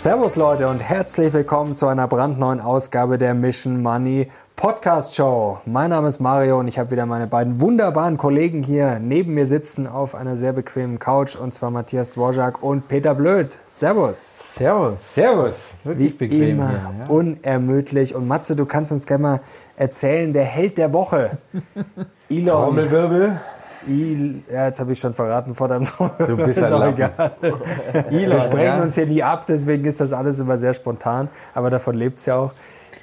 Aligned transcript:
Servus 0.00 0.34
Leute 0.36 0.66
und 0.66 0.80
herzlich 0.80 1.30
willkommen 1.34 1.74
zu 1.74 1.86
einer 1.86 2.08
brandneuen 2.08 2.62
Ausgabe 2.62 3.18
der 3.18 3.34
Mission 3.34 3.82
Money 3.82 4.30
Podcast 4.56 5.14
Show. 5.14 5.58
Mein 5.66 5.90
Name 5.90 6.08
ist 6.08 6.20
Mario 6.20 6.58
und 6.58 6.68
ich 6.68 6.78
habe 6.78 6.90
wieder 6.90 7.04
meine 7.04 7.26
beiden 7.26 7.60
wunderbaren 7.60 8.16
Kollegen 8.16 8.62
hier 8.62 8.98
neben 8.98 9.34
mir 9.34 9.44
sitzen 9.44 9.86
auf 9.86 10.14
einer 10.14 10.38
sehr 10.38 10.54
bequemen 10.54 10.98
Couch 10.98 11.36
und 11.36 11.52
zwar 11.52 11.70
Matthias 11.70 12.12
Dvorak 12.12 12.62
und 12.62 12.88
Peter 12.88 13.14
Blöd. 13.14 13.58
Servus. 13.66 14.32
Servus, 14.56 14.94
Servus. 15.04 15.74
Wirklich 15.84 16.12
Wie 16.12 16.16
bequem 16.16 16.48
immer 16.48 16.68
hier, 16.70 16.94
ja? 17.00 17.06
unermüdlich. 17.08 18.14
Und 18.14 18.26
Matze, 18.26 18.56
du 18.56 18.64
kannst 18.64 18.92
uns 18.92 19.04
gerne 19.04 19.22
mal 19.22 19.40
erzählen, 19.76 20.32
der 20.32 20.44
Held 20.44 20.78
der 20.78 20.94
Woche. 20.94 21.36
Elon. 22.30 22.46
Trommelwirbel. 22.46 23.38
Il, 23.86 24.42
ja, 24.52 24.66
jetzt 24.66 24.80
habe 24.80 24.92
ich 24.92 24.98
schon 24.98 25.14
verraten 25.14 25.54
vor 25.54 25.68
deinem 25.68 25.86
Du 26.18 26.36
bist 26.36 26.58
ist 26.62 26.72
auch 26.72 26.84
egal. 26.84 27.32
Elon, 27.92 28.32
Wir 28.32 28.40
sprechen 28.40 28.80
uns 28.80 28.94
hier 28.94 29.06
nie 29.06 29.22
ab, 29.22 29.46
deswegen 29.46 29.84
ist 29.84 30.00
das 30.00 30.12
alles 30.12 30.38
immer 30.38 30.58
sehr 30.58 30.74
spontan. 30.74 31.28
Aber 31.54 31.70
davon 31.70 31.94
lebt 31.94 32.18
es 32.18 32.26
ja 32.26 32.36
auch. 32.36 32.52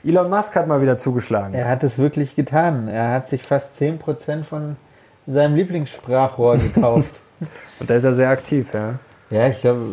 Elon 0.06 0.30
Musk 0.30 0.56
hat 0.56 0.68
mal 0.68 0.82
wieder 0.82 0.96
zugeschlagen. 0.98 1.54
Er 1.54 1.68
hat 1.68 1.84
es 1.84 1.98
wirklich 1.98 2.36
getan. 2.36 2.88
Er 2.88 3.12
hat 3.12 3.30
sich 3.30 3.44
fast 3.44 3.70
10% 3.80 4.44
von 4.44 4.78
seinem 5.26 5.56
Lieblingssprachrohr 5.56 6.58
gekauft. 6.58 7.10
Und 7.80 7.90
da 7.90 7.96
ist 7.96 8.04
er 8.04 8.14
sehr 8.14 8.30
aktiv, 8.30 8.74
ja. 8.74 8.96
Ja, 9.30 9.48
ich 9.48 9.62
glaube, 9.62 9.84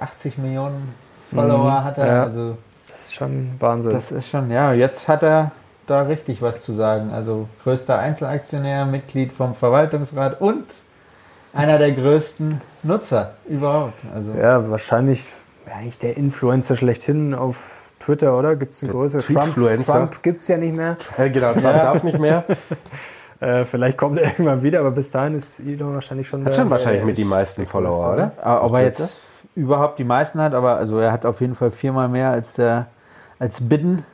80 0.00 0.38
Millionen 0.38 0.94
Follower 1.32 1.70
mhm. 1.70 1.84
hat 1.84 1.98
er. 1.98 2.06
Ja. 2.06 2.22
Also, 2.24 2.56
das 2.90 3.02
ist 3.02 3.14
schon 3.14 3.52
Wahnsinn. 3.58 3.92
Das 3.92 4.10
ist 4.10 4.28
schon, 4.28 4.50
ja. 4.50 4.72
Jetzt 4.72 5.06
hat 5.08 5.22
er 5.22 5.52
da 5.86 6.02
richtig 6.02 6.42
was 6.42 6.60
zu 6.60 6.72
sagen. 6.72 7.10
Also 7.10 7.48
größter 7.64 7.98
Einzelaktionär, 7.98 8.86
Mitglied 8.86 9.32
vom 9.32 9.54
Verwaltungsrat 9.54 10.40
und 10.40 10.64
einer 11.52 11.78
der 11.78 11.92
größten 11.92 12.60
Nutzer 12.82 13.34
überhaupt. 13.48 13.94
Also 14.14 14.32
ja, 14.32 14.70
wahrscheinlich 14.70 15.26
eigentlich 15.66 15.98
der 15.98 16.16
Influencer 16.16 16.76
schlechthin 16.76 17.34
auf 17.34 17.90
Twitter, 18.00 18.36
oder? 18.36 18.56
Gibt 18.56 18.74
es 18.74 18.82
einen 18.82 18.92
größeren? 18.92 19.52
Trump, 19.54 19.84
Trump 19.84 20.22
gibt 20.22 20.42
es 20.42 20.48
ja 20.48 20.56
nicht 20.56 20.76
mehr. 20.76 20.96
Ja, 21.18 21.28
genau, 21.28 21.52
Trump 21.52 21.64
ja. 21.64 21.82
darf 21.82 22.02
nicht 22.02 22.18
mehr. 22.18 22.44
äh, 23.40 23.64
vielleicht 23.64 23.96
kommt 23.96 24.18
er 24.18 24.24
irgendwann 24.24 24.62
wieder, 24.62 24.80
aber 24.80 24.90
bis 24.90 25.10
dahin 25.10 25.34
ist 25.34 25.60
Elon 25.60 25.94
wahrscheinlich 25.94 26.28
schon. 26.28 26.44
Hat 26.44 26.56
schon 26.56 26.70
wahrscheinlich 26.70 27.04
mit 27.04 27.18
die 27.18 27.24
meisten 27.24 27.66
Follower, 27.66 28.12
oder? 28.12 28.32
Aber 28.42 28.64
ob 28.64 28.74
er 28.74 28.82
jetzt 28.82 29.20
überhaupt 29.54 29.98
die 29.98 30.04
meisten 30.04 30.40
hat, 30.40 30.54
aber 30.54 30.76
also 30.76 30.98
er 30.98 31.12
hat 31.12 31.26
auf 31.26 31.40
jeden 31.40 31.54
Fall 31.54 31.70
viermal 31.70 32.08
mehr 32.08 32.30
als 32.30 32.54
der 32.54 32.86
als 33.38 33.60
Biden. 33.60 34.04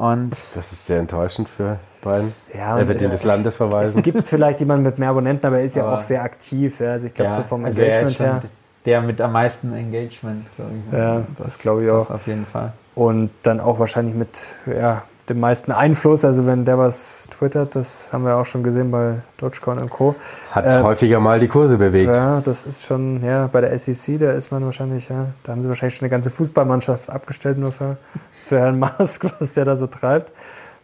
Und 0.00 0.34
das 0.54 0.72
ist 0.72 0.86
sehr 0.86 0.98
enttäuschend 0.98 1.46
für 1.46 1.78
Biden. 2.00 2.32
Ja, 2.54 2.78
er 2.78 2.88
wird 2.88 3.02
in 3.02 3.10
des 3.10 3.22
Landes 3.22 3.58
verweisen. 3.58 3.98
Es 3.98 4.02
gibt 4.02 4.26
vielleicht 4.26 4.60
jemanden 4.60 4.82
mit 4.82 4.98
mehr 4.98 5.10
Abonnenten, 5.10 5.46
aber 5.46 5.58
er 5.58 5.64
ist 5.66 5.76
ja 5.76 5.94
auch 5.94 6.00
sehr 6.00 6.22
aktiv. 6.22 6.80
Ja. 6.80 6.92
Also 6.92 7.08
ich 7.08 7.12
glaube, 7.12 7.32
ja, 7.32 7.36
so 7.36 7.42
vom 7.42 7.66
also 7.66 7.82
Engagement 7.82 8.18
her. 8.18 8.42
Der 8.86 9.02
mit 9.02 9.20
am 9.20 9.32
meisten 9.32 9.74
Engagement, 9.74 10.46
glaube 10.56 10.72
ich. 10.72 10.98
Ja, 10.98 11.22
das 11.36 11.58
glaube 11.58 11.84
ich 11.84 11.90
auch. 11.90 12.08
Auf 12.08 12.26
jeden 12.26 12.46
Fall. 12.46 12.72
Und 12.94 13.30
dann 13.42 13.60
auch 13.60 13.78
wahrscheinlich 13.78 14.14
mit 14.14 14.54
ja, 14.64 15.02
dem 15.30 15.40
meisten 15.40 15.72
Einfluss. 15.72 16.24
Also 16.24 16.44
wenn 16.44 16.64
der 16.64 16.76
was 16.76 17.28
twittert, 17.30 17.74
das 17.76 18.12
haben 18.12 18.24
wir 18.24 18.36
auch 18.36 18.44
schon 18.44 18.62
gesehen 18.62 18.90
bei 18.90 19.22
Dogecoin 19.38 19.78
und 19.78 19.88
Co. 19.88 20.16
Hat 20.50 20.66
äh, 20.66 20.82
häufiger 20.82 21.20
mal 21.20 21.38
die 21.38 21.48
Kurse 21.48 21.78
bewegt. 21.78 22.14
Ja, 22.14 22.40
das 22.40 22.66
ist 22.66 22.84
schon, 22.84 23.24
ja, 23.24 23.46
bei 23.46 23.62
der 23.62 23.78
SEC, 23.78 24.18
da 24.18 24.32
ist 24.32 24.50
man 24.50 24.64
wahrscheinlich, 24.64 25.08
ja, 25.08 25.28
da 25.44 25.52
haben 25.52 25.62
sie 25.62 25.68
wahrscheinlich 25.68 25.94
schon 25.94 26.04
eine 26.04 26.10
ganze 26.10 26.30
Fußballmannschaft 26.30 27.08
abgestellt, 27.08 27.58
nur 27.58 27.72
für, 27.72 27.96
für 28.42 28.58
Herrn 28.58 28.78
Musk, 28.78 29.26
was 29.38 29.54
der 29.54 29.64
da 29.64 29.76
so 29.76 29.86
treibt. 29.86 30.32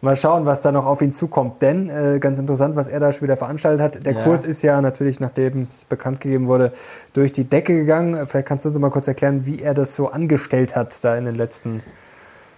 Mal 0.03 0.15
schauen, 0.15 0.45
was 0.47 0.61
da 0.61 0.73
noch 0.73 0.87
auf 0.87 1.01
ihn 1.03 1.13
zukommt. 1.13 1.63
Denn 1.63 1.89
äh, 1.89 2.19
ganz 2.21 2.39
interessant, 2.39 2.77
was 2.77 2.87
er 2.87 3.01
da 3.01 3.13
schon 3.13 3.23
wieder 3.23 3.37
veranstaltet 3.37 3.81
hat. 3.83 4.07
Der 4.07 4.13
ja. 4.13 4.25
Kurs 4.25 4.45
ist 4.45 4.63
ja 4.63 4.81
natürlich, 4.81 5.21
nachdem 5.21 5.69
es 5.75 5.87
bekannt 5.87 6.21
gegeben 6.21 6.47
wurde, 6.47 6.73
durch 7.15 7.33
die 7.33 7.45
Decke 7.45 7.75
gegangen. 7.75 8.27
Vielleicht 8.27 8.47
kannst 8.47 8.65
du 8.65 8.69
uns 8.69 8.79
mal 8.79 8.91
kurz 8.91 9.09
erklären, 9.09 9.47
wie 9.47 9.61
er 9.61 9.75
das 9.75 9.97
so 9.97 10.09
angestellt 10.09 10.77
hat 10.77 11.03
da 11.03 11.17
in 11.17 11.25
den 11.25 11.35
letzten 11.35 11.81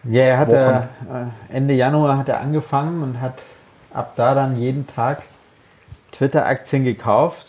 ja, 0.04 0.22
er 0.22 0.38
hat 0.38 0.48
äh, 0.48 0.80
Ende 1.48 1.74
Januar 1.74 2.18
hat 2.18 2.28
er 2.28 2.40
angefangen 2.40 3.02
und 3.02 3.20
hat 3.20 3.42
ab 3.92 4.12
da 4.16 4.34
dann 4.34 4.56
jeden 4.56 4.86
Tag 4.86 5.22
Twitter-Aktien 6.12 6.84
gekauft, 6.84 7.46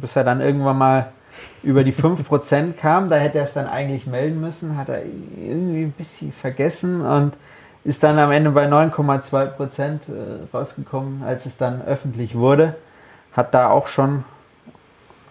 bis 0.00 0.16
er 0.16 0.24
dann 0.24 0.40
irgendwann 0.40 0.78
mal 0.78 1.12
über 1.62 1.84
die 1.84 1.92
5% 1.92 2.74
kam. 2.74 3.10
Da 3.10 3.16
hätte 3.16 3.38
er 3.38 3.44
es 3.44 3.52
dann 3.52 3.66
eigentlich 3.66 4.06
melden 4.06 4.40
müssen, 4.40 4.76
hat 4.76 4.88
er 4.88 5.02
irgendwie 5.04 5.82
ein 5.82 5.92
bisschen 5.92 6.32
vergessen 6.32 7.02
und 7.02 7.34
ist 7.84 8.02
dann 8.02 8.18
am 8.18 8.32
Ende 8.32 8.50
bei 8.50 8.66
9,2% 8.66 9.82
äh, 9.82 9.98
rausgekommen, 10.52 11.22
als 11.22 11.46
es 11.46 11.56
dann 11.56 11.82
öffentlich 11.82 12.34
wurde. 12.34 12.74
Hat 13.32 13.54
da 13.54 13.70
auch 13.70 13.86
schon 13.86 14.24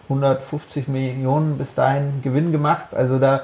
150 0.05 0.87
Millionen 0.87 1.57
bis 1.57 1.75
dahin 1.75 2.21
Gewinn 2.23 2.51
gemacht. 2.51 2.95
Also 2.95 3.19
da 3.19 3.43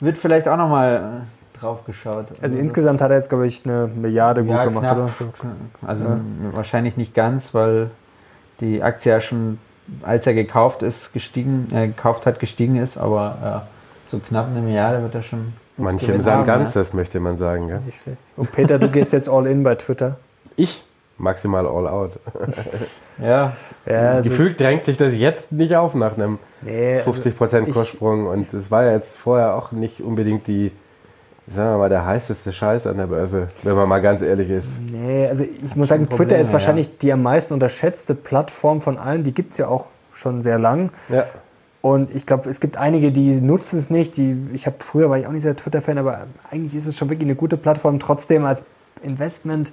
wird 0.00 0.16
vielleicht 0.16 0.48
auch 0.48 0.56
nochmal 0.56 1.22
drauf 1.60 1.84
geschaut. 1.84 2.26
Also, 2.42 2.56
insgesamt 2.56 3.00
hat 3.00 3.10
er 3.10 3.16
jetzt, 3.16 3.28
glaube 3.28 3.46
ich, 3.46 3.64
eine 3.64 3.88
Milliarde 3.88 4.42
gut 4.42 4.52
ja, 4.52 4.64
gemacht, 4.64 4.84
knapp, 4.84 4.96
oder? 4.96 5.10
Also 5.86 6.04
ja. 6.04 6.20
wahrscheinlich 6.52 6.96
nicht 6.96 7.14
ganz, 7.14 7.54
weil 7.54 7.90
die 8.60 8.82
Aktie 8.82 9.12
ja 9.12 9.20
schon, 9.20 9.58
als 10.02 10.26
er 10.26 10.34
gekauft 10.34 10.82
ist, 10.82 11.12
gestiegen, 11.12 11.68
äh, 11.72 11.88
gekauft 11.88 12.26
hat, 12.26 12.40
gestiegen 12.40 12.76
ist, 12.76 12.98
aber 12.98 13.64
äh, 13.66 14.10
so 14.10 14.18
knapp 14.18 14.48
eine 14.48 14.60
Milliarde 14.60 15.02
wird 15.02 15.14
er 15.14 15.22
schon. 15.22 15.52
Manche 15.76 16.20
sagen 16.20 16.44
Ganzes, 16.44 16.90
ja? 16.90 16.96
möchte 16.96 17.20
man 17.20 17.36
sagen. 17.36 17.68
Ja? 17.68 17.80
Und 18.36 18.50
Peter, 18.50 18.80
du 18.80 18.90
gehst 18.90 19.12
jetzt 19.12 19.28
all 19.28 19.46
in 19.46 19.62
bei 19.62 19.76
Twitter. 19.76 20.16
Ich? 20.56 20.84
Maximal 21.18 21.66
all 21.66 21.86
out. 21.86 22.18
ja. 23.18 23.52
ja 23.86 24.10
also 24.10 24.28
Gefühlt 24.28 24.58
drängt 24.60 24.84
sich 24.84 24.96
das 24.96 25.14
jetzt 25.14 25.52
nicht 25.52 25.76
auf 25.76 25.94
nach 25.94 26.14
einem 26.14 26.38
nee, 26.62 27.00
50% 27.00 27.40
also 27.40 27.72
Kurssprung. 27.72 28.26
Und 28.26 28.52
es 28.52 28.70
war 28.70 28.84
ja 28.84 28.92
jetzt 28.92 29.18
vorher 29.18 29.54
auch 29.54 29.72
nicht 29.72 30.00
unbedingt 30.00 30.46
die 30.46 30.72
sagen 31.50 31.70
wir 31.70 31.78
mal, 31.78 31.88
der 31.88 32.04
heißeste 32.04 32.52
Scheiß 32.52 32.86
an 32.86 32.98
der 32.98 33.06
Börse, 33.06 33.46
wenn 33.62 33.74
man 33.74 33.88
mal 33.88 34.00
ganz 34.00 34.22
ehrlich 34.22 34.50
ist. 34.50 34.80
Nee, 34.92 35.26
also 35.26 35.44
ich 35.44 35.74
muss 35.76 35.88
sagen, 35.88 36.06
Probleme, 36.06 36.28
Twitter 36.28 36.40
ist 36.40 36.52
wahrscheinlich 36.52 36.86
ja. 36.86 36.92
die 37.02 37.12
am 37.12 37.22
meisten 37.22 37.54
unterschätzte 37.54 38.14
Plattform 38.14 38.80
von 38.80 38.98
allen. 38.98 39.24
Die 39.24 39.32
gibt 39.32 39.52
es 39.52 39.58
ja 39.58 39.68
auch 39.68 39.86
schon 40.12 40.42
sehr 40.42 40.58
lang. 40.58 40.90
Ja. 41.08 41.24
Und 41.80 42.14
ich 42.14 42.26
glaube, 42.26 42.50
es 42.50 42.60
gibt 42.60 42.76
einige, 42.76 43.12
die 43.12 43.40
nutzen 43.40 43.78
es 43.78 43.88
nicht. 43.88 44.16
Die, 44.16 44.36
ich 44.52 44.66
habe 44.66 44.76
früher 44.80 45.08
war 45.08 45.18
ich 45.18 45.26
auch 45.26 45.32
nicht 45.32 45.42
sehr 45.42 45.56
Twitter-Fan, 45.56 45.96
aber 45.98 46.26
eigentlich 46.50 46.74
ist 46.74 46.86
es 46.86 46.96
schon 46.96 47.08
wirklich 47.08 47.26
eine 47.26 47.36
gute 47.36 47.56
Plattform. 47.56 47.98
Trotzdem 48.00 48.44
als 48.44 48.64
Investment. 49.02 49.72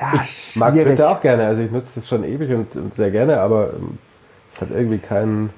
Ja, 0.00 0.12
ich 0.24 0.30
schwierig. 0.30 0.56
mag 0.56 0.72
Twitter 0.72 1.10
auch 1.10 1.20
gerne. 1.20 1.46
Also 1.46 1.62
ich 1.62 1.70
nutze 1.70 2.00
es 2.00 2.08
schon 2.08 2.24
ewig 2.24 2.50
und, 2.50 2.74
und 2.74 2.94
sehr 2.94 3.10
gerne, 3.10 3.40
aber 3.40 3.74
ähm, 3.74 3.98
es 4.52 4.60
hat 4.62 4.70
irgendwie 4.70 4.98
keinen 4.98 5.50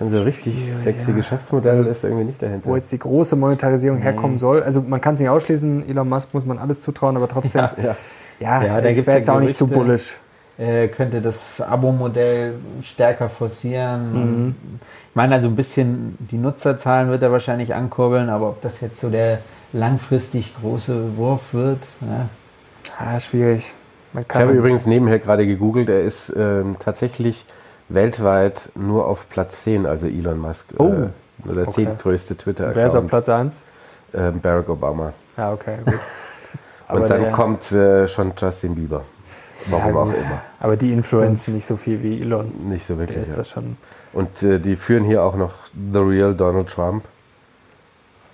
ein 0.00 0.12
so 0.12 0.22
richtig 0.22 0.72
sexy 0.72 1.10
ja. 1.10 1.16
Geschäftsmodell 1.16 1.72
also, 1.72 1.90
ist 1.90 2.04
irgendwie 2.04 2.24
nicht 2.24 2.42
dahinter. 2.42 2.68
Wo 2.68 2.74
jetzt 2.74 2.92
die 2.92 2.98
große 2.98 3.36
Monetarisierung 3.36 3.98
herkommen 3.98 4.38
soll. 4.38 4.62
Also 4.62 4.80
man 4.82 5.00
kann 5.00 5.14
es 5.14 5.20
nicht 5.20 5.28
ausschließen, 5.28 5.88
Elon 5.88 6.08
Musk 6.08 6.32
muss 6.32 6.44
man 6.44 6.58
alles 6.58 6.82
zutrauen, 6.82 7.16
aber 7.16 7.28
trotzdem, 7.28 7.62
ja, 7.62 7.74
ja. 7.82 7.96
ja, 8.38 8.64
ja 8.64 8.80
da 8.80 8.88
ich 8.88 9.06
wäre 9.06 9.18
jetzt 9.18 9.30
auch 9.30 9.40
nicht 9.40 9.56
zu 9.56 9.66
bullisch. 9.66 10.18
Er 10.56 10.86
könnte 10.88 11.20
das 11.20 11.60
Abo-Modell 11.60 12.54
stärker 12.82 13.28
forcieren. 13.28 14.12
Mhm. 14.12 14.54
Ich 15.10 15.16
meine, 15.16 15.34
also 15.34 15.48
ein 15.48 15.56
bisschen 15.56 16.16
die 16.30 16.36
Nutzerzahlen 16.36 17.10
wird 17.10 17.22
er 17.22 17.32
wahrscheinlich 17.32 17.74
ankurbeln, 17.74 18.28
aber 18.28 18.50
ob 18.50 18.62
das 18.62 18.80
jetzt 18.80 19.00
so 19.00 19.10
der 19.10 19.40
langfristig 19.72 20.54
große 20.60 21.16
Wurf 21.16 21.52
wird, 21.52 21.80
ja. 22.00 22.28
Ah, 22.96 23.18
schwierig. 23.18 23.74
ich 24.14 24.34
habe 24.34 24.52
übrigens 24.52 24.86
nebenher 24.86 25.18
gerade 25.18 25.46
gegoogelt, 25.46 25.88
er 25.88 26.02
ist 26.02 26.32
ähm, 26.36 26.76
tatsächlich 26.78 27.44
weltweit 27.88 28.70
nur 28.74 29.06
auf 29.06 29.28
Platz 29.28 29.62
10, 29.62 29.86
also 29.86 30.06
Elon 30.06 30.38
Musk. 30.38 30.68
Oh. 30.78 30.88
Äh, 30.88 31.08
der 31.44 31.62
okay. 31.64 31.72
zehntgrößte 31.72 32.36
Twitter-Account. 32.36 32.76
Wer 32.76 32.86
ist 32.86 32.94
auf 32.94 33.06
Platz 33.06 33.28
1? 33.28 33.62
Äh, 34.12 34.30
Barack 34.30 34.68
Obama. 34.68 35.12
Ja, 35.36 35.52
okay, 35.52 35.78
gut. 35.84 35.94
Und 36.88 37.08
dann 37.08 37.32
kommt 37.32 37.72
äh, 37.72 38.06
schon 38.06 38.32
Justin 38.36 38.74
Bieber. 38.74 39.02
Warum 39.66 39.94
ja, 39.94 40.00
auch 40.00 40.24
immer. 40.26 40.42
Aber 40.60 40.76
die 40.76 40.92
influenzen 40.92 41.54
nicht 41.54 41.64
so 41.64 41.76
viel 41.76 42.02
wie 42.02 42.20
Elon. 42.20 42.52
Nicht 42.68 42.86
so 42.86 42.98
wirklich. 42.98 43.14
Der 43.14 43.22
ist 43.22 43.30
ja. 43.30 43.36
das 43.36 43.50
schon. 43.50 43.76
Und 44.12 44.42
äh, 44.42 44.58
die 44.60 44.76
führen 44.76 45.04
hier 45.04 45.22
auch 45.22 45.36
noch 45.36 45.52
The 45.72 45.98
Real 45.98 46.34
Donald 46.34 46.68
Trump 46.68 47.04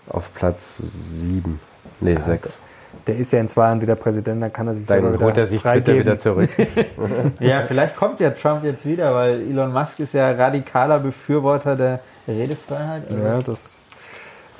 auf 0.08 0.34
Platz 0.34 0.82
7. 0.82 1.60
Nee, 2.00 2.16
6. 2.16 2.58
der 3.06 3.16
ist 3.16 3.32
ja 3.32 3.40
in 3.40 3.48
zwei 3.48 3.66
Jahren 3.66 3.80
wieder 3.80 3.94
Präsident, 3.94 4.42
dann 4.42 4.52
kann 4.52 4.66
er 4.66 4.74
sich 4.74 4.86
dann 4.86 5.02
selber 5.02 5.24
holt 5.24 5.36
er 5.36 5.46
sich 5.46 5.60
Twitter 5.60 5.94
wieder 5.94 6.18
zurück. 6.18 6.50
ja, 7.40 7.62
vielleicht 7.62 7.96
kommt 7.96 8.20
ja 8.20 8.30
Trump 8.30 8.64
jetzt 8.64 8.84
wieder, 8.86 9.14
weil 9.14 9.40
Elon 9.40 9.72
Musk 9.72 10.00
ist 10.00 10.14
ja 10.14 10.30
radikaler 10.32 10.98
Befürworter 10.98 11.76
der 11.76 12.00
Redefreiheit. 12.28 13.02
Also 13.10 13.22
ja, 13.22 13.42
das 13.42 13.80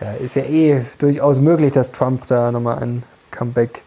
ja, 0.00 0.12
ist 0.12 0.36
ja 0.36 0.42
eh 0.42 0.82
durchaus 0.98 1.40
möglich, 1.40 1.72
dass 1.72 1.92
Trump 1.92 2.26
da 2.26 2.50
nochmal 2.50 2.82
ein 2.82 3.02
Comeback 3.30 3.82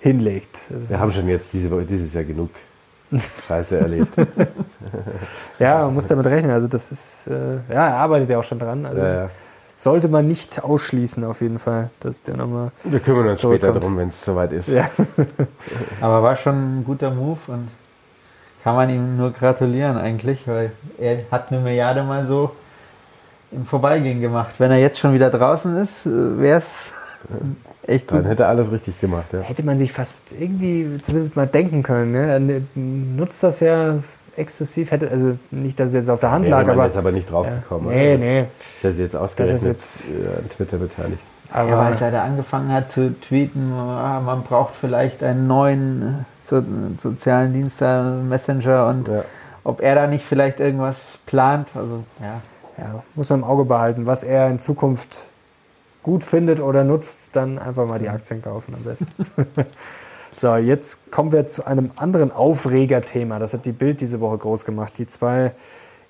hinlegt. 0.00 0.66
Wir 0.68 1.00
haben 1.00 1.12
schon 1.12 1.28
jetzt 1.28 1.52
diese, 1.52 1.70
dieses 1.82 2.12
Jahr 2.14 2.24
genug 2.24 2.50
Scheiße 3.48 3.78
erlebt. 3.78 4.14
ja, 5.58 5.84
man 5.84 5.94
muss 5.94 6.06
damit 6.06 6.26
rechnen. 6.26 6.50
Also 6.50 6.68
das 6.68 6.92
ist, 6.92 7.26
äh, 7.28 7.56
ja, 7.72 7.88
er 7.88 7.96
arbeitet 7.96 8.30
ja 8.30 8.38
auch 8.38 8.44
schon 8.44 8.58
dran. 8.58 8.84
Also 8.84 9.00
ja, 9.00 9.14
ja. 9.22 9.30
Sollte 9.76 10.08
man 10.08 10.26
nicht 10.26 10.62
ausschließen 10.62 11.24
auf 11.24 11.40
jeden 11.40 11.58
Fall, 11.58 11.90
dass 12.00 12.22
der 12.22 12.36
nochmal. 12.36 12.70
Wir 12.84 13.00
kümmern 13.00 13.28
uns 13.28 13.42
später 13.42 13.72
darum, 13.72 13.96
wenn 13.96 14.08
es 14.08 14.24
soweit 14.24 14.52
ist. 14.52 14.68
Ja. 14.68 14.88
Aber 16.00 16.22
war 16.22 16.36
schon 16.36 16.80
ein 16.80 16.84
guter 16.84 17.10
Move 17.10 17.40
und 17.48 17.68
kann 18.62 18.76
man 18.76 18.88
ihm 18.88 19.16
nur 19.16 19.32
gratulieren 19.32 19.96
eigentlich, 19.98 20.46
weil 20.46 20.72
er 20.98 21.18
hat 21.30 21.50
eine 21.50 21.60
Milliarde 21.60 22.02
mal 22.04 22.24
so 22.24 22.52
im 23.50 23.66
Vorbeigehen 23.66 24.20
gemacht. 24.20 24.54
Wenn 24.58 24.70
er 24.70 24.78
jetzt 24.78 24.98
schon 24.98 25.12
wieder 25.12 25.30
draußen 25.30 25.76
ist, 25.76 26.06
äh, 26.06 26.40
wäre 26.40 26.58
es 26.58 26.92
echt 27.86 28.08
gut. 28.08 28.18
Dann 28.18 28.26
hätte 28.26 28.44
er 28.44 28.48
alles 28.50 28.70
richtig 28.70 29.00
gemacht. 29.00 29.32
Ja. 29.32 29.40
Hätte 29.40 29.64
man 29.64 29.76
sich 29.76 29.92
fast 29.92 30.32
irgendwie 30.38 30.98
zumindest 31.02 31.36
mal 31.36 31.46
denken 31.46 31.82
können. 31.82 32.12
Ne? 32.12 32.32
Er 32.32 32.80
nutzt 32.80 33.42
das 33.42 33.60
ja 33.60 33.98
exzessiv. 34.36 34.90
Hätte, 34.90 35.10
also 35.10 35.38
nicht, 35.50 35.78
dass 35.78 35.88
es 35.88 35.94
jetzt 35.94 36.10
auf 36.10 36.20
der 36.20 36.30
Hand 36.30 36.44
nee, 36.44 36.50
lag, 36.50 36.68
aber. 36.68 36.84
jetzt 36.84 36.96
aber 36.96 37.12
nicht 37.12 37.30
drauf 37.30 37.46
gekommen. 37.48 37.90
Ja. 37.90 37.96
Nee, 37.96 38.16
nee. 38.16 38.88
Ist 38.88 38.98
jetzt 38.98 39.16
ausgerechnet 39.16 39.56
das 39.56 39.62
ist 39.62 40.08
jetzt, 40.08 40.10
äh, 40.10 40.38
an 40.38 40.48
Twitter 40.48 40.78
beteiligt. 40.78 41.22
Aber 41.52 41.68
ja, 41.68 41.78
weil 41.78 41.96
seit 41.96 42.14
er 42.14 42.22
angefangen 42.22 42.72
hat 42.72 42.90
zu 42.90 43.18
tweeten, 43.20 43.72
ah, 43.72 44.20
man 44.20 44.42
braucht 44.42 44.74
vielleicht 44.74 45.22
einen 45.22 45.46
neuen 45.46 46.02
äh, 46.02 46.48
so, 46.48 46.62
sozialen 47.00 47.52
Dienst, 47.52 47.80
Messenger 47.80 48.88
und 48.88 49.08
ja. 49.08 49.24
ob 49.62 49.80
er 49.80 49.94
da 49.94 50.06
nicht 50.06 50.24
vielleicht 50.24 50.58
irgendwas 50.58 51.18
plant. 51.26 51.68
Also 51.74 52.04
ja 52.20 52.40
ja, 52.78 53.02
muss 53.14 53.30
man 53.30 53.40
im 53.40 53.44
Auge 53.44 53.64
behalten. 53.64 54.06
Was 54.06 54.24
er 54.24 54.48
in 54.48 54.58
Zukunft 54.58 55.30
gut 56.02 56.24
findet 56.24 56.60
oder 56.60 56.84
nutzt, 56.84 57.34
dann 57.34 57.58
einfach 57.58 57.86
mal 57.86 57.98
die 57.98 58.08
Aktien 58.08 58.42
kaufen 58.42 58.74
am 58.74 58.84
besten. 58.84 59.08
so, 60.36 60.56
jetzt 60.56 61.10
kommen 61.10 61.32
wir 61.32 61.46
zu 61.46 61.66
einem 61.66 61.90
anderen 61.96 62.32
Aufregerthema. 62.32 63.38
Das 63.38 63.54
hat 63.54 63.64
die 63.64 63.72
Bild 63.72 64.00
diese 64.00 64.20
Woche 64.20 64.38
groß 64.38 64.64
gemacht. 64.64 64.98
Die 64.98 65.06
zwei 65.06 65.52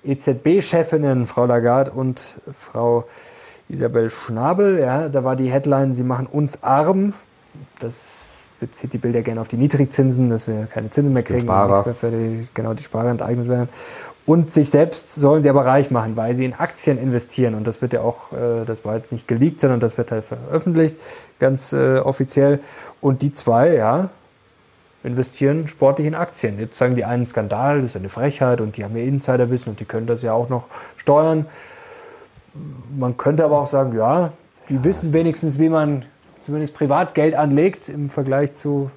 EZB-Chefinnen, 0.03 1.27
Frau 1.27 1.45
Lagarde 1.45 1.91
und 1.91 2.37
Frau 2.51 3.05
Isabel 3.67 4.09
Schnabel, 4.09 4.79
ja, 4.79 5.09
da 5.09 5.23
war 5.23 5.35
die 5.35 5.51
Headline, 5.51 5.93
sie 5.93 6.03
machen 6.03 6.27
uns 6.27 6.61
arm. 6.63 7.13
Das 7.79 8.34
bezieht 8.67 8.93
die 8.93 8.97
Bilder 8.97 9.21
gerne 9.21 9.41
auf 9.41 9.47
die 9.47 9.57
Niedrigzinsen, 9.57 10.29
dass 10.29 10.47
wir 10.47 10.65
keine 10.65 10.89
Zinsen 10.89 11.13
mehr 11.13 11.23
kriegen, 11.23 11.45
mehr 11.45 11.95
für 11.95 12.11
die, 12.11 12.47
genau 12.53 12.73
die 12.73 12.83
Sparer 12.83 13.09
enteignet 13.09 13.47
werden. 13.47 13.69
Und 14.25 14.51
sich 14.51 14.69
selbst 14.69 15.13
sollen 15.13 15.43
sie 15.43 15.49
aber 15.49 15.65
reich 15.65 15.91
machen, 15.91 16.15
weil 16.15 16.35
sie 16.35 16.45
in 16.45 16.53
Aktien 16.53 16.97
investieren. 16.97 17.53
Und 17.53 17.67
das 17.67 17.81
wird 17.81 17.93
ja 17.93 18.01
auch, 18.01 18.31
äh, 18.33 18.65
das 18.65 18.83
war 18.83 18.95
jetzt 18.95 19.11
nicht 19.11 19.27
geleakt, 19.27 19.59
sondern 19.59 19.79
das 19.79 19.97
wird 19.97 20.11
halt 20.11 20.25
veröffentlicht, 20.25 20.99
ganz 21.39 21.73
äh, 21.73 21.99
offiziell. 21.99 22.59
Und 23.01 23.21
die 23.21 23.31
zwei, 23.31 23.75
ja, 23.75 24.09
investieren 25.05 25.67
sportlich 25.67 26.07
in 26.07 26.15
Aktien. 26.15 26.59
Jetzt 26.59 26.77
sagen 26.77 26.95
die 26.95 27.05
einen 27.05 27.25
Skandal, 27.25 27.81
das 27.81 27.91
ist 27.91 27.97
eine 27.97 28.09
Frechheit 28.09 28.59
und 28.59 28.77
die 28.77 28.83
haben 28.83 28.97
ja 28.97 29.03
Insiderwissen 29.03 29.69
und 29.69 29.79
die 29.79 29.85
können 29.85 30.07
das 30.07 30.23
ja 30.23 30.33
auch 30.33 30.49
noch 30.49 30.67
steuern. 30.97 31.45
Man 32.97 33.15
könnte 33.17 33.45
aber 33.45 33.61
auch 33.61 33.67
sagen, 33.67 33.95
ja, 33.95 34.31
die 34.69 34.83
wissen 34.83 35.13
wenigstens, 35.13 35.59
wie 35.59 35.69
man 35.69 36.05
zumindest 36.45 36.75
Privatgeld 36.75 37.33
anlegt 37.33 37.89
im 37.89 38.09
Vergleich 38.11 38.53
zu 38.53 38.91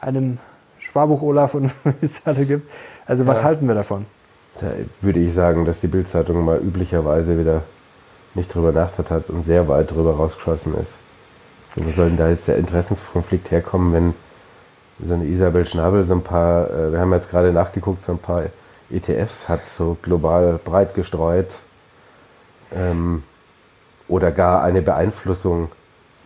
einem 0.00 0.38
Sparbuch 0.78 1.20
Olaf 1.22 1.54
und 1.54 1.74
wie 1.84 2.04
es 2.04 2.22
alle 2.24 2.46
gibt. 2.46 2.70
Also 3.06 3.26
was 3.26 3.40
ja. 3.40 3.46
halten 3.46 3.66
wir 3.66 3.74
davon? 3.74 4.06
Da 4.60 4.68
würde 5.00 5.18
ich 5.20 5.34
sagen, 5.34 5.64
dass 5.64 5.80
die 5.80 5.88
Bildzeitung 5.88 6.44
mal 6.44 6.58
üblicherweise 6.58 7.38
wieder 7.38 7.62
nicht 8.34 8.54
drüber 8.54 8.70
nachgedacht 8.70 9.10
hat 9.10 9.30
und 9.30 9.42
sehr 9.42 9.68
weit 9.68 9.90
drüber 9.90 10.14
rausgeschossen 10.14 10.78
ist. 10.78 10.96
Wo 11.74 11.90
soll 11.90 12.08
denn 12.08 12.16
da 12.16 12.28
jetzt 12.28 12.48
der 12.48 12.56
Interessenskonflikt 12.56 13.50
herkommen, 13.50 13.92
wenn 13.92 14.14
so 15.06 15.14
eine 15.14 15.24
Isabel 15.26 15.66
Schnabel 15.66 16.04
so 16.04 16.14
ein 16.14 16.22
paar, 16.22 16.70
äh, 16.70 16.92
wir 16.92 17.00
haben 17.00 17.12
jetzt 17.12 17.30
gerade 17.30 17.52
nachgeguckt, 17.52 18.02
so 18.02 18.12
ein 18.12 18.18
paar 18.18 18.44
ETFs 18.90 19.48
hat, 19.48 19.66
so 19.66 19.96
global 20.00 20.58
breit 20.64 20.94
gestreut 20.94 21.58
ähm, 22.72 23.24
oder 24.08 24.30
gar 24.30 24.62
eine 24.62 24.80
Beeinflussung 24.80 25.70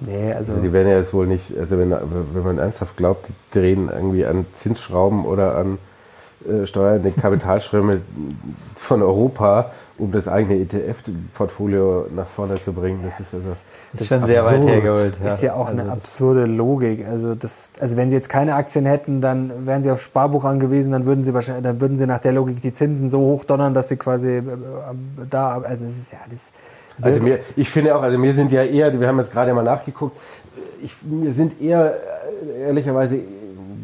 Nee, 0.00 0.32
also, 0.32 0.52
also 0.52 0.62
die 0.62 0.72
werden 0.72 0.88
ja 0.88 0.96
jetzt 0.96 1.12
wohl 1.12 1.26
nicht, 1.26 1.56
also 1.58 1.78
wenn, 1.78 1.90
wenn 1.90 2.42
man 2.42 2.58
ernsthaft 2.58 2.96
glaubt, 2.96 3.28
die 3.28 3.58
drehen 3.58 3.90
irgendwie 3.92 4.24
an 4.24 4.46
Zinsschrauben 4.52 5.26
oder 5.26 5.56
an 5.56 5.78
äh, 6.48 6.64
steuernde 6.64 7.10
Kapitalströme 7.12 8.00
von 8.74 9.02
Europa, 9.02 9.72
um 9.98 10.10
das 10.10 10.26
eigene 10.26 10.54
ETF-Portfolio 10.60 12.06
nach 12.16 12.28
vorne 12.28 12.58
zu 12.58 12.72
bringen. 12.72 13.00
Das 13.04 13.20
ist 13.20 13.34
also 13.34 13.50
das 13.92 14.00
ist 14.00 14.08
schon 14.08 14.26
sehr 14.26 14.46
weit 14.46 14.62
hergeholt. 14.62 15.18
Ja. 15.22 15.28
Ist 15.28 15.42
ja 15.42 15.52
auch 15.52 15.66
also 15.66 15.82
eine 15.82 15.92
absurde 15.92 16.46
Logik. 16.46 17.06
Also 17.06 17.34
das, 17.34 17.72
also 17.78 17.98
wenn 17.98 18.08
sie 18.08 18.16
jetzt 18.16 18.30
keine 18.30 18.54
Aktien 18.54 18.86
hätten, 18.86 19.20
dann 19.20 19.66
wären 19.66 19.82
sie 19.82 19.90
auf 19.90 20.00
Sparbuch 20.00 20.44
angewiesen, 20.44 20.92
dann 20.92 21.04
würden 21.04 21.22
sie 21.22 21.34
wahrscheinlich, 21.34 21.64
dann 21.64 21.78
würden 21.82 21.98
sie 21.98 22.06
nach 22.06 22.20
der 22.20 22.32
Logik 22.32 22.62
die 22.62 22.72
Zinsen 22.72 23.10
so 23.10 23.18
hoch 23.18 23.44
donnern, 23.44 23.74
dass 23.74 23.88
sie 23.88 23.98
quasi 23.98 24.38
äh, 24.38 24.42
da, 25.28 25.60
also 25.60 25.84
es 25.84 25.98
ist 25.98 26.12
ja 26.12 26.20
das 26.30 26.52
also 27.02 27.20
mir, 27.20 27.40
ich 27.56 27.68
finde 27.68 27.96
auch, 27.96 28.02
also 28.02 28.18
mir 28.18 28.32
sind 28.32 28.52
ja 28.52 28.62
eher, 28.62 28.98
wir 28.98 29.08
haben 29.08 29.18
jetzt 29.18 29.32
gerade 29.32 29.52
mal 29.54 29.62
nachgeguckt, 29.62 30.16
ich, 30.82 30.94
mir 31.02 31.32
sind 31.32 31.60
eher 31.60 31.94
äh, 32.56 32.62
ehrlicherweise 32.66 33.18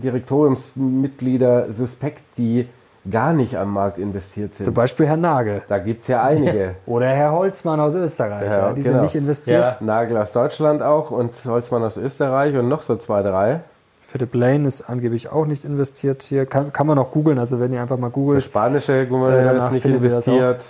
Direktoriumsmitglieder 0.02 1.72
suspekt, 1.72 2.22
die 2.36 2.68
gar 3.10 3.32
nicht 3.32 3.56
am 3.56 3.72
Markt 3.72 3.98
investiert 3.98 4.54
sind. 4.54 4.64
Zum 4.64 4.74
Beispiel 4.74 5.06
Herr 5.06 5.16
Nagel. 5.16 5.62
Da 5.68 5.78
gibt 5.78 6.02
es 6.02 6.08
ja 6.08 6.22
einige. 6.22 6.74
Oder 6.86 7.08
Herr 7.08 7.32
Holzmann 7.32 7.78
aus 7.80 7.94
Österreich. 7.94 8.46
Ja, 8.46 8.58
ja, 8.58 8.72
die 8.72 8.82
genau. 8.82 8.94
sind 8.94 9.02
nicht 9.02 9.14
investiert. 9.14 9.66
Ja. 9.66 9.76
Nagel 9.80 10.16
aus 10.16 10.32
Deutschland 10.32 10.82
auch 10.82 11.10
und 11.10 11.32
Holzmann 11.44 11.84
aus 11.84 11.96
Österreich 11.96 12.56
und 12.56 12.68
noch 12.68 12.82
so 12.82 12.96
zwei, 12.96 13.22
drei. 13.22 13.60
Philipp 14.00 14.34
Lane 14.34 14.68
ist 14.68 14.82
angeblich 14.82 15.30
auch 15.30 15.46
nicht 15.46 15.64
investiert 15.64 16.22
hier. 16.22 16.46
Kann, 16.46 16.72
kann 16.72 16.86
man 16.86 16.98
auch 16.98 17.10
googeln, 17.10 17.38
also 17.38 17.58
wenn 17.58 17.72
ihr 17.72 17.82
einfach 17.82 17.98
mal 17.98 18.10
googelt. 18.10 18.36
Der 18.36 18.48
spanische 18.48 19.06
Gouverneur 19.06 19.54
äh, 19.54 19.58
ist 19.58 19.72
nicht 19.72 19.84
investiert. 19.84 20.64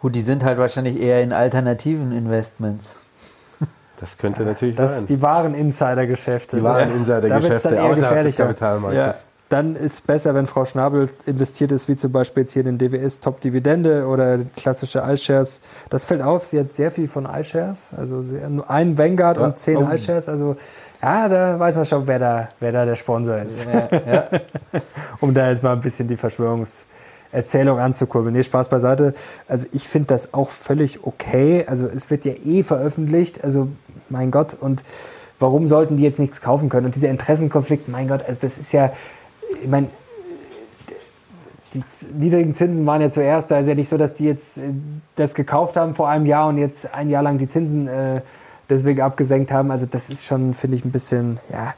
Gut, 0.00 0.14
die 0.14 0.22
sind 0.22 0.44
halt 0.44 0.58
wahrscheinlich 0.58 1.00
eher 1.00 1.22
in 1.22 1.32
alternativen 1.32 2.12
Investments. 2.12 2.86
Das 3.98 4.18
könnte 4.18 4.42
natürlich 4.42 4.76
das 4.76 4.90
sein. 4.90 5.00
Das 5.00 5.06
die 5.06 5.22
wahren 5.22 5.54
Insidergeschäfte. 5.54 6.56
Die 6.58 6.62
wahren 6.62 6.90
Insidergeschäfte 6.90 7.82
außerhalb 7.82 8.22
des 8.24 8.36
Kapitalmarktes. 8.36 9.22
Ja. 9.22 9.28
Dann 9.48 9.76
ist 9.76 9.92
es 9.92 10.00
besser, 10.00 10.34
wenn 10.34 10.44
Frau 10.46 10.64
Schnabel 10.64 11.08
investiert 11.24 11.70
ist, 11.70 11.86
wie 11.86 11.94
zum 11.94 12.10
Beispiel 12.10 12.42
jetzt 12.42 12.52
hier 12.52 12.66
in 12.66 12.76
den 12.76 12.90
DWS 12.90 13.20
Top 13.20 13.40
Dividende 13.40 14.06
oder 14.06 14.40
klassische 14.56 14.98
iShares. 15.06 15.60
Das 15.88 16.04
fällt 16.04 16.20
auf, 16.20 16.44
sie 16.44 16.58
hat 16.58 16.72
sehr 16.72 16.90
viel 16.90 17.06
von 17.06 17.26
iShares, 17.26 17.90
also 17.96 18.16
nur 18.48 18.68
ein 18.68 18.98
Vanguard 18.98 19.38
ja. 19.38 19.44
und 19.44 19.56
zehn 19.56 19.76
oh. 19.76 19.88
iShares. 19.88 20.28
Also 20.28 20.56
ja, 21.00 21.28
da 21.28 21.60
weiß 21.60 21.76
man 21.76 21.84
schon, 21.84 22.04
wer 22.08 22.18
da, 22.18 22.48
wer 22.58 22.72
da 22.72 22.84
der 22.84 22.96
Sponsor 22.96 23.36
ist. 23.36 23.68
Ja, 23.72 23.88
ja. 23.92 24.24
um 25.20 25.32
da 25.32 25.48
jetzt 25.48 25.62
mal 25.62 25.74
ein 25.74 25.80
bisschen 25.80 26.08
die 26.08 26.18
Verschwörungs- 26.18 26.84
Erzählung 27.36 27.78
anzukurbeln. 27.78 28.34
Nee, 28.34 28.42
Spaß 28.42 28.68
beiseite. 28.68 29.12
Also 29.46 29.66
ich 29.72 29.86
finde 29.86 30.08
das 30.08 30.34
auch 30.34 30.50
völlig 30.50 31.04
okay. 31.04 31.64
Also 31.66 31.86
es 31.86 32.10
wird 32.10 32.24
ja 32.24 32.32
eh 32.32 32.62
veröffentlicht. 32.62 33.44
Also 33.44 33.68
mein 34.08 34.30
Gott. 34.30 34.56
Und 34.58 34.82
warum 35.38 35.66
sollten 35.66 35.96
die 35.96 36.02
jetzt 36.02 36.18
nichts 36.18 36.40
kaufen 36.40 36.68
können? 36.68 36.86
Und 36.86 36.94
dieser 36.94 37.10
Interessenkonflikt, 37.10 37.88
mein 37.88 38.08
Gott, 38.08 38.24
also 38.26 38.40
das 38.40 38.58
ist 38.58 38.72
ja, 38.72 38.92
ich 39.62 39.68
meine, 39.68 39.88
die 41.74 41.82
niedrigen 42.14 42.54
Zinsen 42.54 42.86
waren 42.86 43.02
ja 43.02 43.10
zuerst, 43.10 43.50
da 43.50 43.58
ist 43.58 43.66
ja 43.66 43.74
nicht 43.74 43.88
so, 43.88 43.98
dass 43.98 44.14
die 44.14 44.24
jetzt 44.24 44.58
äh, 44.58 44.72
das 45.14 45.34
gekauft 45.34 45.76
haben 45.76 45.94
vor 45.94 46.08
einem 46.08 46.24
Jahr 46.26 46.48
und 46.48 46.58
jetzt 46.58 46.92
ein 46.94 47.10
Jahr 47.10 47.22
lang 47.22 47.38
die 47.38 47.48
Zinsen 47.48 47.86
äh, 47.86 48.22
deswegen 48.70 49.02
abgesenkt 49.02 49.52
haben. 49.52 49.70
Also 49.70 49.86
das 49.86 50.08
ist 50.08 50.24
schon, 50.24 50.54
finde 50.54 50.76
ich, 50.76 50.84
ein 50.84 50.92
bisschen, 50.92 51.38
ja, 51.50 51.74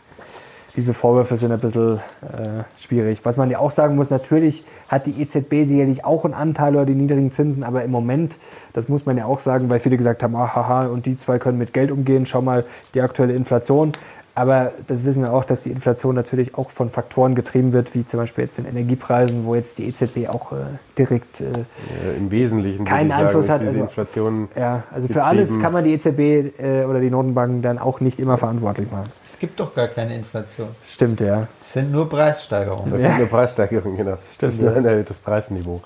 diese 0.77 0.95
Vorwürfe 0.95 1.37
sind 1.37 1.53
ein 1.53 1.59
bisschen 1.59 1.99
äh, 2.23 2.63
schwierig. 2.77 3.21
Was 3.25 3.37
man 3.37 3.51
ja 3.51 3.59
auch 3.59 3.71
sagen 3.71 3.97
muss, 3.97 4.11
natürlich 4.11 4.65
hat 4.89 5.07
die 5.07 5.21
EZB 5.21 5.65
sicherlich 5.65 6.05
auch 6.05 6.25
einen 6.25 6.35
Anteil 6.35 6.75
oder 6.75 6.87
die 6.87 6.95
niedrigen 6.95 7.31
Zinsen, 7.31 7.65
aber 7.65 7.85
im 7.85 7.91
Moment, 7.91 8.39
das 8.73 8.89
muss 8.89 9.07
man 9.07 9.17
ja 9.17 9.25
auch 9.25 9.39
sagen, 9.39 9.71
weil 9.71 9.81
viele 9.81 9.97
gesagt 9.97 10.23
haben, 10.23 10.37
ah, 10.37 10.55
haha, 10.55 10.87
und 10.87 11.07
die 11.07 11.19
zwei 11.19 11.39
können 11.39 11.59
mit 11.59 11.73
Geld 11.73 11.91
umgehen, 11.91 12.27
schau 12.27 12.43
mal 12.43 12.65
die 12.95 13.01
aktuelle 13.01 13.35
Inflation. 13.35 13.93
Aber 14.39 14.71
das 14.87 15.05
wissen 15.05 15.25
wir 15.25 15.33
auch, 15.33 15.45
dass 15.45 15.63
die 15.65 15.73
Inflation 15.73 16.15
natürlich 16.15 16.55
auch 16.55 16.71
von 16.71 16.91
Faktoren 16.91 17.35
getrieben 17.35 17.73
wird, 17.73 17.97
wie 17.97 18.05
zum 18.05 18.21
Beispiel 18.21 18.45
jetzt 18.45 18.57
den 18.57 18.67
Energiepreisen, 18.67 19.45
wo 19.45 19.57
jetzt 19.57 19.79
die 19.79 19.89
EZB 19.89 20.29
auch 20.29 20.53
äh, 20.53 20.59
direkt 20.97 21.41
äh, 21.41 21.47
ja, 21.47 22.13
im 22.17 22.31
Wesentlichen 22.31 22.85
keinen 22.85 23.11
Einfluss 23.11 23.47
sagen, 23.47 23.63
hat. 23.63 23.69
Also, 23.69 23.81
Inflation 23.81 24.49
ja, 24.55 24.85
also 24.93 25.09
für 25.09 25.25
alles 25.25 25.59
kann 25.61 25.73
man 25.73 25.83
die 25.83 25.93
EZB 25.93 26.61
äh, 26.61 26.85
oder 26.85 27.01
die 27.01 27.11
Notenbanken 27.11 27.63
dann 27.63 27.81
auch 27.81 27.99
nicht 27.99 28.21
immer 28.21 28.37
verantwortlich 28.37 28.89
machen. 28.93 29.11
Es 29.29 29.41
gibt 29.41 29.59
doch 29.59 29.75
gar 29.75 29.89
keine 29.89 30.15
Inflation. 30.15 30.69
Stimmt, 30.85 31.21
ja. 31.21 31.49
Es 31.67 31.73
sind 31.73 31.91
nur 31.91 32.09
Preissteigerungen. 32.09 32.93
Das 32.93 33.03
ja. 33.03 33.09
sind 33.09 33.19
nur 33.19 33.29
Preissteigerungen, 33.29 33.97
genau. 33.97 34.15
Stimmt, 34.15 34.43
das 34.43 34.55
ist 34.55 34.63
nur 34.63 34.73
ein 34.73 34.85
erhöhtes 34.85 35.19
Preisniveau. 35.19 35.81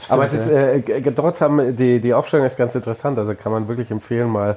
Stimmt, 0.00 0.10
Aber 0.10 0.24
es 0.24 0.32
ist, 0.32 0.48
äh, 0.48 0.80
trotzdem, 1.14 1.76
die, 1.76 2.00
die 2.00 2.14
Aufstellung 2.14 2.46
ist 2.46 2.56
ganz 2.56 2.74
interessant. 2.74 3.18
Also 3.18 3.34
kann 3.34 3.52
man 3.52 3.68
wirklich 3.68 3.90
empfehlen, 3.90 4.30
mal 4.30 4.56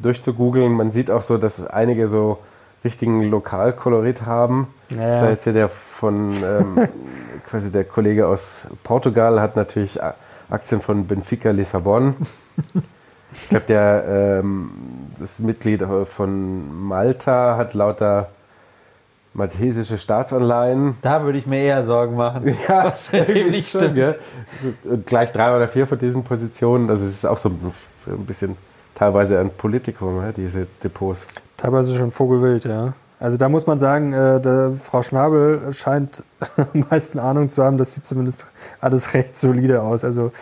durchzugoogeln. 0.00 0.72
Man 0.72 0.90
sieht 0.92 1.10
auch 1.10 1.22
so, 1.22 1.36
dass 1.36 1.62
einige 1.66 2.08
so 2.08 2.38
richtigen 2.84 3.22
Lokalkolorit 3.28 4.26
haben. 4.26 4.68
Ja. 4.90 4.98
Das 4.98 5.22
heißt 5.22 5.46
ja 5.46 5.52
der 5.52 5.68
von 5.68 6.30
ähm, 6.30 6.88
quasi 7.48 7.70
der 7.70 7.84
Kollege 7.84 8.26
aus 8.26 8.66
Portugal 8.84 9.40
hat 9.40 9.56
natürlich 9.56 9.98
Aktien 10.48 10.80
von 10.80 11.06
Benfica 11.06 11.50
Lissabon. 11.50 12.16
Ich 13.32 13.48
glaube, 13.48 13.66
der 13.66 14.40
ähm, 14.40 14.70
das 15.18 15.38
Mitglied 15.38 15.84
von 16.06 16.88
Malta 16.88 17.56
hat 17.56 17.74
lauter 17.74 18.30
maltesische 19.32 19.98
Staatsanleihen. 19.98 20.96
Da 21.02 21.22
würde 21.22 21.38
ich 21.38 21.46
mir 21.46 21.60
eher 21.60 21.84
Sorgen 21.84 22.16
machen. 22.16 22.56
Ja, 22.68 22.86
was 22.86 23.12
mit 23.12 23.28
dem 23.28 23.50
nicht 23.50 23.68
stimmt. 23.68 23.96
Ja. 23.96 24.14
Gleich 25.06 25.30
drei 25.32 25.54
oder 25.54 25.68
vier 25.68 25.86
von 25.86 25.98
diesen 25.98 26.24
Positionen. 26.24 26.88
Das 26.88 27.00
ist 27.00 27.24
auch 27.24 27.38
so 27.38 27.50
ein 27.50 28.26
bisschen 28.26 28.56
teilweise 28.94 29.38
ein 29.38 29.50
Politikum, 29.50 30.22
diese 30.36 30.66
Depots. 30.82 31.26
Teilweise 31.60 31.94
schon 31.94 32.10
Vogelwild, 32.10 32.64
ja. 32.64 32.94
Also 33.18 33.36
da 33.36 33.50
muss 33.50 33.66
man 33.66 33.78
sagen, 33.78 34.14
äh, 34.14 34.70
Frau 34.76 35.02
Schnabel 35.02 35.74
scheint 35.74 36.24
am 36.56 36.86
meisten 36.88 37.18
Ahnung 37.18 37.50
zu 37.50 37.62
haben. 37.62 37.76
Das 37.76 37.92
sieht 37.92 38.06
zumindest 38.06 38.46
alles 38.80 39.12
recht 39.12 39.36
solide 39.36 39.82
aus. 39.82 40.02
Also 40.02 40.32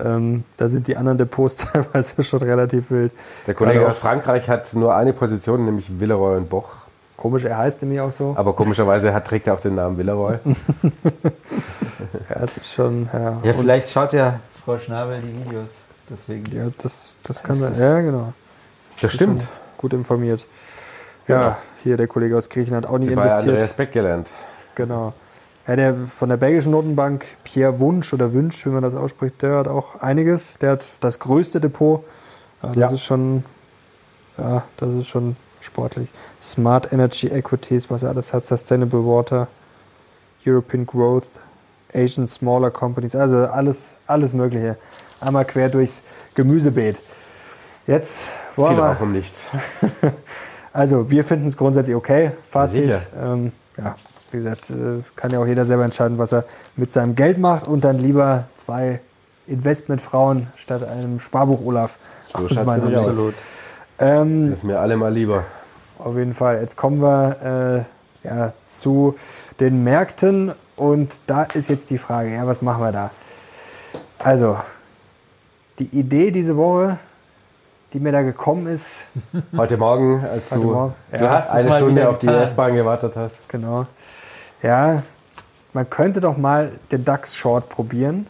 ähm, 0.00 0.42
da 0.56 0.66
sind 0.66 0.88
die 0.88 0.96
anderen 0.96 1.16
Depots 1.16 1.56
teilweise 1.72 2.20
schon 2.24 2.42
relativ 2.42 2.90
wild. 2.90 3.14
Der 3.46 3.54
Kollege 3.54 3.86
aus 3.86 3.98
Frankreich 3.98 4.48
hat 4.48 4.74
nur 4.74 4.96
eine 4.96 5.12
Position, 5.12 5.64
nämlich 5.64 6.00
Villeroy 6.00 6.38
und 6.38 6.50
Boch. 6.50 6.70
Komisch, 7.16 7.44
er 7.44 7.56
heißt 7.56 7.80
nämlich 7.82 8.00
auch 8.00 8.10
so. 8.10 8.34
Aber 8.36 8.52
komischerweise 8.54 9.14
hat, 9.14 9.28
trägt 9.28 9.46
er 9.46 9.54
auch 9.54 9.60
den 9.60 9.76
Namen 9.76 9.96
Villeroy. 9.96 10.38
ja, 12.28 12.36
es 12.42 12.56
ist 12.56 12.74
schon. 12.74 13.08
Ja, 13.12 13.38
ja 13.44 13.52
vielleicht 13.52 13.90
schaut 13.90 14.12
ja 14.12 14.40
Frau 14.64 14.76
Schnabel 14.80 15.22
die 15.22 15.44
Videos. 15.44 15.70
Deswegen. 16.10 16.52
Ja, 16.52 16.66
das, 16.82 17.16
das 17.22 17.44
kann 17.44 17.60
sein. 17.60 17.74
Ja, 17.78 18.00
genau. 18.00 18.32
Das, 18.94 19.02
das 19.02 19.12
stimmt. 19.12 19.48
Gut 19.84 19.92
informiert. 19.92 20.46
Ja, 21.28 21.40
ja, 21.42 21.58
hier 21.82 21.98
der 21.98 22.06
Kollege 22.06 22.38
aus 22.38 22.48
Griechenland 22.48 22.86
auch 22.86 22.96
nicht 22.96 23.08
Sie 23.08 23.12
investiert. 23.12 23.58
Bei 23.58 23.64
Respekt 23.64 23.92
gelernt. 23.92 24.30
Genau. 24.76 25.12
Ja, 25.66 25.76
der 25.76 25.94
von 26.06 26.30
der 26.30 26.38
belgischen 26.38 26.72
Notenbank, 26.72 27.26
Pierre 27.44 27.78
Wunsch 27.80 28.10
oder 28.14 28.32
Wünsch, 28.32 28.64
wie 28.64 28.70
man 28.70 28.82
das 28.82 28.94
ausspricht, 28.94 29.42
der 29.42 29.56
hat 29.56 29.68
auch 29.68 30.00
einiges. 30.00 30.56
Der 30.56 30.70
hat 30.70 30.86
das 31.00 31.18
größte 31.18 31.60
Depot. 31.60 32.02
Das 32.62 32.76
ja. 32.76 32.90
ist 32.92 33.02
schon, 33.02 33.44
ja, 34.38 34.64
das 34.78 34.88
ist 34.88 35.06
schon 35.08 35.36
sportlich. 35.60 36.08
Smart 36.40 36.90
Energy 36.90 37.26
Equities, 37.26 37.90
was 37.90 38.04
er 38.04 38.08
alles 38.08 38.32
hat, 38.32 38.46
Sustainable 38.46 39.04
Water, 39.04 39.48
European 40.46 40.86
Growth, 40.86 41.28
Asian 41.92 42.26
Smaller 42.26 42.70
Companies, 42.70 43.14
also 43.14 43.44
alles, 43.44 43.96
alles 44.06 44.32
Mögliche. 44.32 44.78
Einmal 45.20 45.44
quer 45.44 45.68
durchs 45.68 46.02
Gemüsebeet. 46.34 46.98
Jetzt 47.86 48.32
wollen 48.56 48.74
Viel 48.74 48.84
wir. 48.84 48.90
Auch 48.90 49.00
um 49.00 49.12
nichts. 49.12 49.46
also, 50.72 51.10
wir 51.10 51.24
finden 51.24 51.48
es 51.48 51.56
grundsätzlich 51.56 51.96
okay. 51.96 52.32
Fazit. 52.42 52.96
Ähm, 53.20 53.52
ja, 53.76 53.96
wie 54.30 54.38
gesagt, 54.38 54.70
äh, 54.70 55.02
kann 55.16 55.30
ja 55.30 55.38
auch 55.38 55.46
jeder 55.46 55.64
selber 55.64 55.84
entscheiden, 55.84 56.18
was 56.18 56.32
er 56.32 56.44
mit 56.76 56.90
seinem 56.90 57.14
Geld 57.14 57.38
macht 57.38 57.68
und 57.68 57.84
dann 57.84 57.98
lieber 57.98 58.44
zwei 58.54 59.00
Investmentfrauen 59.46 60.48
statt 60.56 60.82
einem 60.82 61.20
Sparbuch 61.20 61.64
Olaf. 61.64 61.98
So 62.32 62.48
Sicht. 62.48 62.58
Absolut. 62.58 63.34
Ähm, 63.98 64.50
das 64.50 64.58
ist 64.60 64.64
mir 64.64 64.80
alle 64.80 64.96
mal 64.96 65.12
lieber. 65.12 65.44
Auf 65.98 66.16
jeden 66.16 66.34
Fall. 66.34 66.60
Jetzt 66.60 66.76
kommen 66.76 67.00
wir 67.00 67.86
äh, 68.24 68.26
ja, 68.26 68.52
zu 68.66 69.14
den 69.60 69.84
Märkten 69.84 70.52
und 70.76 71.20
da 71.26 71.44
ist 71.44 71.68
jetzt 71.68 71.90
die 71.90 71.98
Frage, 71.98 72.32
ja, 72.32 72.46
was 72.46 72.62
machen 72.62 72.82
wir 72.82 72.92
da? 72.92 73.10
Also, 74.18 74.58
die 75.78 75.96
Idee 75.98 76.30
diese 76.30 76.56
Woche, 76.56 76.98
die 77.94 78.00
mir 78.00 78.12
da 78.12 78.22
gekommen 78.22 78.66
ist. 78.66 79.06
Heute 79.56 79.76
Morgen, 79.76 80.24
als 80.24 80.50
Heute 80.50 80.60
du, 80.60 80.72
Morgen, 80.72 80.94
ja, 81.12 81.18
du 81.18 81.30
hast 81.30 81.50
eine 81.50 81.72
Stunde 81.74 82.08
auf 82.08 82.18
die 82.18 82.26
S-Bahn 82.26 82.74
gewartet 82.74 83.14
hast. 83.14 83.48
Genau. 83.48 83.86
Ja, 84.62 85.04
man 85.72 85.88
könnte 85.88 86.20
doch 86.20 86.36
mal 86.36 86.72
den 86.90 87.04
DAX-Short 87.04 87.68
probieren, 87.68 88.26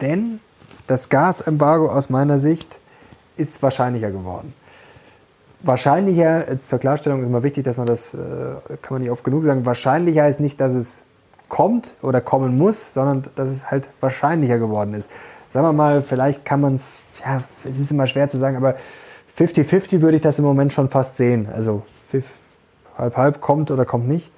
denn 0.00 0.40
das 0.88 1.08
Gasembargo 1.08 1.88
aus 1.88 2.10
meiner 2.10 2.40
Sicht 2.40 2.80
ist 3.36 3.62
wahrscheinlicher 3.62 4.10
geworden. 4.10 4.52
Wahrscheinlicher, 5.60 6.58
zur 6.58 6.78
Klarstellung 6.80 7.20
ist 7.20 7.26
immer 7.26 7.42
wichtig, 7.44 7.64
dass 7.64 7.76
man 7.76 7.86
das, 7.86 8.14
äh, 8.14 8.18
kann 8.82 8.94
man 8.94 9.02
nicht 9.02 9.10
oft 9.10 9.22
genug 9.22 9.44
sagen, 9.44 9.64
wahrscheinlicher 9.64 10.28
ist 10.28 10.40
nicht, 10.40 10.60
dass 10.60 10.72
es 10.72 11.04
kommt 11.48 11.94
oder 12.02 12.20
kommen 12.20 12.56
muss, 12.58 12.94
sondern 12.94 13.22
dass 13.36 13.50
es 13.50 13.70
halt 13.70 13.90
wahrscheinlicher 14.00 14.58
geworden 14.58 14.94
ist. 14.94 15.10
Sagen 15.50 15.66
wir 15.66 15.72
mal, 15.72 16.02
vielleicht 16.02 16.44
kann 16.44 16.60
man 16.60 16.74
es, 16.74 17.02
ja, 17.24 17.42
es 17.64 17.78
ist 17.78 17.90
immer 17.90 18.06
schwer 18.06 18.28
zu 18.28 18.38
sagen, 18.38 18.56
aber 18.56 18.76
50-50 19.38 20.00
würde 20.00 20.16
ich 20.16 20.22
das 20.22 20.38
im 20.38 20.44
Moment 20.44 20.72
schon 20.72 20.88
fast 20.88 21.16
sehen. 21.16 21.48
Also 21.52 21.82
halb-halb 22.98 23.40
kommt 23.40 23.70
oder 23.70 23.84
kommt 23.84 24.08
nicht. 24.08 24.30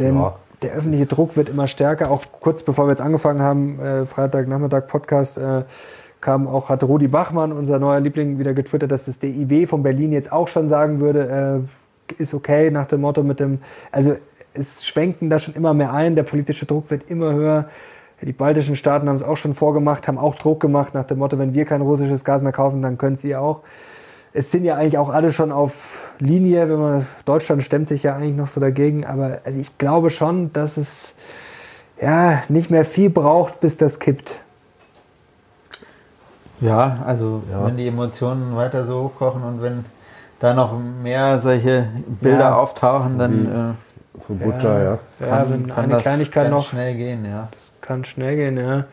Denn 0.00 0.16
ja. 0.16 0.36
der 0.62 0.72
öffentliche 0.72 1.06
Druck 1.06 1.36
wird 1.36 1.48
immer 1.48 1.66
stärker. 1.66 2.10
Auch 2.10 2.24
kurz 2.40 2.62
bevor 2.62 2.86
wir 2.86 2.90
jetzt 2.90 3.00
angefangen 3.00 3.40
haben, 3.40 3.80
äh, 3.80 4.06
Freitagnachmittag 4.06 4.86
Podcast, 4.86 5.38
äh, 5.38 5.64
kam 6.20 6.48
auch, 6.48 6.68
hat 6.68 6.82
Rudi 6.82 7.08
Bachmann, 7.08 7.52
unser 7.52 7.78
neuer 7.78 8.00
Liebling, 8.00 8.38
wieder 8.38 8.54
getwittert, 8.54 8.90
dass 8.90 9.04
das 9.04 9.18
DIW 9.18 9.66
von 9.66 9.82
Berlin 9.82 10.12
jetzt 10.12 10.32
auch 10.32 10.48
schon 10.48 10.68
sagen 10.68 11.00
würde, 11.00 11.66
äh, 12.10 12.20
ist 12.20 12.34
okay 12.34 12.70
nach 12.70 12.86
dem 12.86 13.02
Motto 13.02 13.22
mit 13.22 13.38
dem, 13.38 13.60
also 13.92 14.16
es 14.54 14.84
schwenken 14.84 15.30
da 15.30 15.38
schon 15.38 15.54
immer 15.54 15.74
mehr 15.74 15.92
ein, 15.92 16.16
der 16.16 16.22
politische 16.24 16.66
Druck 16.66 16.90
wird 16.90 17.08
immer 17.10 17.32
höher. 17.32 17.68
Die 18.20 18.32
baltischen 18.32 18.76
Staaten 18.76 19.08
haben 19.08 19.16
es 19.16 19.22
auch 19.22 19.36
schon 19.36 19.54
vorgemacht, 19.54 20.08
haben 20.08 20.18
auch 20.18 20.34
Druck 20.34 20.60
gemacht 20.60 20.92
nach 20.94 21.04
dem 21.04 21.18
Motto, 21.18 21.38
wenn 21.38 21.54
wir 21.54 21.64
kein 21.64 21.82
russisches 21.82 22.24
Gas 22.24 22.42
mehr 22.42 22.52
kaufen, 22.52 22.82
dann 22.82 22.98
können 22.98 23.16
sie 23.16 23.36
auch 23.36 23.62
es 24.32 24.50
sind 24.50 24.64
ja 24.64 24.76
eigentlich 24.76 24.98
auch 24.98 25.08
alle 25.08 25.32
schon 25.32 25.52
auf 25.52 26.12
Linie, 26.18 26.68
wenn 26.68 26.78
man 26.78 27.06
Deutschland 27.24 27.62
stemmt 27.62 27.88
sich 27.88 28.02
ja 28.02 28.16
eigentlich 28.16 28.36
noch 28.36 28.48
so 28.48 28.60
dagegen, 28.60 29.04
aber 29.04 29.38
also 29.44 29.58
ich 29.58 29.78
glaube 29.78 30.10
schon, 30.10 30.52
dass 30.52 30.76
es 30.76 31.14
ja 32.00 32.42
nicht 32.48 32.70
mehr 32.70 32.84
viel 32.84 33.10
braucht, 33.10 33.60
bis 33.60 33.76
das 33.76 33.98
kippt. 33.98 34.36
Ja, 36.60 36.98
also 37.06 37.42
ja. 37.50 37.64
wenn 37.64 37.76
die 37.76 37.86
Emotionen 37.86 38.56
weiter 38.56 38.84
so 38.84 39.04
hochkochen 39.04 39.42
und 39.42 39.62
wenn 39.62 39.84
da 40.40 40.54
noch 40.54 40.78
mehr 41.02 41.38
solche 41.38 41.88
Bilder 42.20 42.40
ja. 42.40 42.56
auftauchen, 42.56 43.18
dann 43.18 43.76
äh, 43.76 44.20
von 44.26 44.38
Butcher, 44.38 44.82
ja. 44.82 44.98
ja. 45.20 45.26
Kann, 45.26 45.52
wenn 45.52 45.66
kann 45.68 45.84
eine 45.84 45.96
Kleinigkeit 45.98 46.50
noch 46.50 46.64
schnell 46.64 46.96
gehen, 46.96 47.24
ja. 47.24 47.48
Kann 47.80 48.04
schnell 48.04 48.36
gehen, 48.36 48.56
ja. 48.56 48.86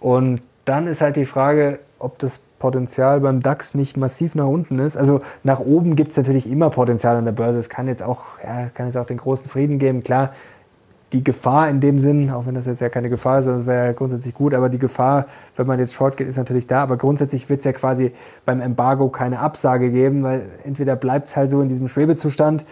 Und 0.00 0.42
dann 0.64 0.86
ist 0.86 1.00
halt 1.00 1.16
die 1.16 1.24
Frage, 1.24 1.80
ob 1.98 2.18
das 2.18 2.40
Potenzial 2.58 3.20
beim 3.20 3.40
DAX 3.40 3.74
nicht 3.74 3.96
massiv 3.96 4.34
nach 4.34 4.46
unten 4.46 4.78
ist. 4.78 4.96
Also 4.96 5.22
nach 5.44 5.60
oben 5.60 5.96
gibt 5.96 6.10
es 6.10 6.16
natürlich 6.16 6.50
immer 6.50 6.70
Potenzial 6.70 7.16
an 7.16 7.24
der 7.24 7.32
Börse. 7.32 7.58
Es 7.58 7.68
kann 7.68 7.86
jetzt 7.86 8.02
auch, 8.02 8.24
ja, 8.42 8.68
kann 8.74 8.86
jetzt 8.86 8.96
auch 8.96 9.06
den 9.06 9.18
großen 9.18 9.48
Frieden 9.48 9.78
geben. 9.78 10.02
Klar, 10.02 10.32
die 11.12 11.24
Gefahr 11.24 11.70
in 11.70 11.80
dem 11.80 11.98
Sinn, 11.98 12.30
auch 12.30 12.46
wenn 12.46 12.54
das 12.54 12.66
jetzt 12.66 12.80
ja 12.80 12.90
keine 12.90 13.08
Gefahr 13.08 13.38
ist, 13.38 13.46
das 13.46 13.66
wäre 13.66 13.86
ja 13.86 13.92
grundsätzlich 13.92 14.34
gut, 14.34 14.52
aber 14.52 14.68
die 14.68 14.78
Gefahr, 14.78 15.26
wenn 15.56 15.66
man 15.66 15.78
jetzt 15.78 15.94
short 15.94 16.16
geht, 16.16 16.28
ist 16.28 16.36
natürlich 16.36 16.66
da. 16.66 16.82
Aber 16.82 16.96
grundsätzlich 16.96 17.48
wird 17.48 17.60
es 17.60 17.64
ja 17.64 17.72
quasi 17.72 18.12
beim 18.44 18.60
Embargo 18.60 19.08
keine 19.08 19.38
Absage 19.38 19.90
geben, 19.90 20.22
weil 20.22 20.46
entweder 20.64 20.96
bleibt 20.96 21.28
es 21.28 21.36
halt 21.36 21.50
so 21.50 21.62
in 21.62 21.68
diesem 21.68 21.88
Schwebezustand 21.88 22.66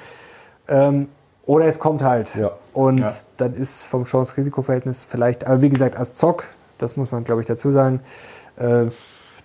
ähm, 0.68 1.08
oder 1.46 1.66
es 1.66 1.78
kommt 1.78 2.02
halt. 2.02 2.34
Ja. 2.34 2.50
Und 2.72 3.00
ja. 3.00 3.08
dann 3.38 3.54
ist 3.54 3.84
vom 3.84 4.04
Chance-Risiko-Verhältnis 4.04 5.04
vielleicht, 5.04 5.46
aber 5.46 5.62
wie 5.62 5.70
gesagt, 5.70 5.96
als 5.96 6.12
Zock, 6.12 6.44
das 6.78 6.96
muss 6.96 7.12
man 7.12 7.24
glaube 7.24 7.40
ich 7.40 7.46
dazu 7.46 7.70
sagen, 7.70 8.00
äh, 8.56 8.86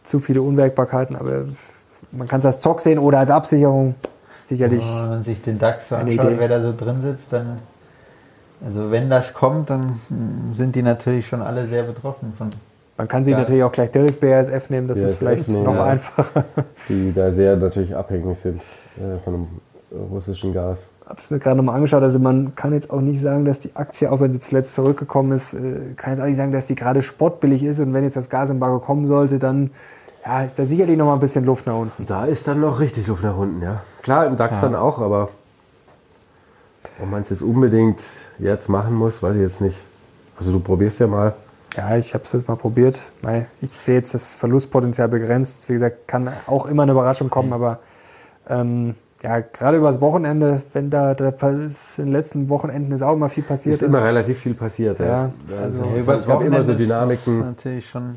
zu 0.04 0.20
viele 0.20 0.42
Unwägbarkeiten, 0.42 1.16
aber 1.16 1.46
man 2.12 2.28
kann 2.28 2.40
es 2.40 2.46
als 2.46 2.60
Zock 2.60 2.82
sehen 2.82 3.00
oder 3.00 3.20
als 3.20 3.30
Absicherung. 3.30 3.96
Sicherlich. 4.44 4.84
Ja, 4.84 5.04
wenn 5.04 5.10
man 5.10 5.24
sich 5.24 5.42
den 5.42 5.60
DAX 5.60 5.90
so 5.90 5.96
anschaut, 5.96 6.34
wer 6.38 6.48
da 6.48 6.62
so 6.62 6.74
drin 6.76 7.00
sitzt, 7.00 7.32
dann, 7.32 7.60
also 8.66 8.90
wenn 8.90 9.10
das 9.10 9.34
kommt, 9.34 9.70
dann 9.70 10.02
sind 10.56 10.76
die 10.76 10.82
natürlich 10.82 11.28
schon 11.28 11.42
alle 11.42 11.68
sehr 11.68 11.84
betroffen 11.84 12.34
von. 12.38 12.52
Man 12.98 13.08
kann 13.08 13.24
sie 13.24 13.34
natürlich 13.34 13.64
auch 13.64 13.72
gleich 13.72 13.92
direkt 13.92 14.20
BASF 14.20 14.70
nehmen, 14.70 14.88
das 14.88 15.00
BASF 15.00 15.12
ist 15.12 15.20
vielleicht 15.20 15.48
nehmen, 15.48 15.64
noch 15.64 15.76
ja. 15.76 15.86
einfacher. 15.86 16.46
Die 16.90 17.14
da 17.14 17.32
sehr 17.32 17.56
natürlich 17.56 17.96
abhängig 17.96 18.38
sind 18.40 18.62
äh, 18.98 19.18
von 19.24 19.34
dem 19.34 19.48
russischen 19.92 20.54
Gas. 20.54 20.88
Ich 21.04 21.10
habe 21.10 21.20
es 21.20 21.30
mir 21.30 21.40
gerade 21.40 21.58
nochmal 21.58 21.76
angeschaut. 21.76 22.04
Also 22.04 22.20
man 22.20 22.56
kann 22.56 22.74
jetzt 22.74 22.90
auch 22.90 23.02
nicht 23.02 23.22
sagen, 23.22 23.46
dass 23.46 23.60
die 23.60 23.76
Aktie, 23.76 24.12
auch 24.12 24.20
wenn 24.20 24.32
sie 24.32 24.40
zuletzt 24.40 24.76
zurückgekommen 24.76 25.34
ist, 25.34 25.54
äh, 25.54 25.94
kann 25.96 26.12
jetzt 26.12 26.22
auch 26.22 26.26
nicht 26.26 26.38
sagen, 26.38 26.52
dass 26.52 26.68
die 26.68 26.76
gerade 26.76 27.02
spottbillig 27.02 27.64
ist. 27.64 27.80
Und 27.80 27.94
wenn 27.94 28.04
jetzt 28.04 28.16
das 28.16 28.30
Gasembargo 28.30 28.80
kommen 28.80 29.08
sollte, 29.08 29.40
dann 29.40 29.72
ja, 30.26 30.44
ist 30.44 30.58
da 30.60 30.66
sicherlich 30.66 30.98
noch 30.98 31.08
mal 31.08 31.16
ein 31.16 31.20
bisschen 31.20 31.46
Luft 31.46 31.66
nach 31.66 31.76
unten. 31.76 32.06
Da 32.06 32.26
ist 32.26 32.48
dann 32.48 32.62
noch 32.62 32.80
richtig 32.80 33.08
Luft 33.08 33.24
nach 33.24 33.36
unten, 33.36 33.62
ja. 33.62 33.82
Klar, 34.04 34.28
im 34.28 34.38
DAX 34.38 34.58
ja. 34.58 34.62
dann 34.62 34.76
auch, 34.76 35.00
aber 35.00 35.30
ob 37.02 37.10
man 37.10 37.24
es 37.24 37.30
jetzt 37.30 37.42
unbedingt 37.42 38.00
jetzt 38.40 38.70
machen 38.70 38.94
muss, 38.94 39.22
weiß 39.22 39.36
ich 39.36 39.42
jetzt 39.42 39.62
nicht. 39.62 39.78
Also 40.38 40.52
du 40.52 40.60
probierst 40.60 41.00
ja 41.00 41.08
mal. 41.08 41.34
Ja, 41.76 41.96
ich 41.98 42.14
habe 42.14 42.24
es 42.24 42.34
jetzt 42.34 42.48
mal 42.48 42.56
probiert. 42.56 43.08
Ich 43.62 43.72
sehe 43.72 43.96
jetzt 43.96 44.14
das 44.14 44.34
Verlustpotenzial 44.34 45.08
begrenzt. 45.08 45.70
Wie 45.70 45.74
gesagt, 45.74 46.08
kann 46.08 46.32
auch 46.48 46.66
immer 46.66 46.84
eine 46.84 46.92
Überraschung 46.92 47.30
kommen, 47.30 47.50
mhm. 47.50 47.54
aber 47.54 47.80
ähm, 48.50 48.96
ja, 49.24 49.40
gerade 49.40 49.78
übers 49.78 50.02
Wochenende, 50.02 50.62
wenn 50.74 50.90
da, 50.90 51.14
da 51.14 51.30
ist 51.50 52.00
in 52.00 52.06
den 52.06 52.14
letzten 52.14 52.50
Wochenenden 52.50 52.92
ist 52.92 53.02
auch 53.02 53.14
immer 53.14 53.30
viel 53.30 53.44
passiert. 53.44 53.76
Ist 53.76 53.84
immer 53.84 54.04
relativ 54.04 54.40
viel 54.40 54.54
passiert, 54.54 55.00
ja. 55.00 55.06
ja 55.06 55.32
also, 55.62 55.84
also 55.84 56.12
es 56.12 56.28
gab 56.28 56.42
immer 56.42 56.64
so 56.64 56.74
Dynamiken. 56.74 57.40
natürlich 57.40 57.90
schon. 57.90 58.16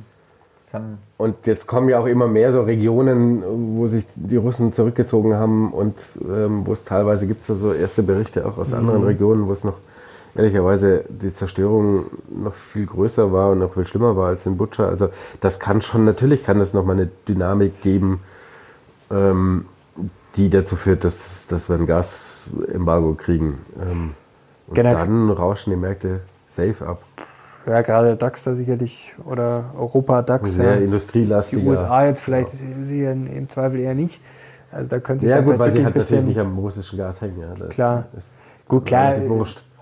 Und 1.19 1.47
jetzt 1.47 1.69
kommen 1.69 1.89
ja 1.89 2.01
auch 2.01 2.07
immer 2.07 2.27
mehr 2.27 2.51
so 2.51 2.63
Regionen, 2.63 3.45
wo 3.77 3.87
sich 3.87 4.05
die 4.17 4.37
Russen 4.37 4.73
zurückgezogen 4.73 5.35
haben 5.35 5.73
und 5.73 5.95
ähm, 6.29 6.67
wo 6.67 6.73
es 6.73 6.85
teilweise 6.85 7.29
gibt 7.29 7.49
es 7.49 7.59
so 7.59 7.73
erste 7.73 8.03
Berichte 8.03 8.45
auch 8.45 8.59
aus 8.59 8.71
mhm. 8.71 8.79
anderen 8.79 9.05
Regionen, 9.05 9.47
wo 9.47 9.53
es 9.53 9.63
noch 9.63 9.77
ehrlicherweise 10.35 11.05
die 11.09 11.33
Zerstörung 11.33 12.07
noch 12.29 12.55
viel 12.55 12.87
größer 12.87 13.33
war 13.33 13.53
und 13.53 13.61
noch 13.61 13.75
viel 13.75 13.87
schlimmer 13.87 14.17
war 14.17 14.29
als 14.29 14.47
in 14.47 14.57
Butcher. 14.57 14.89
Also 14.89 15.11
das 15.41 15.61
kann 15.61 15.81
schon, 15.81 16.05
natürlich 16.05 16.45
kann 16.45 16.59
das 16.59 16.75
nochmal 16.75 16.97
eine 16.97 17.09
Dynamik 17.29 17.81
geben, 17.83 18.21
ähm, 19.13 19.67
die 20.37 20.51
dazu 20.51 20.77
führt, 20.77 21.05
dass, 21.05 21.47
dass 21.49 21.69
wir 21.69 21.77
ein 21.77 21.87
Gasembargo 21.87 23.15
kriegen. 23.15 23.65
Ähm, 23.81 24.15
und 24.67 24.75
Generell. 24.75 25.07
dann 25.07 25.31
rauschen 25.31 25.71
die 25.71 25.77
Märkte 25.77 26.21
safe 26.49 26.87
ab. 26.87 27.03
Ja, 27.67 27.81
gerade 27.83 28.17
DAX 28.17 28.45
da 28.45 28.55
sicherlich 28.55 29.15
oder 29.25 29.73
Europa 29.77 30.23
DAX. 30.23 30.55
Sehr 30.55 30.77
ja. 30.77 30.81
industrielastiger. 30.81 31.63
Die 31.63 31.69
USA 31.69 32.07
jetzt 32.07 32.23
vielleicht 32.23 32.51
ja. 32.53 33.13
im 33.13 33.49
Zweifel 33.49 33.81
eher 33.81 33.95
nicht. 33.95 34.21
Also 34.71 34.91
da 34.91 35.01
können 35.01 35.21
sich 35.21 35.31
ja, 35.31 35.41
gut, 35.41 35.59
weil 35.59 35.73
sie 35.73 35.85
halt 35.85 35.95
natürlich 35.95 36.25
nicht 36.25 36.39
am 36.39 36.59
russischen 36.59 36.99
Gas 36.99 37.21
hängen. 37.21 37.41
Ja. 37.41 37.55
Das 37.57 37.69
klar. 37.69 38.07
gut, 38.69 38.87
klar. 38.87 39.15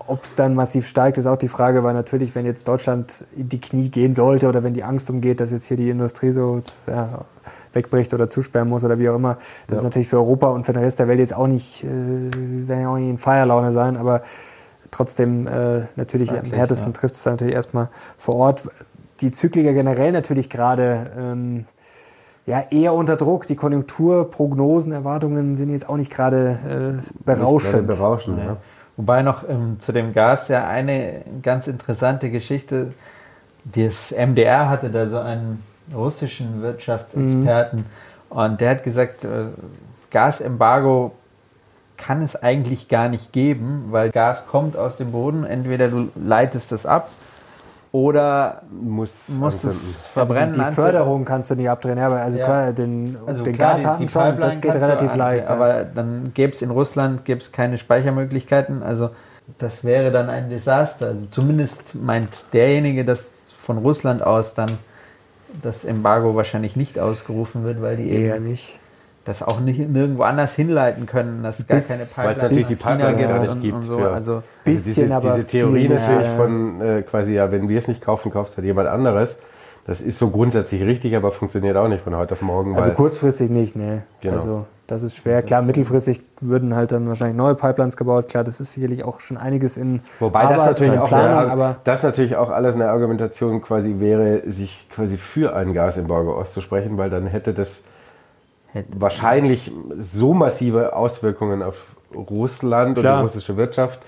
Ob 0.05 0.23
es 0.23 0.35
dann 0.35 0.53
massiv 0.53 0.87
steigt, 0.87 1.17
ist 1.17 1.27
auch 1.27 1.37
die 1.37 1.47
Frage, 1.47 1.83
weil 1.83 1.93
natürlich, 1.93 2.35
wenn 2.35 2.45
jetzt 2.45 2.67
Deutschland 2.67 3.23
in 3.35 3.47
die 3.47 3.59
Knie 3.59 3.89
gehen 3.89 4.13
sollte 4.13 4.49
oder 4.49 4.61
wenn 4.61 4.73
die 4.73 4.83
Angst 4.83 5.09
umgeht, 5.09 5.39
dass 5.39 5.51
jetzt 5.51 5.65
hier 5.65 5.77
die 5.77 5.89
Industrie 5.89 6.31
so 6.31 6.61
ja, 6.87 7.21
wegbricht 7.73 8.13
oder 8.13 8.29
zusperren 8.29 8.69
muss 8.69 8.83
oder 8.83 8.99
wie 8.99 9.09
auch 9.09 9.15
immer, 9.15 9.35
das 9.67 9.69
ja. 9.69 9.75
ist 9.77 9.83
natürlich 9.83 10.07
für 10.07 10.17
Europa 10.17 10.47
und 10.47 10.65
für 10.65 10.73
den 10.73 10.83
Rest 10.83 10.99
der 10.99 11.07
Welt 11.07 11.19
jetzt 11.19 11.35
auch 11.35 11.47
nicht, 11.47 11.83
äh, 11.83 11.87
werden 11.87 12.81
ja 12.81 12.89
auch 12.89 12.97
nicht 12.97 13.09
in 13.09 13.17
Feierlaune 13.17 13.71
sein, 13.71 13.97
aber 13.97 14.21
trotzdem 14.91 15.47
äh, 15.47 15.81
natürlich 15.95 16.31
okay, 16.31 16.41
am 16.43 16.53
härtesten 16.53 16.93
ja. 16.93 16.99
trifft 16.99 17.15
es 17.15 17.25
natürlich 17.25 17.55
erstmal 17.55 17.89
vor 18.17 18.35
Ort. 18.35 18.67
Die 19.21 19.31
Zykliker 19.31 19.73
generell 19.73 20.11
natürlich 20.11 20.49
gerade 20.49 21.11
ähm, 21.17 21.65
ja, 22.45 22.61
eher 22.69 22.93
unter 22.93 23.15
Druck. 23.15 23.47
Die 23.47 23.55
Konjunkturprognosen, 23.55 24.91
Erwartungen 24.91 25.55
sind 25.55 25.69
jetzt 25.69 25.87
auch 25.87 25.97
nicht 25.97 26.11
gerade 26.11 27.01
äh, 27.01 27.23
berauschend. 27.23 27.87
Nicht 27.87 27.97
berauschend 27.97 28.39
ja. 28.39 28.57
Wobei 28.95 29.23
noch 29.23 29.47
ähm, 29.49 29.77
zu 29.81 29.91
dem 29.91 30.13
Gas 30.13 30.49
ja 30.49 30.67
eine 30.67 31.23
ganz 31.41 31.67
interessante 31.67 32.29
Geschichte. 32.29 32.93
Das 33.65 34.11
MDR 34.11 34.69
hatte 34.69 34.91
da 34.91 35.07
so 35.07 35.17
einen 35.17 35.63
russischen 35.93 36.61
Wirtschaftsexperten 36.61 37.79
mhm. 37.79 37.85
und 38.37 38.61
der 38.61 38.71
hat 38.71 38.83
gesagt, 38.83 39.23
äh, 39.23 39.45
Gasembargo 40.11 41.11
kann 41.97 42.23
es 42.23 42.35
eigentlich 42.35 42.89
gar 42.89 43.09
nicht 43.09 43.31
geben, 43.31 43.85
weil 43.89 44.11
Gas 44.11 44.47
kommt 44.47 44.75
aus 44.75 44.97
dem 44.97 45.11
Boden. 45.11 45.45
Entweder 45.45 45.87
du 45.89 46.09
leitest 46.15 46.71
das 46.71 46.85
ab 46.85 47.09
oder 47.91 48.63
muss, 48.71 49.29
musst 49.29 49.63
es 49.63 50.05
verbrennen. 50.07 50.49
Also 50.49 50.61
die, 50.61 50.67
die 50.67 50.73
Förderung 50.73 51.25
kannst 51.25 51.51
du 51.51 51.55
nicht 51.55 51.69
abdrehen, 51.69 51.99
aber 51.99 52.21
also 52.21 52.39
ja. 52.39 52.45
klar, 52.45 52.73
den, 52.73 53.17
also 53.25 53.43
den 53.43 53.57
Gashahn 53.57 54.09
schon, 54.09 54.39
das 54.39 54.59
geht 54.59 54.73
relativ 54.75 55.15
leicht. 55.15 55.47
Aber 55.47 55.77
ja. 55.77 55.83
dann 55.83 56.31
gäbe 56.33 56.53
es 56.53 56.61
in 56.61 56.71
Russland 56.71 57.23
gäb's 57.25 57.51
keine 57.51 57.77
Speichermöglichkeiten, 57.77 58.83
also 58.83 59.11
das 59.59 59.83
wäre 59.83 60.11
dann 60.11 60.29
ein 60.29 60.49
Desaster. 60.49 61.07
Also 61.07 61.27
zumindest 61.27 61.95
meint 61.95 62.53
derjenige, 62.53 63.05
dass 63.05 63.31
von 63.61 63.77
Russland 63.77 64.23
aus 64.23 64.55
dann 64.55 64.79
das 65.61 65.85
Embargo 65.85 66.35
wahrscheinlich 66.35 66.75
nicht 66.75 66.99
ausgerufen 66.99 67.63
wird, 67.63 67.81
weil 67.81 67.97
die 67.97 68.09
eher 68.09 68.39
nicht 68.39 68.79
das 69.25 69.41
auch 69.41 69.59
nicht 69.59 69.79
nirgendwo 69.79 70.23
anders 70.23 70.53
hinleiten 70.53 71.05
können, 71.05 71.43
dass 71.43 71.65
gar 71.65 71.79
keine 71.79 72.03
Pipeline 72.03 72.41
natürlich 72.41 72.67
die 72.67 72.75
Pipeline 72.75 73.15
gerade 73.15 73.55
gibt. 73.61 73.73
Und 73.73 73.83
so. 73.83 73.97
Für, 73.97 74.11
also 74.11 74.43
bisschen, 74.65 75.11
also 75.11 75.29
diese, 75.29 75.45
diese 75.45 75.47
Theorie 75.47 75.87
natürlich 75.87 76.27
von 76.35 76.81
äh, 76.81 77.01
quasi, 77.03 77.33
ja, 77.35 77.51
wenn 77.51 77.69
wir 77.69 77.77
es 77.77 77.87
nicht 77.87 78.01
kaufen, 78.01 78.31
kauft 78.31 78.51
es 78.51 78.57
halt 78.57 78.65
jemand 78.65 78.89
anderes. 78.89 79.39
Das 79.85 80.01
ist 80.01 80.19
so 80.19 80.29
grundsätzlich 80.29 80.81
richtig, 80.81 81.15
aber 81.15 81.31
funktioniert 81.31 81.75
auch 81.75 81.87
nicht 81.87 82.03
von 82.03 82.15
heute 82.15 82.33
auf 82.33 82.41
morgen. 82.41 82.75
Also 82.75 82.91
kurzfristig 82.91 83.49
nicht, 83.49 83.75
ne. 83.75 84.03
Genau. 84.21 84.33
Also 84.35 84.65
das 84.93 85.03
ist 85.03 85.17
schwer. 85.17 85.41
Klar, 85.41 85.61
mittelfristig 85.61 86.21
würden 86.39 86.75
halt 86.75 86.91
dann 86.91 87.07
wahrscheinlich 87.07 87.35
neue 87.35 87.55
Pipelines 87.55 87.97
gebaut. 87.97 88.29
Klar, 88.29 88.43
das 88.43 88.59
ist 88.59 88.73
sicherlich 88.73 89.03
auch 89.03 89.19
schon 89.19 89.37
einiges 89.37 89.77
in 89.77 90.01
Wobei 90.19 90.41
Arbeit 90.41 90.57
das 90.57 90.65
natürlich 90.65 90.99
auch 90.99 91.07
Planung, 91.07 91.37
eine, 91.39 91.51
aber 91.51 91.75
das 91.83 92.03
natürlich 92.03 92.35
auch 92.35 92.49
alles 92.49 92.75
eine 92.75 92.89
Argumentation 92.89 93.61
quasi 93.61 93.95
wäre, 93.99 94.49
sich 94.49 94.87
quasi 94.89 95.17
für 95.17 95.55
ein 95.55 95.73
Gasembargo 95.73 96.35
auszusprechen, 96.35 96.97
weil 96.97 97.09
dann 97.09 97.27
hätte 97.27 97.53
das 97.53 97.83
wahrscheinlich 98.89 99.71
so 99.99 100.33
massive 100.33 100.95
Auswirkungen 100.95 101.61
auf 101.61 101.75
Russland 102.13 102.97
Klar. 102.97 103.15
und 103.15 103.19
die 103.19 103.23
russische 103.23 103.57
Wirtschaft, 103.57 103.99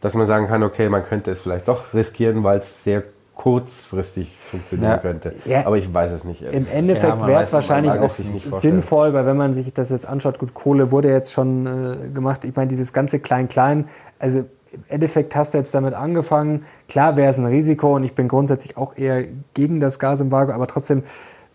dass 0.00 0.14
man 0.14 0.26
sagen 0.26 0.48
kann, 0.48 0.62
okay, 0.62 0.88
man 0.88 1.04
könnte 1.04 1.30
es 1.30 1.40
vielleicht 1.40 1.68
doch 1.68 1.92
riskieren, 1.94 2.44
weil 2.44 2.58
es 2.58 2.84
sehr 2.84 3.02
kurzfristig 3.38 4.36
funktionieren 4.36 4.90
ja. 4.90 4.98
könnte. 4.98 5.34
Ja. 5.44 5.64
Aber 5.64 5.78
ich 5.78 5.94
weiß 5.94 6.10
es 6.10 6.24
nicht. 6.24 6.42
Im 6.42 6.66
Endeffekt 6.66 7.20
ja, 7.20 7.26
wäre 7.26 7.40
es 7.40 7.52
wahrscheinlich 7.52 7.92
auch 7.92 8.12
sinnvoll, 8.12 9.14
weil 9.14 9.26
wenn 9.26 9.36
man 9.36 9.54
sich 9.54 9.72
das 9.72 9.90
jetzt 9.90 10.08
anschaut, 10.08 10.40
gut, 10.40 10.54
Kohle 10.54 10.90
wurde 10.90 11.08
jetzt 11.08 11.32
schon 11.32 11.66
äh, 11.66 12.08
gemacht. 12.08 12.44
Ich 12.44 12.56
meine, 12.56 12.66
dieses 12.66 12.92
ganze 12.92 13.20
Klein-Klein, 13.20 13.86
also 14.18 14.40
im 14.72 14.82
Endeffekt 14.88 15.36
hast 15.36 15.54
du 15.54 15.58
jetzt 15.58 15.72
damit 15.72 15.94
angefangen. 15.94 16.64
Klar 16.88 17.16
wäre 17.16 17.30
es 17.30 17.38
ein 17.38 17.46
Risiko 17.46 17.94
und 17.94 18.02
ich 18.02 18.14
bin 18.14 18.26
grundsätzlich 18.26 18.76
auch 18.76 18.96
eher 18.96 19.24
gegen 19.54 19.78
das 19.78 20.00
Gasembargo, 20.00 20.52
aber 20.52 20.66
trotzdem 20.66 21.04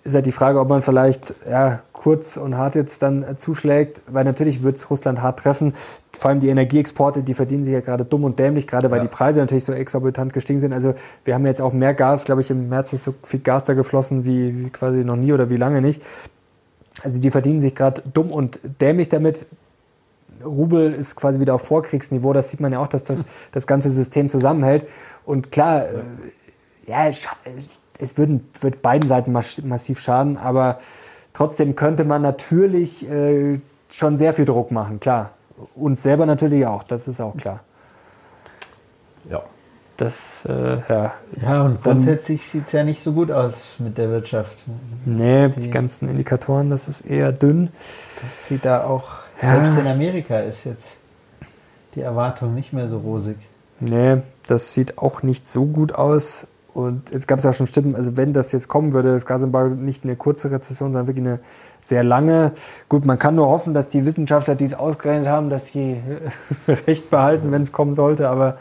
ist 0.03 0.15
halt 0.15 0.25
die 0.25 0.31
Frage, 0.31 0.59
ob 0.59 0.69
man 0.69 0.81
vielleicht 0.81 1.33
ja, 1.49 1.81
kurz 1.93 2.35
und 2.35 2.57
hart 2.57 2.75
jetzt 2.75 3.01
dann 3.01 3.23
äh, 3.23 3.37
zuschlägt, 3.37 4.01
weil 4.07 4.25
natürlich 4.25 4.61
wird 4.61 4.75
es 4.75 4.89
Russland 4.89 5.21
hart 5.21 5.39
treffen. 5.39 5.73
Vor 6.11 6.29
allem 6.29 6.41
die 6.41 6.49
Energieexporte, 6.49 7.23
die 7.23 7.33
verdienen 7.33 7.63
sich 7.63 7.73
ja 7.73 7.79
gerade 7.79 8.03
dumm 8.03 8.25
und 8.25 8.37
dämlich, 8.37 8.67
gerade 8.67 8.91
weil 8.91 8.97
ja. 8.97 9.03
die 9.03 9.09
Preise 9.09 9.39
natürlich 9.39 9.63
so 9.63 9.71
exorbitant 9.71 10.33
gestiegen 10.33 10.59
sind. 10.59 10.73
Also 10.73 10.93
wir 11.23 11.33
haben 11.33 11.45
jetzt 11.45 11.61
auch 11.61 11.71
mehr 11.71 11.93
Gas, 11.93 12.25
glaube 12.25 12.41
ich, 12.41 12.51
im 12.51 12.67
März 12.67 12.91
ist 12.93 13.05
so 13.05 13.15
viel 13.23 13.39
Gas 13.39 13.63
da 13.63 13.73
geflossen 13.73 14.25
wie, 14.25 14.65
wie 14.65 14.69
quasi 14.69 15.05
noch 15.05 15.15
nie 15.15 15.31
oder 15.31 15.49
wie 15.49 15.57
lange 15.57 15.81
nicht. 15.81 16.03
Also 17.01 17.19
die 17.19 17.31
verdienen 17.31 17.61
sich 17.61 17.73
gerade 17.73 18.03
dumm 18.13 18.31
und 18.31 18.59
dämlich 18.81 19.07
damit. 19.07 19.45
Rubel 20.43 20.91
ist 20.91 21.15
quasi 21.15 21.39
wieder 21.39 21.55
auf 21.55 21.61
Vorkriegsniveau. 21.61 22.33
Das 22.33 22.49
sieht 22.49 22.59
man 22.59 22.73
ja 22.73 22.79
auch, 22.79 22.87
dass 22.87 23.05
das, 23.05 23.25
das 23.53 23.65
ganze 23.65 23.89
System 23.89 24.29
zusammenhält. 24.29 24.85
Und 25.25 25.51
klar, 25.51 25.85
ja, 26.85 27.07
äh, 27.07 27.13
es 28.03 28.17
würden, 28.17 28.49
wird 28.61 28.81
beiden 28.81 29.07
Seiten 29.07 29.31
massiv 29.31 29.99
schaden, 29.99 30.37
aber 30.37 30.77
Trotzdem 31.33 31.75
könnte 31.75 32.05
man 32.05 32.21
natürlich 32.21 33.09
äh, 33.09 33.59
schon 33.89 34.15
sehr 34.15 34.33
viel 34.33 34.45
Druck 34.45 34.71
machen, 34.71 34.99
klar. 34.99 35.31
Uns 35.75 36.03
selber 36.03 36.25
natürlich 36.25 36.65
auch, 36.65 36.83
das 36.83 37.07
ist 37.07 37.19
auch 37.19 37.35
klar. 37.35 37.61
Ja. 39.29 39.41
Das, 39.97 40.45
äh, 40.45 40.77
ja. 40.89 41.13
Ja, 41.41 41.63
und 41.63 41.81
grundsätzlich 41.81 42.47
sieht 42.49 42.65
es 42.67 42.71
ja 42.71 42.83
nicht 42.83 43.03
so 43.03 43.13
gut 43.13 43.31
aus 43.31 43.63
mit 43.77 43.97
der 43.97 44.09
Wirtschaft. 44.09 44.63
Nee, 45.05 45.49
die, 45.49 45.61
die 45.61 45.71
ganzen 45.71 46.09
Indikatoren, 46.09 46.71
das 46.71 46.87
ist 46.87 47.01
eher 47.01 47.31
dünn. 47.31 47.69
Das 48.15 48.47
sieht 48.49 48.65
da 48.65 48.85
auch, 48.85 49.03
ja. 49.41 49.59
selbst 49.59 49.77
in 49.77 49.87
Amerika 49.87 50.39
ist 50.39 50.65
jetzt 50.65 50.97
die 51.93 52.01
Erwartung 52.01 52.55
nicht 52.55 52.73
mehr 52.73 52.89
so 52.89 52.97
rosig. 52.97 53.37
Nee, 53.79 54.17
das 54.47 54.73
sieht 54.73 54.97
auch 54.97 55.21
nicht 55.21 55.47
so 55.47 55.65
gut 55.65 55.93
aus. 55.93 56.47
Und 56.73 57.11
jetzt 57.11 57.27
gab 57.27 57.37
es 57.37 57.45
ja 57.45 57.53
schon 57.53 57.67
Stimmen, 57.67 57.95
also 57.95 58.17
wenn 58.17 58.33
das 58.33 58.51
jetzt 58.51 58.67
kommen 58.67 58.93
würde, 58.93 59.13
das 59.13 59.27
Gasembargo 59.27 59.75
nicht 59.75 60.03
eine 60.03 60.15
kurze 60.15 60.49
Rezession, 60.49 60.91
sondern 60.91 61.07
wirklich 61.07 61.25
eine 61.25 61.39
sehr 61.81 62.03
lange. 62.03 62.53
Gut, 62.89 63.05
man 63.05 63.19
kann 63.19 63.35
nur 63.35 63.47
hoffen, 63.47 63.75
dass 63.75 63.89
die 63.89 64.05
Wissenschaftler, 64.05 64.55
die 64.55 64.65
es 64.65 64.73
ausgerechnet 64.73 65.27
haben, 65.27 65.51
dass 65.51 65.67
sie 65.67 66.01
recht 66.87 67.11
behalten, 67.11 67.51
wenn 67.51 67.61
es 67.61 67.71
kommen 67.71 67.93
sollte. 67.93 68.27
Aber 68.27 68.57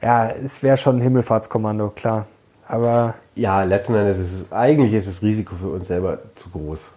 ja, 0.00 0.28
es 0.28 0.62
wäre 0.62 0.76
schon 0.76 0.98
ein 0.98 1.02
Himmelfahrtskommando, 1.02 1.90
klar. 1.90 2.26
Aber 2.68 3.14
ja, 3.34 3.64
letzten 3.64 3.94
Endes 3.96 4.18
ist 4.18 4.32
es 4.32 4.52
eigentlich 4.52 4.92
ist 4.92 5.08
das 5.08 5.22
Risiko 5.22 5.56
für 5.60 5.70
uns 5.70 5.88
selber 5.88 6.18
zu 6.36 6.50
groß. 6.50 6.92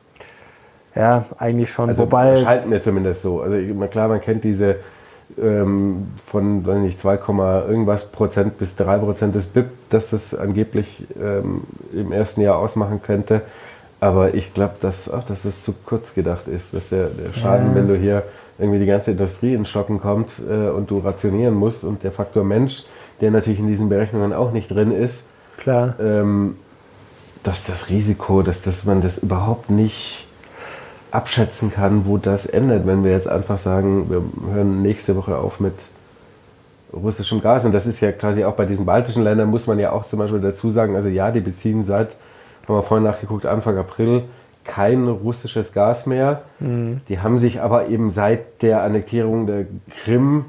Ja, 0.95 1.25
eigentlich 1.39 1.71
schon. 1.71 1.89
Also 1.89 2.03
Wobei 2.03 2.37
schalten 2.37 2.69
wir 2.69 2.83
zumindest 2.83 3.23
so. 3.23 3.41
Also 3.41 3.57
klar, 3.87 4.07
man 4.07 4.21
kennt 4.21 4.43
diese 4.43 4.75
ähm, 5.41 6.07
von 6.25 6.65
weiß 6.65 6.79
nicht, 6.79 6.99
2, 6.99 7.19
irgendwas 7.67 8.05
Prozent 8.12 8.57
bis 8.57 8.75
3 8.75 8.97
Prozent 8.99 9.36
des 9.36 9.45
BIP, 9.45 9.67
dass 9.89 10.09
das 10.09 10.36
angeblich 10.36 11.05
ähm, 11.21 11.62
im 11.93 12.12
ersten 12.12 12.41
Jahr 12.41 12.57
ausmachen 12.57 13.01
könnte. 13.01 13.41
Aber 13.99 14.33
ich 14.33 14.53
glaube, 14.53 14.75
dass, 14.81 15.05
dass 15.05 15.43
das 15.43 15.63
zu 15.63 15.73
kurz 15.86 16.13
gedacht 16.13 16.47
ist, 16.47 16.73
dass 16.73 16.89
der, 16.89 17.07
der 17.07 17.33
Schaden, 17.33 17.69
ja. 17.69 17.75
wenn 17.75 17.88
du 17.88 17.95
hier 17.95 18.23
irgendwie 18.59 18.79
die 18.79 18.86
ganze 18.86 19.12
Industrie 19.12 19.53
in 19.53 19.65
Stocken 19.65 19.99
kommt 19.99 20.33
äh, 20.47 20.69
und 20.69 20.91
du 20.91 20.99
rationieren 20.99 21.53
musst 21.53 21.83
und 21.83 22.03
der 22.03 22.12
Faktor 22.12 22.43
Mensch, 22.43 22.83
der 23.21 23.31
natürlich 23.31 23.59
in 23.59 23.67
diesen 23.67 23.89
Berechnungen 23.89 24.33
auch 24.33 24.51
nicht 24.51 24.69
drin 24.69 24.91
ist, 24.91 25.25
Klar. 25.57 25.95
Ähm, 25.99 26.57
dass 27.43 27.65
das 27.65 27.89
Risiko, 27.89 28.41
dass, 28.41 28.62
dass 28.62 28.86
man 28.86 29.01
das 29.01 29.17
überhaupt 29.17 29.69
nicht 29.69 30.27
abschätzen 31.13 31.71
kann, 31.71 32.06
wo 32.06 32.17
das 32.17 32.47
endet, 32.47 32.88
wenn 32.88 33.04
wir 33.04 33.12
jetzt 33.12 33.28
einfach 33.28 33.60
sagen, 33.60 34.10
wir 34.10 34.23
hören 34.52 34.82
nächste 34.82 35.15
Woche 35.15 35.38
auf 35.38 35.60
mit 35.60 35.73
russischem 36.91 37.39
Gas. 37.39 37.65
Und 37.65 37.71
das 37.71 37.86
ist 37.86 37.99
ja 37.99 38.12
quasi 38.12 38.43
auch 38.43 38.54
bei 38.54 38.65
diesen 38.65 38.86
baltischen 38.86 39.23
Ländern, 39.23 39.49
muss 39.49 39.67
man 39.67 39.78
ja 39.78 39.91
auch 39.91 40.06
zum 40.06 40.19
Beispiel 40.19 40.41
dazu 40.41 40.71
sagen, 40.71 40.95
also 40.95 41.10
ja, 41.10 41.30
die 41.30 41.39
beziehen 41.39 41.84
seit, 41.84 42.15
haben 42.67 42.76
wir 42.76 42.82
vorhin 42.84 43.04
nachgeguckt, 43.04 43.45
Anfang 43.45 43.78
April 43.78 44.23
kein 44.63 45.08
russisches 45.08 45.71
Gas 45.71 46.08
mehr. 46.08 46.43
Mhm. 46.60 47.02
Die 47.10 47.19
haben 47.19 47.38
sich 47.38 47.62
aber 47.62 47.89
eben 47.89 48.10
seit 48.10 48.63
der 48.63 48.82
Annektierung 48.82 49.45
der 49.45 49.65
Krim 50.04 50.45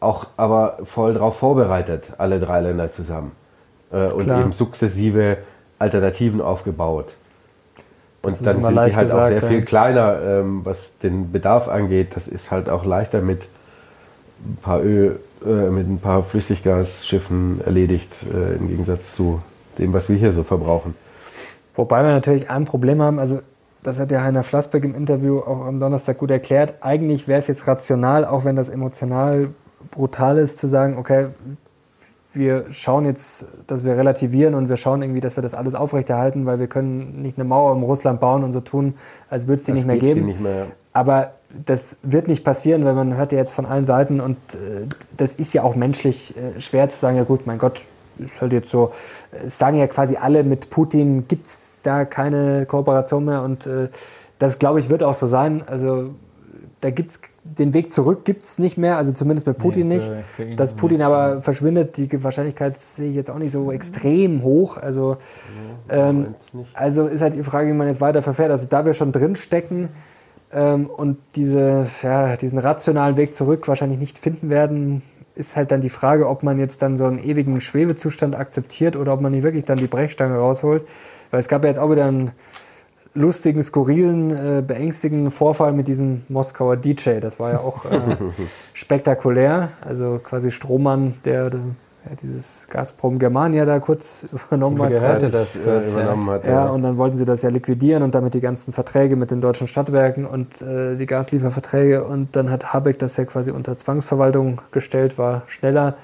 auch 0.00 0.28
aber 0.36 0.78
voll 0.84 1.14
darauf 1.14 1.36
vorbereitet, 1.36 2.12
alle 2.16 2.40
drei 2.40 2.60
Länder 2.60 2.90
zusammen. 2.90 3.32
Äh, 3.92 4.10
und 4.12 4.24
Klar. 4.24 4.40
eben 4.40 4.52
sukzessive 4.52 5.38
Alternativen 5.78 6.40
aufgebaut. 6.40 7.16
Und 8.28 8.46
dann 8.46 8.62
sind 8.62 8.72
die 8.72 8.78
halt 8.78 9.06
gesagt, 9.06 9.12
auch 9.12 9.28
sehr 9.28 9.42
viel 9.42 9.62
kleiner, 9.62 10.20
ähm, 10.22 10.60
was 10.64 10.98
den 10.98 11.32
Bedarf 11.32 11.68
angeht. 11.68 12.16
Das 12.16 12.28
ist 12.28 12.50
halt 12.50 12.68
auch 12.68 12.84
leichter 12.84 13.20
mit 13.20 13.42
ein 14.44 14.58
paar 14.62 14.82
Öl, 14.82 15.20
äh, 15.44 15.70
mit 15.70 15.88
ein 15.88 15.98
paar 15.98 16.22
Flüssiggasschiffen 16.22 17.60
erledigt, 17.64 18.12
äh, 18.32 18.56
im 18.56 18.68
Gegensatz 18.68 19.14
zu 19.14 19.40
dem, 19.78 19.92
was 19.92 20.08
wir 20.08 20.16
hier 20.16 20.32
so 20.32 20.42
verbrauchen. 20.42 20.94
Wobei 21.74 22.02
wir 22.02 22.10
natürlich 22.10 22.50
ein 22.50 22.64
Problem 22.64 23.00
haben, 23.00 23.18
also 23.18 23.40
das 23.82 23.98
hat 23.98 24.10
ja 24.10 24.22
Heiner 24.22 24.42
Flassbeck 24.42 24.84
im 24.84 24.94
Interview 24.94 25.38
auch 25.38 25.64
am 25.64 25.78
Donnerstag 25.78 26.18
gut 26.18 26.30
erklärt. 26.30 26.74
Eigentlich 26.80 27.28
wäre 27.28 27.38
es 27.38 27.46
jetzt 27.46 27.66
rational, 27.66 28.24
auch 28.24 28.44
wenn 28.44 28.56
das 28.56 28.68
emotional 28.68 29.50
brutal 29.90 30.38
ist, 30.38 30.58
zu 30.58 30.68
sagen, 30.68 30.98
okay, 30.98 31.26
wir 32.38 32.66
schauen 32.70 33.04
jetzt, 33.04 33.44
dass 33.66 33.84
wir 33.84 33.96
relativieren 33.96 34.54
und 34.54 34.68
wir 34.68 34.76
schauen 34.76 35.02
irgendwie, 35.02 35.20
dass 35.20 35.36
wir 35.36 35.42
das 35.42 35.54
alles 35.54 35.74
aufrechterhalten, 35.74 36.46
weil 36.46 36.58
wir 36.58 36.68
können 36.68 37.20
nicht 37.20 37.36
eine 37.36 37.44
Mauer 37.44 37.72
um 37.72 37.82
Russland 37.82 38.20
bauen 38.20 38.44
und 38.44 38.52
so 38.52 38.60
tun, 38.60 38.94
als 39.28 39.46
würde 39.46 39.56
es 39.56 39.64
die 39.64 39.72
das 39.72 39.76
nicht 39.76 39.86
mehr 39.86 39.98
geben. 39.98 40.26
Nicht 40.26 40.40
mehr. 40.40 40.68
Aber 40.92 41.32
das 41.66 41.98
wird 42.02 42.28
nicht 42.28 42.44
passieren, 42.44 42.84
weil 42.84 42.94
man 42.94 43.16
hört 43.16 43.32
ja 43.32 43.38
jetzt 43.38 43.52
von 43.52 43.66
allen 43.66 43.84
Seiten 43.84 44.20
und 44.20 44.36
äh, 44.54 44.86
das 45.16 45.34
ist 45.34 45.52
ja 45.52 45.62
auch 45.62 45.74
menschlich 45.74 46.34
äh, 46.36 46.60
schwer 46.60 46.88
zu 46.88 46.98
sagen, 46.98 47.16
ja 47.16 47.24
gut, 47.24 47.46
mein 47.46 47.58
Gott, 47.58 47.80
ist 48.18 48.40
halt 48.40 48.52
jetzt 48.52 48.70
so, 48.70 48.92
es 49.30 49.58
sagen 49.58 49.76
ja 49.76 49.86
quasi 49.86 50.16
alle, 50.16 50.44
mit 50.44 50.70
Putin 50.70 51.28
gibt 51.28 51.46
es 51.46 51.80
da 51.82 52.04
keine 52.04 52.66
Kooperation 52.66 53.24
mehr 53.24 53.42
und 53.42 53.66
äh, 53.66 53.88
das, 54.38 54.58
glaube 54.58 54.80
ich, 54.80 54.88
wird 54.88 55.02
auch 55.02 55.14
so 55.14 55.26
sein. 55.26 55.62
Also 55.66 56.10
da 56.80 56.90
gibt 56.90 57.10
es 57.12 57.20
den 57.56 57.74
Weg 57.74 57.90
zurück 57.90 58.24
gibt 58.24 58.44
es 58.44 58.58
nicht 58.58 58.78
mehr, 58.78 58.96
also 58.96 59.12
zumindest 59.12 59.46
mit 59.46 59.58
Putin 59.58 59.88
nee, 59.88 59.96
nicht. 59.96 60.06
Für, 60.06 60.44
für 60.44 60.56
Dass 60.56 60.74
Putin 60.74 61.02
aber 61.02 61.40
verschwindet, 61.40 61.96
die 61.96 62.22
Wahrscheinlichkeit 62.22 62.78
sehe 62.78 63.10
ich 63.10 63.16
jetzt 63.16 63.30
auch 63.30 63.38
nicht 63.38 63.52
so 63.52 63.72
extrem 63.72 64.42
hoch. 64.42 64.76
Also, 64.76 65.16
ähm, 65.88 66.34
also 66.74 67.06
ist 67.06 67.22
halt 67.22 67.34
die 67.34 67.42
Frage, 67.42 67.68
wie 67.68 67.74
man 67.74 67.86
jetzt 67.86 68.00
weiter 68.00 68.22
verfährt. 68.22 68.50
Also 68.50 68.66
da 68.68 68.84
wir 68.84 68.92
schon 68.92 69.12
drin 69.12 69.36
stecken 69.36 69.88
ähm, 70.52 70.86
und 70.86 71.18
diese, 71.34 71.86
ja, 72.02 72.36
diesen 72.36 72.58
rationalen 72.58 73.16
Weg 73.16 73.34
zurück 73.34 73.66
wahrscheinlich 73.68 73.98
nicht 73.98 74.18
finden 74.18 74.50
werden, 74.50 75.02
ist 75.34 75.56
halt 75.56 75.70
dann 75.70 75.80
die 75.80 75.88
Frage, 75.88 76.28
ob 76.28 76.42
man 76.42 76.58
jetzt 76.58 76.82
dann 76.82 76.96
so 76.96 77.04
einen 77.04 77.18
ewigen 77.18 77.60
Schwebezustand 77.60 78.34
akzeptiert 78.34 78.96
oder 78.96 79.12
ob 79.12 79.20
man 79.20 79.32
nicht 79.32 79.44
wirklich 79.44 79.64
dann 79.64 79.78
die 79.78 79.86
Brechstange 79.86 80.36
rausholt. 80.36 80.84
Weil 81.30 81.40
es 81.40 81.48
gab 81.48 81.62
ja 81.62 81.68
jetzt 81.68 81.78
auch 81.78 81.90
wieder 81.90 82.06
ein 82.06 82.32
lustigen, 83.18 83.62
skurrilen, 83.62 84.30
äh, 84.30 84.62
beängstigenden 84.62 85.30
Vorfall 85.30 85.72
mit 85.72 85.88
diesem 85.88 86.22
Moskauer 86.28 86.76
DJ. 86.76 87.20
Das 87.20 87.38
war 87.38 87.52
ja 87.52 87.60
auch 87.60 87.84
äh, 87.84 88.16
spektakulär. 88.72 89.70
Also 89.84 90.20
quasi 90.22 90.50
Strohmann, 90.50 91.14
der, 91.24 91.50
der 91.50 91.60
ja, 92.08 92.14
dieses 92.14 92.68
Gazprom 92.68 93.18
Germania 93.18 93.64
da 93.64 93.80
kurz 93.80 94.24
übernommen 94.32 94.80
hat. 94.82 95.00
Hatte 95.00 95.30
das, 95.30 95.48
äh, 95.56 95.88
übernommen 95.88 96.30
hat. 96.30 96.44
Ja, 96.44 96.50
ja, 96.50 96.66
und 96.68 96.82
dann 96.82 96.96
wollten 96.96 97.16
sie 97.16 97.24
das 97.24 97.42
ja 97.42 97.50
liquidieren 97.50 98.02
und 98.02 98.14
damit 98.14 98.34
die 98.34 98.40
ganzen 98.40 98.72
Verträge 98.72 99.16
mit 99.16 99.30
den 99.30 99.40
deutschen 99.40 99.66
Stadtwerken 99.66 100.24
und 100.24 100.62
äh, 100.62 100.96
die 100.96 101.06
Gaslieferverträge. 101.06 102.04
Und 102.04 102.36
dann 102.36 102.50
hat 102.50 102.72
Habeck 102.72 102.98
das 102.98 103.16
ja 103.16 103.24
quasi 103.24 103.50
unter 103.50 103.76
Zwangsverwaltung 103.76 104.60
gestellt, 104.70 105.18
war 105.18 105.42
schneller. 105.46 105.96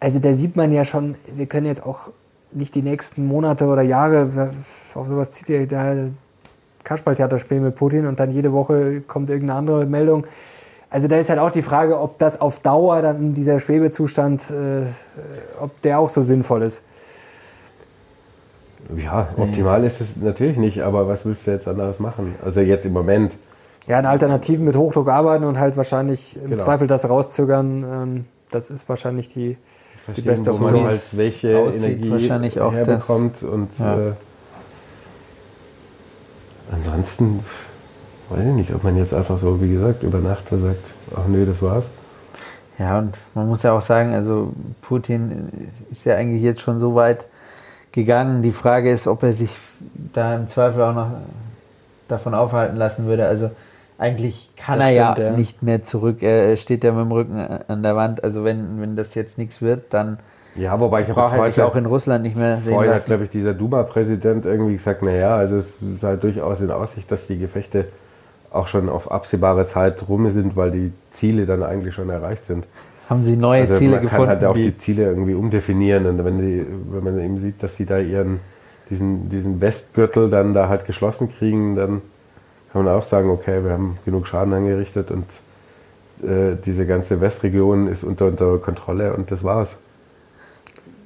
Also 0.00 0.18
da 0.18 0.34
sieht 0.34 0.56
man 0.56 0.72
ja 0.72 0.84
schon, 0.84 1.14
wir 1.34 1.46
können 1.46 1.66
jetzt 1.66 1.84
auch 1.84 2.10
nicht 2.52 2.74
die 2.74 2.82
nächsten 2.82 3.26
Monate 3.26 3.66
oder 3.66 3.82
Jahre, 3.82 4.50
auf 4.94 5.08
sowas 5.08 5.30
zieht 5.32 5.48
ja 5.48 5.66
da 5.66 6.10
Kasperltheater 6.84 7.38
spielen 7.38 7.64
mit 7.64 7.74
Putin 7.74 8.06
und 8.06 8.20
dann 8.20 8.30
jede 8.30 8.52
Woche 8.52 9.00
kommt 9.00 9.30
irgendeine 9.30 9.58
andere 9.58 9.86
Meldung. 9.86 10.26
Also 10.90 11.08
da 11.08 11.16
ist 11.16 11.28
halt 11.28 11.40
auch 11.40 11.50
die 11.50 11.62
Frage, 11.62 11.98
ob 11.98 12.18
das 12.18 12.40
auf 12.40 12.60
Dauer 12.60 13.02
dann 13.02 13.34
dieser 13.34 13.58
Schwebezustand, 13.58 14.50
äh, 14.50 14.82
ob 15.60 15.80
der 15.80 15.98
auch 15.98 16.08
so 16.08 16.20
sinnvoll 16.22 16.62
ist. 16.62 16.84
Ja, 18.96 19.28
optimal 19.36 19.82
ist 19.84 20.00
es 20.00 20.16
natürlich 20.16 20.56
nicht, 20.56 20.82
aber 20.82 21.08
was 21.08 21.24
willst 21.24 21.46
du 21.46 21.50
jetzt 21.50 21.66
anderes 21.66 21.98
machen? 22.00 22.34
Also 22.44 22.60
jetzt 22.60 22.84
im 22.84 22.92
Moment. 22.92 23.38
Ja, 23.86 23.98
in 23.98 24.06
Alternativen 24.06 24.64
mit 24.64 24.76
Hochdruck 24.76 25.08
arbeiten 25.08 25.44
und 25.44 25.58
halt 25.58 25.76
wahrscheinlich 25.76 26.36
im 26.36 26.50
genau. 26.50 26.64
Zweifel 26.64 26.86
das 26.86 27.08
rauszögern, 27.08 27.82
ähm, 27.82 28.24
das 28.50 28.70
ist 28.70 28.88
wahrscheinlich 28.88 29.28
die, 29.28 29.56
die 30.16 30.22
beste 30.22 30.52
Option. 30.52 30.74
Wo 30.74 30.78
man 30.82 30.90
halt 30.90 31.16
welche 31.16 31.48
Energie 31.48 32.10
wahrscheinlich 32.10 32.60
auch 32.60 32.72
herbekommt 32.72 33.42
und 33.42 33.78
ja. 33.78 33.98
äh, 33.98 34.12
ansonsten 36.74 37.44
weiß 38.30 38.40
ich 38.40 38.54
nicht, 38.54 38.74
ob 38.74 38.84
man 38.84 38.96
jetzt 38.96 39.14
einfach 39.14 39.38
so, 39.38 39.60
wie 39.60 39.72
gesagt, 39.72 40.02
über 40.02 40.18
Nacht 40.18 40.48
sagt, 40.48 40.84
ach 41.14 41.26
nee, 41.28 41.44
das 41.44 41.62
war's. 41.62 41.86
Ja, 42.78 42.98
und 42.98 43.16
man 43.34 43.48
muss 43.48 43.62
ja 43.62 43.72
auch 43.72 43.82
sagen, 43.82 44.14
also 44.14 44.52
Putin 44.82 45.70
ist 45.90 46.04
ja 46.04 46.16
eigentlich 46.16 46.42
jetzt 46.42 46.60
schon 46.60 46.78
so 46.78 46.94
weit 46.94 47.26
gegangen. 47.92 48.42
Die 48.42 48.52
Frage 48.52 48.90
ist, 48.90 49.06
ob 49.06 49.22
er 49.22 49.32
sich 49.32 49.50
da 50.12 50.34
im 50.34 50.48
Zweifel 50.48 50.82
auch 50.82 50.94
noch 50.94 51.10
davon 52.08 52.34
aufhalten 52.34 52.76
lassen 52.76 53.06
würde. 53.06 53.26
Also 53.26 53.50
eigentlich 53.96 54.50
kann 54.56 54.80
das 54.80 54.90
er 54.90 55.12
stimmt, 55.12 55.18
ja, 55.18 55.24
ja, 55.32 55.36
nicht 55.36 55.62
mehr 55.62 55.84
zurück. 55.84 56.22
Er 56.22 56.56
steht 56.56 56.82
ja 56.82 56.90
mit 56.92 57.04
dem 57.04 57.12
Rücken 57.12 57.38
an 57.38 57.82
der 57.82 57.94
Wand. 57.94 58.24
Also 58.24 58.42
wenn, 58.42 58.80
wenn 58.80 58.96
das 58.96 59.14
jetzt 59.14 59.38
nichts 59.38 59.62
wird, 59.62 59.94
dann 59.94 60.18
ja, 60.56 60.78
wobei 60.78 61.02
ich 61.02 61.10
habe 61.10 61.42
sich 61.50 61.62
auch 61.62 61.76
in 61.76 61.86
Russland 61.86 62.22
nicht 62.22 62.36
mehr 62.36 62.58
sehen 62.58 62.74
Vorhin 62.74 62.92
hat, 62.92 63.06
glaube 63.06 63.24
ich, 63.24 63.30
dieser 63.30 63.54
Duma-Präsident 63.54 64.46
irgendwie 64.46 64.74
gesagt, 64.74 65.02
naja, 65.02 65.36
also 65.36 65.56
es 65.56 65.76
ist 65.82 66.02
halt 66.02 66.22
durchaus 66.22 66.60
in 66.60 66.70
Aussicht, 66.70 67.10
dass 67.10 67.26
die 67.26 67.38
Gefechte 67.38 67.86
auch 68.52 68.68
schon 68.68 68.88
auf 68.88 69.10
absehbare 69.10 69.64
Zeit 69.66 70.08
rum 70.08 70.30
sind, 70.30 70.56
weil 70.56 70.70
die 70.70 70.92
Ziele 71.10 71.46
dann 71.46 71.62
eigentlich 71.62 71.94
schon 71.94 72.08
erreicht 72.08 72.44
sind. 72.44 72.66
Haben 73.10 73.20
Sie 73.20 73.36
neue 73.36 73.62
also 73.62 73.74
Ziele 73.74 74.00
gefunden? 74.00 74.28
Man 74.28 74.28
kann 74.28 74.40
halt 74.40 74.44
auch 74.44 74.54
die 74.54 74.78
Ziele 74.78 75.04
irgendwie 75.04 75.34
umdefinieren 75.34 76.06
und 76.06 76.24
wenn, 76.24 76.38
die, 76.38 76.64
wenn 76.90 77.04
man 77.04 77.18
eben 77.18 77.38
sieht, 77.38 77.62
dass 77.62 77.76
sie 77.76 77.84
da 77.84 77.98
ihren 77.98 78.40
diesen, 78.90 79.28
diesen 79.28 79.60
Westgürtel 79.60 80.30
dann 80.30 80.54
da 80.54 80.68
halt 80.68 80.86
geschlossen 80.86 81.30
kriegen, 81.30 81.76
dann 81.76 82.02
kann 82.72 82.84
man 82.84 82.94
auch 82.94 83.02
sagen, 83.02 83.30
okay, 83.30 83.64
wir 83.64 83.72
haben 83.72 83.98
genug 84.04 84.26
Schaden 84.26 84.52
angerichtet 84.52 85.10
und 85.10 85.24
äh, 86.28 86.56
diese 86.64 86.86
ganze 86.86 87.20
Westregion 87.20 87.88
ist 87.88 88.04
unter 88.04 88.26
unserer 88.26 88.58
Kontrolle 88.58 89.14
und 89.14 89.30
das 89.30 89.44
war's. 89.44 89.76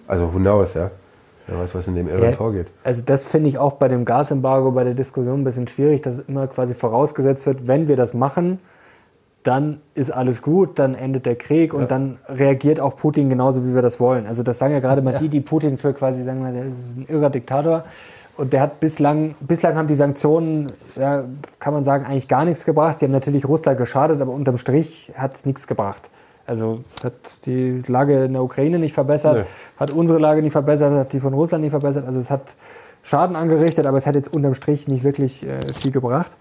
Also 0.08 0.32
who 0.32 0.38
knows, 0.38 0.74
ja. 0.74 0.90
Wer 1.46 1.60
weiß, 1.60 1.74
was 1.74 1.86
in 1.86 1.94
dem 1.94 2.08
Irren 2.08 2.30
ja, 2.30 2.32
vorgeht. 2.32 2.66
Also 2.84 3.02
das 3.02 3.26
finde 3.26 3.48
ich 3.48 3.58
auch 3.58 3.74
bei 3.74 3.88
dem 3.88 4.04
Gasembargo, 4.04 4.72
bei 4.72 4.84
der 4.84 4.94
Diskussion 4.94 5.40
ein 5.40 5.44
bisschen 5.44 5.66
schwierig, 5.68 6.02
dass 6.02 6.18
immer 6.18 6.46
quasi 6.46 6.74
vorausgesetzt 6.74 7.46
wird, 7.46 7.66
wenn 7.66 7.88
wir 7.88 7.96
das 7.96 8.12
machen, 8.12 8.58
dann 9.44 9.80
ist 9.94 10.10
alles 10.10 10.42
gut, 10.42 10.78
dann 10.78 10.94
endet 10.94 11.24
der 11.24 11.36
Krieg 11.36 11.72
ja. 11.72 11.78
und 11.78 11.90
dann 11.90 12.18
reagiert 12.28 12.80
auch 12.80 12.96
Putin 12.96 13.30
genauso, 13.30 13.64
wie 13.64 13.74
wir 13.74 13.80
das 13.80 13.98
wollen. 13.98 14.26
Also 14.26 14.42
das 14.42 14.58
sagen 14.58 14.74
ja 14.74 14.80
gerade 14.80 15.00
mal 15.00 15.14
ja. 15.14 15.18
die, 15.20 15.28
die 15.30 15.40
Putin 15.40 15.78
für 15.78 15.94
quasi 15.94 16.22
sagen, 16.22 16.42
der 16.52 16.66
ist 16.66 16.96
ein 16.96 17.06
irrer 17.08 17.30
Diktator. 17.30 17.84
Und 18.36 18.52
der 18.52 18.60
hat 18.60 18.78
bislang, 18.78 19.34
bislang 19.40 19.76
haben 19.76 19.88
die 19.88 19.96
Sanktionen, 19.96 20.68
ja, 20.96 21.24
kann 21.58 21.72
man 21.72 21.82
sagen, 21.82 22.04
eigentlich 22.04 22.28
gar 22.28 22.44
nichts 22.44 22.64
gebracht. 22.64 22.98
Sie 22.98 23.06
haben 23.06 23.12
natürlich 23.12 23.48
Russland 23.48 23.78
geschadet, 23.78 24.20
aber 24.20 24.32
unterm 24.32 24.58
Strich 24.58 25.12
hat 25.16 25.34
es 25.34 25.46
nichts 25.46 25.66
gebracht. 25.66 26.10
Also 26.48 26.82
hat 27.04 27.44
die 27.44 27.82
Lage 27.86 28.24
in 28.24 28.32
der 28.32 28.42
Ukraine 28.42 28.78
nicht 28.78 28.94
verbessert, 28.94 29.36
nee. 29.36 29.44
hat 29.76 29.90
unsere 29.90 30.18
Lage 30.18 30.40
nicht 30.40 30.52
verbessert, 30.52 30.94
hat 30.94 31.12
die 31.12 31.20
von 31.20 31.34
Russland 31.34 31.62
nicht 31.62 31.72
verbessert. 31.72 32.06
Also 32.06 32.18
es 32.18 32.30
hat 32.30 32.56
Schaden 33.02 33.36
angerichtet, 33.36 33.84
aber 33.86 33.98
es 33.98 34.06
hat 34.06 34.14
jetzt 34.14 34.32
unterm 34.32 34.54
Strich 34.54 34.88
nicht 34.88 35.04
wirklich 35.04 35.46
äh, 35.46 35.74
viel 35.74 35.90
gebracht. 35.90 36.38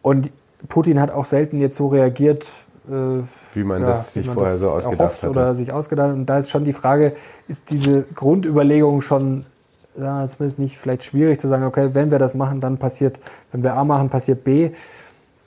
Und 0.00 0.30
Putin 0.68 1.00
hat 1.00 1.10
auch 1.10 1.24
selten 1.24 1.58
jetzt 1.58 1.76
so 1.76 1.88
reagiert, 1.88 2.52
äh, 2.88 3.24
wie 3.54 3.64
man 3.64 3.82
ja, 3.82 3.88
das 3.88 4.12
sich 4.12 4.26
man 4.26 4.36
vorher 4.36 4.52
das 4.52 4.60
so 4.60 4.70
ausgedacht 4.70 5.22
hat. 5.24 5.30
Oder 5.30 5.54
sich 5.56 5.72
ausgedacht. 5.72 6.14
Und 6.14 6.26
da 6.26 6.38
ist 6.38 6.48
schon 6.48 6.64
die 6.64 6.72
Frage, 6.72 7.12
ist 7.48 7.68
diese 7.70 8.02
Grundüberlegung 8.14 9.00
schon 9.00 9.44
wir, 9.96 10.28
zumindest 10.28 10.58
nicht 10.58 10.78
vielleicht 10.78 11.02
schwierig 11.02 11.40
zu 11.40 11.48
sagen, 11.48 11.64
okay, 11.64 11.90
wenn 11.92 12.12
wir 12.12 12.18
das 12.18 12.34
machen, 12.34 12.60
dann 12.60 12.78
passiert, 12.78 13.18
wenn 13.50 13.62
wir 13.62 13.74
A 13.74 13.84
machen, 13.84 14.08
passiert 14.08 14.44
B. 14.44 14.70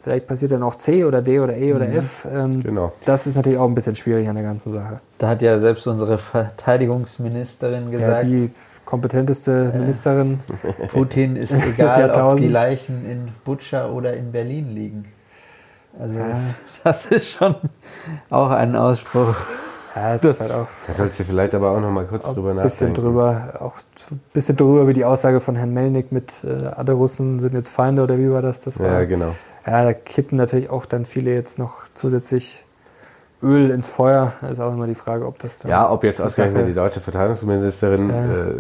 Vielleicht 0.06 0.28
passiert 0.28 0.52
dann 0.52 0.62
auch 0.62 0.76
C 0.76 1.04
oder 1.04 1.24
D 1.24 1.40
oder 1.40 1.58
E 1.58 1.74
oder 1.74 1.88
mhm. 1.88 1.98
F. 1.98 2.28
Ähm, 2.32 2.62
genau. 2.62 2.94
Das 3.06 3.26
ist 3.26 3.38
natürlich 3.38 3.58
auch 3.58 3.68
ein 3.68 3.74
bisschen 3.74 3.96
schwierig 3.96 4.30
an 4.30 4.36
der 4.36 4.44
ganzen 4.44 4.72
Sache. 4.72 5.02
Da 5.18 5.30
hat 5.30 5.42
ja 5.42 5.58
selbst 5.58 5.88
unsere 5.88 6.20
Verteidigungsministerin 6.20 7.90
gesagt. 7.90 8.22
Ja, 8.22 8.30
die 8.30 8.52
kompetenteste 8.86 9.72
äh, 9.74 9.80
Ministerin. 9.80 10.42
Putin 10.90 11.36
ist 11.36 11.52
egal, 11.74 12.12
ob 12.22 12.36
die 12.36 12.50
Leichen 12.50 13.10
in 13.10 13.30
Butscha 13.44 13.90
oder 13.90 14.16
in 14.16 14.32
Berlin 14.32 14.76
liegen. 14.76 15.06
Also 16.00 16.20
ja. 16.20 16.40
das 16.84 17.08
ist 17.08 17.32
schon 17.32 17.56
auch 18.30 18.52
ein 18.52 18.76
Ausspruch. 18.76 19.38
Ja, 19.96 20.14
das, 20.14 20.24
ist 20.26 20.40
halt 20.42 20.52
auch. 20.52 20.68
Da 20.88 20.94
sollst 20.94 21.20
du 21.20 21.24
vielleicht 21.24 21.56
aber 21.56 21.72
auch 21.72 21.80
noch 21.80 21.90
mal 21.90 22.06
kurz 22.06 22.26
drüber 22.26 22.54
bisschen 22.54 22.90
nachdenken. 22.90 22.94
Drüber, 22.96 23.54
auch 23.62 23.78
ein 24.12 24.20
bisschen 24.34 24.58
drüber 24.58 24.82
über 24.82 24.94
die 24.94 25.06
Aussage 25.06 25.40
von 25.40 25.56
Herrn 25.56 25.74
Melnik 25.74 26.12
mit 26.12 26.44
äh, 26.44 26.66
alle 26.66 26.92
Russen 26.92 27.40
sind 27.40 27.54
jetzt 27.54 27.70
Feinde 27.70 28.04
oder 28.04 28.18
wie 28.18 28.30
war 28.30 28.42
das? 28.42 28.60
das 28.60 28.80
war, 28.80 28.88
ja, 28.88 29.06
genau. 29.06 29.34
Ja, 29.66 29.84
da 29.84 29.94
kippen 29.94 30.38
natürlich 30.38 30.70
auch 30.70 30.86
dann 30.86 31.06
viele 31.06 31.34
jetzt 31.34 31.58
noch 31.58 31.84
zusätzlich 31.94 32.66
Öl 33.42 33.70
ins 33.70 33.88
Feuer. 33.90 34.34
Das 34.42 34.54
ist 34.54 34.60
auch 34.60 34.74
immer 34.74 34.88
die 34.88 34.96
Frage, 34.96 35.26
ob 35.26 35.40
das 35.40 35.60
dann. 35.60 35.72
Ja, 35.72 35.90
ob 35.90 36.04
jetzt 36.04 36.22
ausgerechnet 36.22 36.68
die 36.68 36.74
deutsche 36.74 37.00
Verteidigungsministerin 37.00 38.10
ja. 38.10 38.36
äh, 38.36 38.54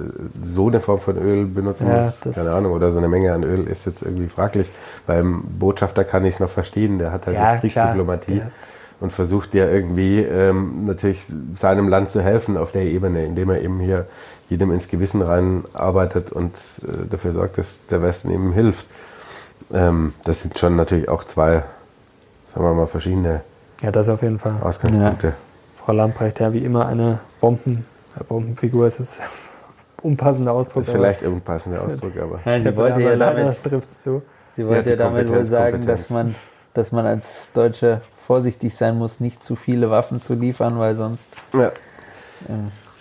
so 0.46 0.68
eine 0.68 0.80
Form 0.80 1.00
von 1.00 1.18
Öl 1.18 1.46
benutzen 1.48 1.88
ja, 1.88 2.06
muss, 2.06 2.36
keine 2.36 2.52
Ahnung, 2.52 2.72
oder 2.72 2.92
so 2.92 2.98
eine 2.98 3.10
Menge 3.10 3.34
an 3.34 3.44
Öl 3.44 3.68
ist 3.68 3.86
jetzt 3.86 4.04
irgendwie 4.04 4.28
fraglich. 4.28 4.68
Beim 5.06 5.44
Botschafter 5.60 6.06
kann 6.06 6.24
ich 6.24 6.36
es 6.36 6.40
noch 6.40 6.50
verstehen, 6.50 6.98
der 6.98 7.12
hat 7.12 7.28
halt 7.28 7.36
ja, 7.36 7.58
Kriegsdiplomatie 7.58 8.44
und 9.00 9.12
versucht 9.12 9.54
ja 9.54 9.68
irgendwie 9.68 10.20
ähm, 10.20 10.86
natürlich 10.86 11.26
seinem 11.56 11.90
Land 11.90 12.12
zu 12.12 12.22
helfen 12.22 12.58
auf 12.58 12.72
der 12.72 12.84
Ebene, 12.84 13.26
indem 13.26 13.50
er 13.50 13.62
eben 13.62 13.80
hier 13.80 14.08
jedem 14.50 14.72
ins 14.72 14.88
Gewissen 14.88 15.22
reinarbeitet 15.22 16.32
und 16.32 16.54
äh, 16.84 17.08
dafür 17.10 17.34
sorgt, 17.34 17.58
dass 17.58 17.80
der 17.90 18.02
Westen 18.02 18.32
eben 18.32 18.54
hilft. 18.54 18.86
ähm, 19.74 20.14
das 20.24 20.42
sind 20.42 20.58
schon 20.58 20.76
natürlich 20.76 21.10
auch 21.10 21.24
zwei, 21.24 21.64
sagen 22.54 22.66
wir 22.66 22.74
mal, 22.74 22.88
verschiedene 22.88 23.42
ja, 23.82 23.92
das 23.92 24.10
auf 24.10 24.22
jeden 24.22 24.40
Fall. 24.40 24.62
Ausgangspunkte. 24.62 25.28
Ja. 25.28 25.34
Frau 25.76 25.92
Lamprecht, 25.92 26.40
ja, 26.40 26.54
wie 26.54 26.60
immer 26.60 26.88
eine 26.88 27.20
Bomben, 27.42 27.86
Bombenfigur 28.28 28.88
ist 28.88 29.00
es 29.00 29.22
unpassender 30.02 30.54
Ausdruck. 30.54 30.86
Das 30.86 30.94
ist 30.94 31.00
vielleicht 31.00 31.24
ein 31.24 31.34
unpassender 31.34 31.84
Ausdruck, 31.84 32.14
aber. 32.18 32.40
Ja, 32.46 32.58
die 32.58 32.76
wollte 32.76 33.02
ja 33.02 33.14
leider 33.14 33.54
trifft 33.62 33.88
es 33.88 34.04
zu. 34.04 34.22
Sie 34.56 34.66
wollte 34.68 34.92
ja 34.92 34.96
damit 34.96 35.30
wohl 35.30 35.46
sagen, 35.46 35.86
dass 35.86 36.10
man, 36.10 36.34
dass 36.74 36.92
man 36.92 37.06
als 37.06 37.24
Deutsche 37.54 38.02
vorsichtig 38.26 38.76
sein 38.76 38.98
muss, 38.98 39.20
nicht 39.20 39.44
zu 39.44 39.56
viele 39.56 39.90
Waffen 39.90 40.22
zu 40.22 40.34
liefern, 40.34 40.80
weil 40.80 40.96
sonst. 40.96 41.28
Ja. 41.54 41.68
Äh, 41.68 41.72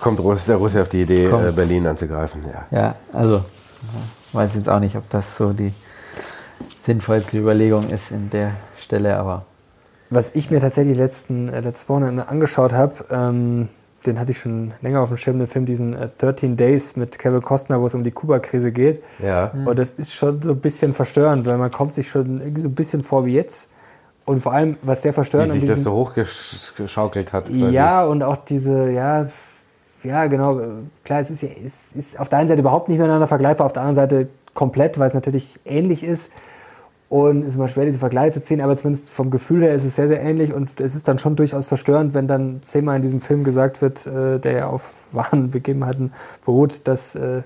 kommt 0.01 0.19
der 0.19 0.57
Russe 0.57 0.83
auf 0.83 0.89
die 0.89 1.03
Idee, 1.03 1.29
kommt. 1.29 1.47
Äh, 1.47 1.53
Berlin 1.53 1.87
anzugreifen. 1.87 2.43
Ja, 2.47 2.79
ja 2.79 2.95
also 3.13 3.43
weiß 4.33 4.55
jetzt 4.55 4.69
auch 4.69 4.81
nicht, 4.81 4.97
ob 4.97 5.09
das 5.11 5.37
so 5.37 5.53
die 5.53 5.73
sinnvollste 6.85 7.39
Überlegung 7.39 7.89
ist 7.91 8.11
in 8.11 8.31
der 8.31 8.53
Stelle, 8.79 9.17
aber. 9.17 9.45
Was 10.11 10.35
ich 10.35 10.51
mir 10.51 10.61
tatsächlich 10.61 10.99
letzten, 10.99 11.49
äh, 11.49 11.61
letztes 11.61 11.89
Wochenende 11.89 12.29
angeschaut 12.29 12.73
habe, 12.73 13.05
ähm, 13.11 13.69
den 14.07 14.21
hatte 14.21 14.33
ich 14.33 14.39
schon 14.39 14.73
länger 14.83 15.01
auf 15.01 15.09
dem 15.09 15.17
Schirm, 15.17 15.39
den 15.39 15.47
Film, 15.47 15.65
diesen 15.65 15.97
13 16.19 16.53
äh, 16.53 16.57
Days 16.57 16.97
mit 16.97 17.19
Kevin 17.19 17.41
Costner, 17.41 17.81
wo 17.81 17.87
es 17.87 17.95
um 17.95 18.05
die 18.05 18.11
Kuba-Krise 18.11 18.71
geht. 18.71 19.03
Ja. 19.23 19.51
Und 19.65 19.79
das 19.79 19.95
ist 19.95 20.15
schon 20.15 20.43
so 20.43 20.51
ein 20.51 20.61
bisschen 20.61 20.93
verstörend, 20.93 21.47
weil 21.47 21.57
man 21.57 21.71
kommt 21.71 21.95
sich 21.95 22.09
schon 22.09 22.41
irgendwie 22.41 22.61
so 22.61 22.69
ein 22.69 22.75
bisschen 22.75 23.03
vor 23.03 23.25
wie 23.25 23.33
jetzt. 23.33 23.71
Und 24.27 24.41
vor 24.41 24.53
allem, 24.53 24.77
was 24.83 25.03
sehr 25.03 25.13
verstörend 25.13 25.51
ist. 25.51 25.57
Wie 25.57 25.61
sich 25.61 25.69
das 25.69 25.83
so 25.83 25.93
hochgeschaukelt 25.93 27.33
hat. 27.33 27.49
Ja, 27.51 28.05
und 28.05 28.23
auch 28.23 28.39
diese, 28.39 28.91
ja, 28.91 29.29
ja, 30.03 30.27
genau. 30.27 30.61
Klar, 31.03 31.21
es 31.21 31.31
ist, 31.31 31.43
es 31.43 31.93
ist 31.95 32.21
auf 32.21 32.29
der 32.29 32.39
einen 32.39 32.49
Seite 32.49 32.61
überhaupt 32.61 32.89
nicht 32.89 32.99
miteinander 32.99 33.27
vergleichbar, 33.27 33.67
auf 33.67 33.73
der 33.73 33.83
anderen 33.83 33.97
Seite 33.97 34.29
komplett, 34.55 34.99
weil 34.99 35.09
es 35.09 35.15
natürlich 35.15 35.59
ähnlich 35.65 36.03
ist. 36.03 36.31
Und 37.09 37.43
es 37.43 37.49
ist 37.49 37.55
immer 37.57 37.69
schwer, 37.69 37.85
diese 37.85 37.99
Vergleiche 37.99 38.33
zu 38.33 38.43
ziehen, 38.45 38.61
aber 38.61 38.77
zumindest 38.77 39.11
vom 39.11 39.31
Gefühl 39.31 39.63
her 39.63 39.75
ist 39.75 39.85
es 39.85 39.97
sehr, 39.97 40.09
sehr 40.09 40.21
ähnlich. 40.21 40.53
Und 40.53 40.81
es 40.81 40.95
ist 40.95 41.07
dann 41.07 41.19
schon 41.19 41.37
durchaus 41.37 41.67
verstörend, 41.67 42.15
wenn 42.15 42.27
dann 42.27 42.61
zehnmal 42.63 42.97
in 42.97 43.03
diesem 43.03 43.21
Film 43.21 43.45
gesagt 43.45 43.83
wird, 43.83 44.07
äh, 44.07 44.39
der 44.39 44.53
ja 44.53 44.67
auf 44.67 44.95
wahren 45.13 45.51
Begebenheiten 45.51 46.13
beruht, 46.45 46.89
dass 46.89 47.15
äh, 47.15 47.43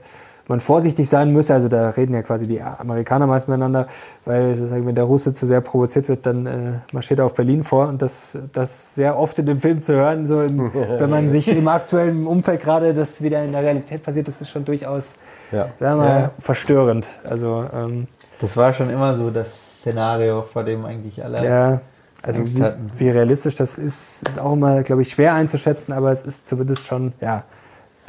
man 0.49 0.61
vorsichtig 0.61 1.09
sein 1.09 1.33
müsse. 1.33 1.55
Also 1.55 1.69
da 1.69 1.91
reden 1.91 2.15
ja 2.15 2.23
quasi 2.23 2.47
die 2.47 2.61
Amerikaner 2.61 3.27
meist 3.27 3.49
miteinander, 3.49 3.87
weil 4.25 4.57
sozusagen, 4.57 4.87
wenn 4.87 4.95
der 4.95 5.05
Russe 5.05 5.33
zu 5.33 5.47
sehr 5.47 5.61
provoziert 5.61 6.09
wird, 6.09 6.27
dann 6.27 6.47
äh, 6.47 6.73
marschiert 6.93 7.21
er 7.21 7.27
auf 7.27 7.35
Berlin 7.35 7.63
vor. 7.63 7.89
Und 7.89 8.03
das, 8.03 8.37
das 8.53 8.95
sehr 8.95 9.19
oft 9.19 9.39
in 9.39 9.47
dem 9.47 9.61
Film 9.61 9.81
zu 9.81 9.95
hören, 9.95 10.27
so 10.27 10.43
im, 10.43 10.73
wenn 10.99 11.11
man 11.11 11.29
sich 11.29 11.49
im 11.49 11.69
aktuellen 11.69 12.27
Umfeld 12.27 12.61
gerade 12.61 12.95
das 12.95 13.23
wieder 13.23 13.45
in 13.45 13.53
der 13.53 13.63
Realität 13.63 14.03
passiert, 14.03 14.29
das 14.29 14.41
ist 14.41 14.51
schon 14.51 14.65
durchaus 14.65 15.15
ja. 15.53 15.69
sagen 15.79 15.79
wir 15.79 15.97
mal, 15.97 16.21
ja. 16.21 16.31
verstörend. 16.39 17.07
Also 17.25 17.67
ähm, 17.73 18.09
das 18.41 18.57
war 18.57 18.73
schon 18.73 18.91
immer 18.91 19.15
so 19.15 19.31
das 19.31 19.79
Szenario, 19.79 20.43
vor 20.43 20.65
dem 20.65 20.85
eigentlich 20.85 21.23
alle. 21.25 21.45
Ja, 21.45 21.81
also 22.23 22.45
wie, 22.45 22.65
wie, 22.97 23.11
realistisch 23.11 23.55
das 23.55 23.79
ist, 23.79 24.29
ist 24.29 24.41
auch 24.41 24.53
immer, 24.53 24.83
glaube 24.83 25.03
ich, 25.03 25.11
schwer 25.11 25.35
einzuschätzen, 25.35 25.93
aber 25.93 26.11
es 26.11 26.23
ist 26.23 26.49
zumindest 26.49 26.85
schon, 26.85 27.13
ja, 27.21 27.45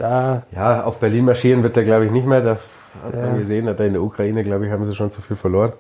da. 0.02 0.44
Ja, 0.52 0.84
auf 0.84 1.00
Berlin 1.00 1.26
marschieren 1.26 1.64
wird 1.64 1.78
er, 1.78 1.84
glaube 1.84 2.06
ich, 2.06 2.12
nicht 2.12 2.28
mehr. 2.28 2.42
Da 2.42 2.58
hat 3.04 3.14
ja. 3.14 3.22
man 3.22 3.40
gesehen, 3.40 3.68
hat 3.68 3.80
er 3.80 3.86
in 3.86 3.94
der 3.94 4.02
Ukraine, 4.02 4.44
glaube 4.44 4.66
ich, 4.66 4.72
haben 4.72 4.86
sie 4.86 4.96
schon 4.96 5.12
zu 5.12 5.22
viel 5.22 5.36
verloren. 5.36 5.74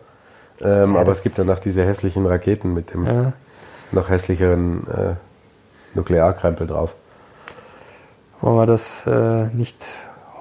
Ähm, 0.61 0.93
ja, 0.93 1.01
aber 1.01 1.11
es 1.11 1.23
gibt 1.23 1.39
dann 1.39 1.47
noch 1.47 1.59
diese 1.59 1.85
hässlichen 1.85 2.25
Raketen 2.25 2.73
mit 2.73 2.93
dem 2.93 3.05
ja. 3.05 3.33
noch 3.91 4.09
hässlicheren 4.09 4.87
äh, 4.87 5.13
Nuklearkrempel 5.95 6.67
drauf. 6.67 6.95
Wollen 8.41 8.55
wir 8.55 8.65
das 8.65 9.05
äh, 9.07 9.47
nicht 9.47 9.85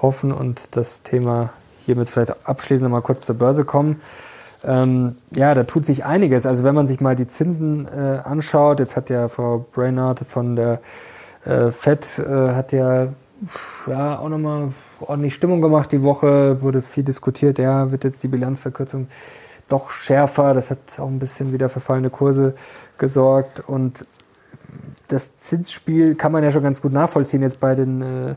hoffen 0.01 0.31
und 0.31 0.75
das 0.75 1.03
Thema 1.03 1.51
hiermit 1.85 2.09
vielleicht 2.09 2.47
abschließend 2.47 2.89
mal 2.89 3.01
kurz 3.01 3.25
zur 3.25 3.35
Börse 3.35 3.65
kommen. 3.65 4.01
Ähm, 4.63 5.15
ja, 5.33 5.53
da 5.53 5.63
tut 5.63 5.85
sich 5.85 6.05
einiges. 6.05 6.45
Also 6.45 6.63
wenn 6.63 6.75
man 6.75 6.87
sich 6.87 6.99
mal 6.99 7.15
die 7.15 7.27
Zinsen 7.27 7.87
äh, 7.87 8.19
anschaut, 8.23 8.79
jetzt 8.79 8.97
hat 8.97 9.09
ja 9.09 9.27
Frau 9.27 9.65
Brainard 9.71 10.19
von 10.19 10.55
der 10.55 10.79
äh, 11.45 11.71
FED 11.71 12.19
äh, 12.19 12.53
hat 12.53 12.71
ja, 12.71 13.07
ja 13.87 14.19
auch 14.19 14.29
nochmal 14.29 14.73
ordentlich 14.99 15.35
Stimmung 15.35 15.61
gemacht. 15.61 15.91
Die 15.91 16.03
Woche 16.03 16.61
wurde 16.61 16.81
viel 16.81 17.03
diskutiert. 17.03 17.57
Ja, 17.59 17.91
wird 17.91 18.03
jetzt 18.03 18.23
die 18.23 18.27
Bilanzverkürzung 18.27 19.07
doch 19.67 19.89
schärfer. 19.89 20.53
Das 20.53 20.71
hat 20.71 20.99
auch 20.99 21.07
ein 21.07 21.19
bisschen 21.19 21.53
wieder 21.53 21.69
für 21.69 21.79
fallende 21.79 22.09
Kurse 22.09 22.53
gesorgt. 22.97 23.63
Und 23.67 24.05
das 25.07 25.35
Zinsspiel 25.35 26.15
kann 26.15 26.31
man 26.31 26.43
ja 26.43 26.51
schon 26.51 26.63
ganz 26.63 26.81
gut 26.81 26.93
nachvollziehen 26.93 27.41
jetzt 27.41 27.59
bei 27.59 27.75
den 27.75 28.01
äh, 28.01 28.35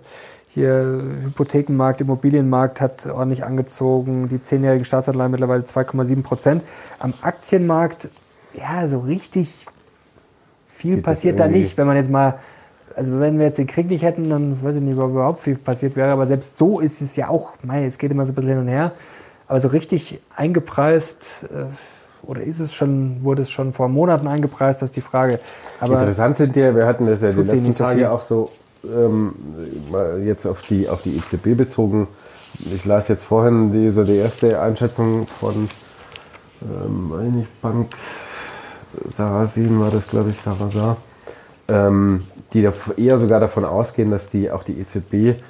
hier 0.55 1.03
Hypothekenmarkt, 1.25 2.03
Immobilienmarkt 2.03 2.83
hat 2.83 3.07
ordentlich 3.07 3.43
angezogen, 3.43 4.29
die 4.29 4.43
zehnjährigen 4.43 4.85
Staatsanleihen 4.85 5.31
mittlerweile 5.31 5.63
2,7 5.63 6.23
Prozent. 6.23 6.63
Am 6.99 7.15
Aktienmarkt, 7.23 8.11
ja, 8.53 8.87
so 8.87 9.01
richtig 9.01 9.67
viel 10.67 10.97
Geht 10.97 11.05
passiert 11.05 11.41
da 11.41 11.49
nicht. 11.49 11.79
Wenn 11.79 11.87
man 11.87 11.97
jetzt 11.97 12.11
mal, 12.11 12.39
also 12.97 13.21
wenn 13.21 13.39
wir 13.39 13.47
jetzt 13.47 13.59
den 13.59 13.67
Krieg 13.67 13.89
nicht 13.89 14.03
hätten, 14.03 14.31
dann 14.31 14.63
weiß 14.63 14.77
ich 14.77 14.83
nicht, 14.83 14.99
ob 14.99 15.11
überhaupt 15.11 15.41
viel 15.41 15.57
passiert 15.57 15.97
wäre. 15.97 16.13
Aber 16.13 16.27
selbst 16.27 16.57
so 16.57 16.81
ist 16.81 17.01
es 17.01 17.17
ja 17.17 17.29
auch, 17.29 17.55
mei, 17.63 17.85
es 17.85 17.99
geht 17.99 18.11
immer 18.11 18.27
so 18.27 18.33
ein 18.33 18.35
bisschen 18.35 18.51
hin 18.51 18.59
und 18.59 18.69
her. 18.69 18.93
Aber 19.49 19.61
so 19.61 19.69
richtig 19.69 20.21
eingepreist, 20.37 21.45
äh, 21.45 21.65
oder 22.27 22.43
ist 22.43 22.61
es 22.61 22.75
schon, 22.75 23.23
wurde 23.23 23.43
es 23.43 23.51
schon 23.51 23.73
vor 23.73 23.89
Monaten 23.89 24.29
eingepreist, 24.29 24.83
das 24.83 24.91
ist 24.91 24.97
die 24.97 25.03
Frage. 25.03 25.41
Aber 25.81 25.99
Interessant 25.99 26.37
sind 26.37 26.57
ja, 26.57 26.75
wir 26.75 26.87
hatten 26.87 27.07
das 27.07 27.21
ja 27.21 27.31
die 27.31 27.39
letzten 27.39 27.71
Tage 27.73 28.03
so 28.03 28.09
auch 28.09 28.23
so 28.23 28.51
ähm, 28.85 29.35
jetzt 30.25 30.47
auf 30.47 30.63
die, 30.63 30.89
auf 30.89 31.03
die 31.03 31.17
EZB 31.17 31.57
bezogen, 31.57 32.09
ich 32.75 32.85
las 32.85 33.09
jetzt 33.09 33.25
vorhin 33.25 33.73
die, 33.73 33.91
so 33.91 34.05
die 34.05 34.17
erste 34.17 34.61
Einschätzung 34.61 35.27
von 35.41 35.69
ähm, 36.63 37.47
Bank 37.61 37.95
Sarasin 39.17 39.81
war 39.81 39.91
das, 39.91 40.09
glaube 40.09 40.31
ich, 40.31 40.41
Sarasar, 40.41 40.97
ähm, 41.69 42.25
die 42.53 42.69
eher 42.97 43.19
sogar 43.19 43.41
davon 43.41 43.65
ausgehen, 43.65 44.11
dass 44.11 44.31
die 44.31 44.51
auch 44.51 44.65
die 44.65 44.79
EZB 44.81 45.41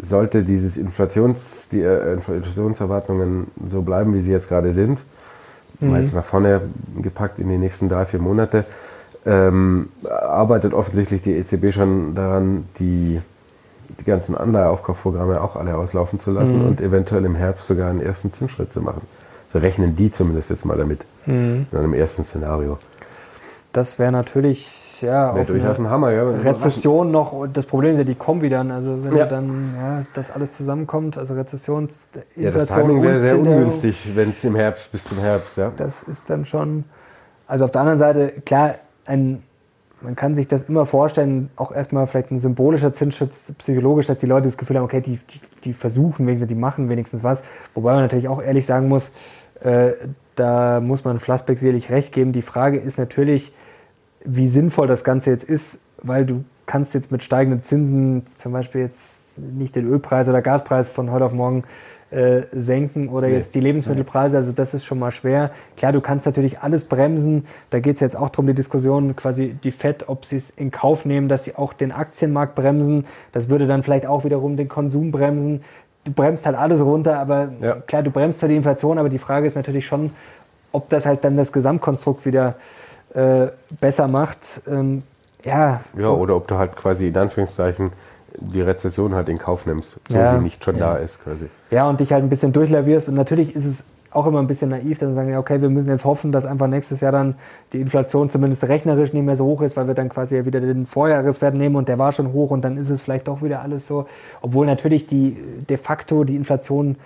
sollte 0.00 0.42
dieses 0.42 0.76
Inflations, 0.76 1.68
die 1.70 1.82
äh, 1.82 2.14
Inflationserwartungen 2.14 3.48
so 3.70 3.82
bleiben, 3.82 4.14
wie 4.14 4.22
sie 4.22 4.30
jetzt 4.30 4.48
gerade 4.48 4.72
sind, 4.72 5.04
mhm. 5.80 5.90
mal 5.90 6.02
jetzt 6.02 6.14
nach 6.14 6.24
vorne 6.24 6.62
gepackt 7.00 7.38
in 7.38 7.48
die 7.48 7.58
nächsten 7.58 7.88
drei, 7.88 8.04
vier 8.04 8.20
Monate, 8.20 8.64
ähm, 9.26 9.90
arbeitet 10.08 10.74
offensichtlich 10.74 11.22
die 11.22 11.32
EZB 11.32 11.72
schon 11.72 12.14
daran, 12.14 12.64
die, 12.78 13.20
die 14.00 14.04
ganzen 14.04 14.36
Anleiheaufkaufprogramme 14.36 15.40
auch 15.40 15.56
alle 15.56 15.76
auslaufen 15.76 16.18
zu 16.20 16.32
lassen 16.32 16.60
mhm. 16.60 16.68
und 16.68 16.80
eventuell 16.80 17.24
im 17.24 17.34
Herbst 17.34 17.66
sogar 17.68 17.90
einen 17.90 18.00
ersten 18.00 18.32
Zinsschritt 18.32 18.72
zu 18.72 18.80
machen. 18.80 19.02
So 19.52 19.58
rechnen 19.58 19.96
die 19.96 20.10
zumindest 20.10 20.50
jetzt 20.50 20.64
mal 20.64 20.78
damit, 20.78 21.04
mhm. 21.26 21.66
in 21.70 21.78
einem 21.78 21.92
ersten 21.92 22.24
Szenario. 22.24 22.78
Das 23.72 23.98
wäre 23.98 24.12
natürlich 24.12 24.91
ja, 25.02 25.32
auf 25.32 25.46
durchaus 25.46 25.78
ein 25.78 25.90
Hammer, 25.90 26.10
ja, 26.12 26.22
Rezession 26.24 27.10
noch. 27.10 27.46
Das 27.52 27.66
Problem 27.66 27.92
ist 27.92 27.98
ja, 27.98 28.04
die 28.04 28.14
kommen 28.14 28.42
wieder. 28.42 28.60
Also 28.60 29.04
wenn 29.04 29.16
ja. 29.16 29.26
dann 29.26 29.74
ja, 29.76 30.02
das 30.14 30.30
alles 30.30 30.52
zusammenkommt, 30.54 31.18
also 31.18 31.34
Rezession, 31.34 31.84
Inflation 31.84 32.44
ja, 32.44 32.50
das 32.50 32.68
Timing 32.68 33.02
wäre 33.02 33.20
sehr 33.20 33.38
ungünstig, 33.38 34.10
wenn 34.14 34.30
es 34.30 34.44
im 34.44 34.56
Herbst 34.56 34.90
bis 34.92 35.04
zum 35.04 35.18
Herbst. 35.18 35.56
Ja. 35.56 35.72
Das 35.76 36.02
ist 36.04 36.30
dann 36.30 36.44
schon. 36.44 36.84
Also 37.46 37.64
auf 37.64 37.70
der 37.70 37.82
anderen 37.82 37.98
Seite, 37.98 38.40
klar, 38.46 38.76
ein, 39.04 39.42
man 40.00 40.16
kann 40.16 40.34
sich 40.34 40.48
das 40.48 40.68
immer 40.68 40.86
vorstellen, 40.86 41.50
auch 41.56 41.72
erstmal 41.72 42.06
vielleicht 42.06 42.30
ein 42.30 42.38
symbolischer 42.38 42.92
Zinsschutz, 42.92 43.52
psychologisch, 43.58 44.06
dass 44.06 44.18
die 44.18 44.26
Leute 44.26 44.48
das 44.48 44.56
Gefühl 44.56 44.76
haben, 44.76 44.84
okay, 44.84 45.00
die, 45.00 45.16
die, 45.16 45.40
die 45.64 45.72
versuchen 45.72 46.26
wenigstens, 46.26 46.48
die 46.48 46.54
machen 46.54 46.88
wenigstens 46.88 47.22
was. 47.22 47.42
Wobei 47.74 47.92
man 47.92 48.02
natürlich 48.02 48.28
auch 48.28 48.42
ehrlich 48.42 48.66
sagen 48.66 48.88
muss, 48.88 49.10
äh, 49.60 49.92
da 50.34 50.80
muss 50.80 51.04
man 51.04 51.18
Flassbeck 51.18 51.58
sicherlich 51.58 51.90
recht 51.90 52.12
geben. 52.12 52.32
Die 52.32 52.42
Frage 52.42 52.78
ist 52.78 52.98
natürlich, 52.98 53.52
wie 54.24 54.46
sinnvoll 54.46 54.86
das 54.86 55.04
Ganze 55.04 55.30
jetzt 55.30 55.44
ist, 55.44 55.78
weil 56.02 56.24
du 56.26 56.44
kannst 56.66 56.94
jetzt 56.94 57.10
mit 57.10 57.22
steigenden 57.22 57.62
Zinsen 57.62 58.24
zum 58.26 58.52
Beispiel 58.52 58.82
jetzt 58.82 59.38
nicht 59.38 59.76
den 59.76 59.84
Ölpreis 59.84 60.28
oder 60.28 60.42
Gaspreis 60.42 60.88
von 60.88 61.10
heute 61.10 61.24
auf 61.24 61.32
morgen 61.32 61.64
äh, 62.10 62.42
senken 62.52 63.08
oder 63.08 63.28
nee. 63.28 63.34
jetzt 63.34 63.54
die 63.54 63.60
Lebensmittelpreise. 63.60 64.36
Also 64.36 64.52
das 64.52 64.74
ist 64.74 64.84
schon 64.84 64.98
mal 64.98 65.10
schwer. 65.10 65.50
Klar, 65.76 65.92
du 65.92 66.00
kannst 66.00 66.26
natürlich 66.26 66.60
alles 66.60 66.84
bremsen. 66.84 67.46
Da 67.70 67.80
geht 67.80 67.94
es 67.94 68.00
jetzt 68.00 68.16
auch 68.16 68.28
darum, 68.28 68.46
die 68.46 68.54
Diskussion 68.54 69.16
quasi 69.16 69.56
die 69.64 69.70
FED, 69.70 70.08
ob 70.08 70.26
sie 70.26 70.36
es 70.36 70.50
in 70.56 70.70
Kauf 70.70 71.04
nehmen, 71.04 71.28
dass 71.28 71.44
sie 71.44 71.56
auch 71.56 71.72
den 71.72 71.90
Aktienmarkt 71.90 72.54
bremsen. 72.54 73.06
Das 73.32 73.48
würde 73.48 73.66
dann 73.66 73.82
vielleicht 73.82 74.06
auch 74.06 74.24
wiederum 74.24 74.56
den 74.56 74.68
Konsum 74.68 75.10
bremsen. 75.10 75.62
Du 76.04 76.12
bremst 76.12 76.46
halt 76.46 76.56
alles 76.56 76.82
runter, 76.82 77.18
aber 77.18 77.52
ja. 77.60 77.76
klar, 77.76 78.02
du 78.02 78.10
bremst 78.10 78.40
zwar 78.40 78.48
die 78.48 78.56
Inflation, 78.56 78.98
aber 78.98 79.08
die 79.08 79.18
Frage 79.18 79.46
ist 79.46 79.56
natürlich 79.56 79.86
schon, 79.86 80.10
ob 80.72 80.88
das 80.90 81.06
halt 81.06 81.24
dann 81.24 81.36
das 81.36 81.52
Gesamtkonstrukt 81.52 82.26
wieder 82.26 82.48
äh, 82.48 82.52
besser 83.80 84.08
macht. 84.08 84.62
Ähm, 84.66 85.02
ja. 85.44 85.80
Ja, 85.96 86.08
oder 86.08 86.36
ob 86.36 86.46
du 86.46 86.56
halt 86.56 86.76
quasi 86.76 87.08
in 87.08 87.16
Anführungszeichen 87.16 87.92
die 88.38 88.62
Rezession 88.62 89.14
halt 89.14 89.28
in 89.28 89.38
Kauf 89.38 89.66
nimmst, 89.66 89.98
so 90.08 90.16
ja, 90.16 90.30
sie 90.30 90.42
nicht 90.42 90.64
schon 90.64 90.76
ja. 90.76 90.94
da 90.94 90.96
ist 90.96 91.22
quasi. 91.22 91.46
Ja, 91.70 91.88
und 91.88 92.00
dich 92.00 92.12
halt 92.12 92.22
ein 92.22 92.30
bisschen 92.30 92.52
durchlavierst. 92.52 93.08
Und 93.08 93.14
natürlich 93.14 93.54
ist 93.54 93.66
es 93.66 93.84
auch 94.10 94.26
immer 94.26 94.40
ein 94.40 94.46
bisschen 94.46 94.70
naiv, 94.70 94.98
dann 94.98 95.12
sagen, 95.12 95.30
ja, 95.30 95.38
okay, 95.38 95.60
wir 95.60 95.70
müssen 95.70 95.88
jetzt 95.88 96.04
hoffen, 96.04 96.32
dass 96.32 96.44
einfach 96.44 96.66
nächstes 96.66 97.00
Jahr 97.00 97.12
dann 97.12 97.34
die 97.72 97.80
Inflation 97.80 98.28
zumindest 98.28 98.68
rechnerisch 98.68 99.12
nicht 99.12 99.24
mehr 99.24 99.36
so 99.36 99.46
hoch 99.46 99.62
ist, 99.62 99.76
weil 99.76 99.86
wir 99.86 99.94
dann 99.94 100.08
quasi 100.08 100.44
wieder 100.44 100.60
den 100.60 100.86
Vorjahreswert 100.86 101.54
nehmen 101.54 101.76
und 101.76 101.88
der 101.88 101.98
war 101.98 102.12
schon 102.12 102.32
hoch 102.32 102.50
und 102.50 102.62
dann 102.62 102.76
ist 102.76 102.90
es 102.90 103.00
vielleicht 103.00 103.28
doch 103.28 103.42
wieder 103.42 103.62
alles 103.62 103.86
so. 103.86 104.06
Obwohl 104.42 104.66
natürlich 104.66 105.06
die 105.06 105.36
de 105.68 105.76
facto 105.76 106.24
die 106.24 106.36
Inflation 106.36 106.96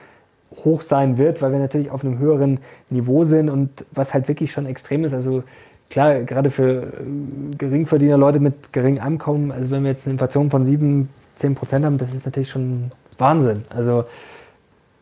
hoch 0.65 0.83
sein 0.83 1.19
wird, 1.19 1.43
weil 1.43 1.53
wir 1.53 1.59
natürlich 1.59 1.91
auf 1.91 2.05
einem 2.05 2.19
höheren 2.19 2.59
Niveau 2.91 3.25
sind 3.25 3.51
und 3.51 3.85
was 3.93 4.15
halt 4.15 4.27
wirklich 4.29 4.53
schon 4.53 4.67
extrem 4.67 5.05
ist. 5.05 5.13
Also 5.13 5.45
klar, 5.91 6.21
gerade 6.21 6.51
für 6.51 6.83
äh, 6.83 7.57
Geringverdiener, 7.57 8.17
Leute 8.17 8.41
mit 8.41 8.73
geringem 8.73 9.03
Einkommen, 9.03 9.53
also 9.53 9.71
wenn 9.71 9.83
wir 9.83 9.91
jetzt 9.91 10.07
eine 10.07 10.13
Inflation 10.13 10.51
von 10.51 10.65
7, 10.65 11.09
10 11.37 11.55
Prozent 11.55 11.85
haben, 11.85 11.99
das 11.99 12.13
ist 12.13 12.27
natürlich 12.27 12.51
schon 12.51 12.91
Wahnsinn. 13.19 13.65
Also 13.71 14.05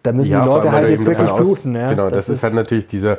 da 0.03 0.13
müssen 0.13 0.31
ja, 0.31 0.43
die 0.43 0.47
Leute 0.47 0.73
halt 0.73 0.89
jetzt 0.89 1.07
wirklich 1.07 1.31
bluten. 1.33 1.75
Ja? 1.75 1.91
Genau, 1.91 2.09
das, 2.09 2.27
das 2.27 2.37
ist, 2.37 2.43
halt 2.43 2.55
natürlich 2.55 2.87
dieser, 2.87 3.19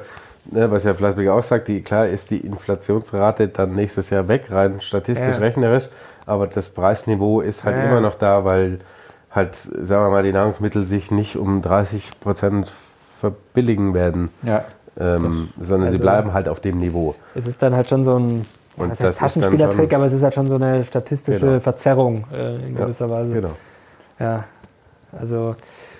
ne, 0.52 0.70
was 0.70 0.84
ja 0.84 0.94
Fleißbeck 0.94 1.30
auch 1.30 1.44
sagt, 1.44 1.68
die, 1.68 1.82
klar 1.82 2.08
ist 2.08 2.30
die 2.30 2.38
Inflationsrate 2.38 3.48
dann 3.48 3.74
nächstes 3.76 4.10
Jahr 4.10 4.28
weg, 4.28 4.52
rein 4.52 4.82
statistisch, 4.82 5.36
ja. 5.36 5.40
rechnerisch, 5.40 5.90
aber 6.26 6.48
das 6.48 6.70
Preisniveau 6.70 7.42
ist 7.42 7.64
halt 7.64 7.84
immer 7.84 8.02
noch 8.02 8.16
da, 8.16 8.46
weil 8.46 8.80
halt, 9.32 9.56
sagen 9.56 10.06
wir 10.06 10.10
mal, 10.10 10.24
die 10.24 10.32
Nahrungsmittel 10.32 10.84
sich 10.84 11.12
nicht 11.12 11.36
um 11.36 11.62
30 11.62 12.20
Prozent 12.20 12.72
verbilligen 13.20 13.94
werden. 13.94 14.30
Ja. 14.44 14.66
Ähm, 14.98 15.50
sondern 15.60 15.88
also, 15.88 15.98
sie 15.98 16.02
bleiben 16.02 16.34
halt 16.34 16.48
auf 16.48 16.60
dem 16.60 16.78
Niveau. 16.78 17.16
Es 17.34 17.48
ist 17.48 17.62
dann 17.62 17.76
halt 17.76 17.90
schon 17.90 18.06
so 18.06 18.18
ein 18.18 18.46
ja, 18.78 18.88
das 18.88 19.02
heißt 19.02 19.20
Taschenspielertrick, 19.20 19.94
aber 19.94 20.06
es 20.06 20.14
ist 20.14 20.24
halt 20.24 20.34
schon 20.34 20.48
so 20.48 20.56
eine 20.56 20.84
statistische 20.84 21.40
genau. 21.40 21.60
Verzerrung 21.60 22.26
äh, 22.34 22.68
in 22.68 22.76
gewisser 22.76 23.08
ja, 23.08 23.12
Weise. 23.12 23.34
Genau. 23.34 23.52
Ja, 24.20 24.44
also 25.18 25.56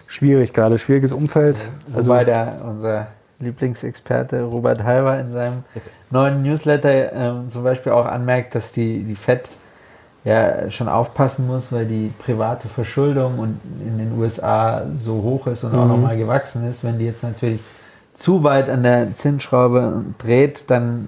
schwierig 0.08 0.54
gerade, 0.54 0.78
schwieriges 0.78 1.12
Umfeld. 1.12 1.58
Ja, 1.58 1.96
also, 1.96 2.10
wobei 2.10 2.26
der, 2.26 2.58
unser 2.66 3.08
Lieblingsexperte 3.40 4.44
Robert 4.44 4.84
Halber 4.84 5.20
in 5.20 5.34
seinem 5.34 5.64
neuen 6.10 6.44
Newsletter 6.44 7.14
ähm, 7.14 7.50
zum 7.50 7.64
Beispiel 7.64 7.92
auch 7.92 8.06
anmerkt, 8.06 8.56
dass 8.56 8.72
die, 8.72 9.04
die 9.04 9.16
FED 9.16 9.50
ja 10.24 10.72
schon 10.72 10.88
aufpassen 10.88 11.48
muss, 11.48 11.72
weil 11.72 11.86
die 11.86 12.12
private 12.20 12.68
Verschuldung 12.68 13.40
und 13.40 13.60
in 13.86 13.98
den 13.98 14.20
USA 14.20 14.86
so 14.94 15.22
hoch 15.22 15.48
ist 15.48 15.64
und 15.64 15.74
mhm. 15.74 15.80
auch 15.80 15.88
nochmal 15.88 16.18
gewachsen 16.18 16.68
ist. 16.70 16.84
Wenn 16.84 16.98
die 16.98 17.06
jetzt 17.06 17.24
natürlich 17.24 17.62
zu 18.16 18.44
weit 18.44 18.70
an 18.70 18.84
der 18.84 19.16
Zinsschraube 19.18 20.04
dreht, 20.18 20.64
dann 20.68 21.08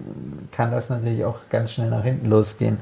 kann 0.51 0.71
das 0.71 0.89
natürlich 0.89 1.25
auch 1.25 1.37
ganz 1.49 1.71
schnell 1.71 1.89
nach 1.89 2.03
hinten 2.03 2.29
losgehen. 2.29 2.77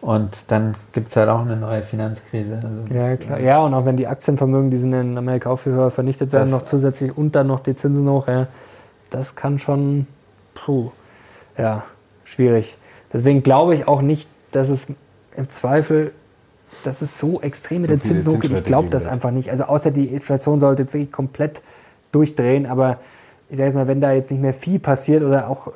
Und 0.00 0.30
dann 0.46 0.76
gibt 0.92 1.10
es 1.10 1.16
halt 1.16 1.28
auch 1.28 1.40
eine 1.40 1.56
neue 1.56 1.82
Finanzkrise. 1.82 2.60
Also 2.62 2.94
ja, 2.94 3.16
klar. 3.16 3.40
Ja, 3.40 3.58
und 3.58 3.74
auch 3.74 3.84
wenn 3.84 3.96
die 3.96 4.06
Aktienvermögen, 4.06 4.70
die 4.70 4.78
sind 4.78 4.92
in 4.92 5.18
Amerika 5.18 5.50
auch 5.50 5.56
viel 5.58 5.72
höher 5.72 5.90
vernichtet 5.90 6.32
werden, 6.32 6.50
noch 6.50 6.66
zusätzlich 6.66 7.16
und 7.16 7.34
dann 7.34 7.48
noch 7.48 7.60
die 7.60 7.74
Zinsen 7.74 8.08
hoch, 8.08 8.28
ja, 8.28 8.46
das 9.10 9.34
kann 9.34 9.58
schon, 9.58 10.06
puh, 10.54 10.92
ja, 11.56 11.82
schwierig. 12.24 12.76
Deswegen 13.12 13.42
glaube 13.42 13.74
ich 13.74 13.88
auch 13.88 14.02
nicht, 14.02 14.28
dass 14.52 14.68
es 14.68 14.86
im 15.36 15.50
Zweifel, 15.50 16.12
dass 16.84 17.02
es 17.02 17.18
so 17.18 17.40
extrem 17.40 17.82
mit 17.82 17.90
den 17.90 18.00
Zinsen 18.00 18.34
hochgeht. 18.34 18.52
Ich 18.52 18.64
glaube 18.64 18.90
das 18.90 19.06
einfach 19.06 19.32
nicht. 19.32 19.50
Also 19.50 19.64
außer 19.64 19.90
die 19.90 20.06
Inflation 20.06 20.60
sollte 20.60 20.82
jetzt 20.82 20.94
wirklich 20.94 21.10
komplett 21.10 21.62
durchdrehen, 22.12 22.66
aber 22.66 22.98
ich 23.50 23.56
sage 23.56 23.68
jetzt 23.68 23.74
mal, 23.74 23.88
wenn 23.88 24.00
da 24.00 24.12
jetzt 24.12 24.30
nicht 24.30 24.40
mehr 24.40 24.52
viel 24.52 24.78
passiert 24.78 25.22
oder 25.22 25.48
auch, 25.48 25.68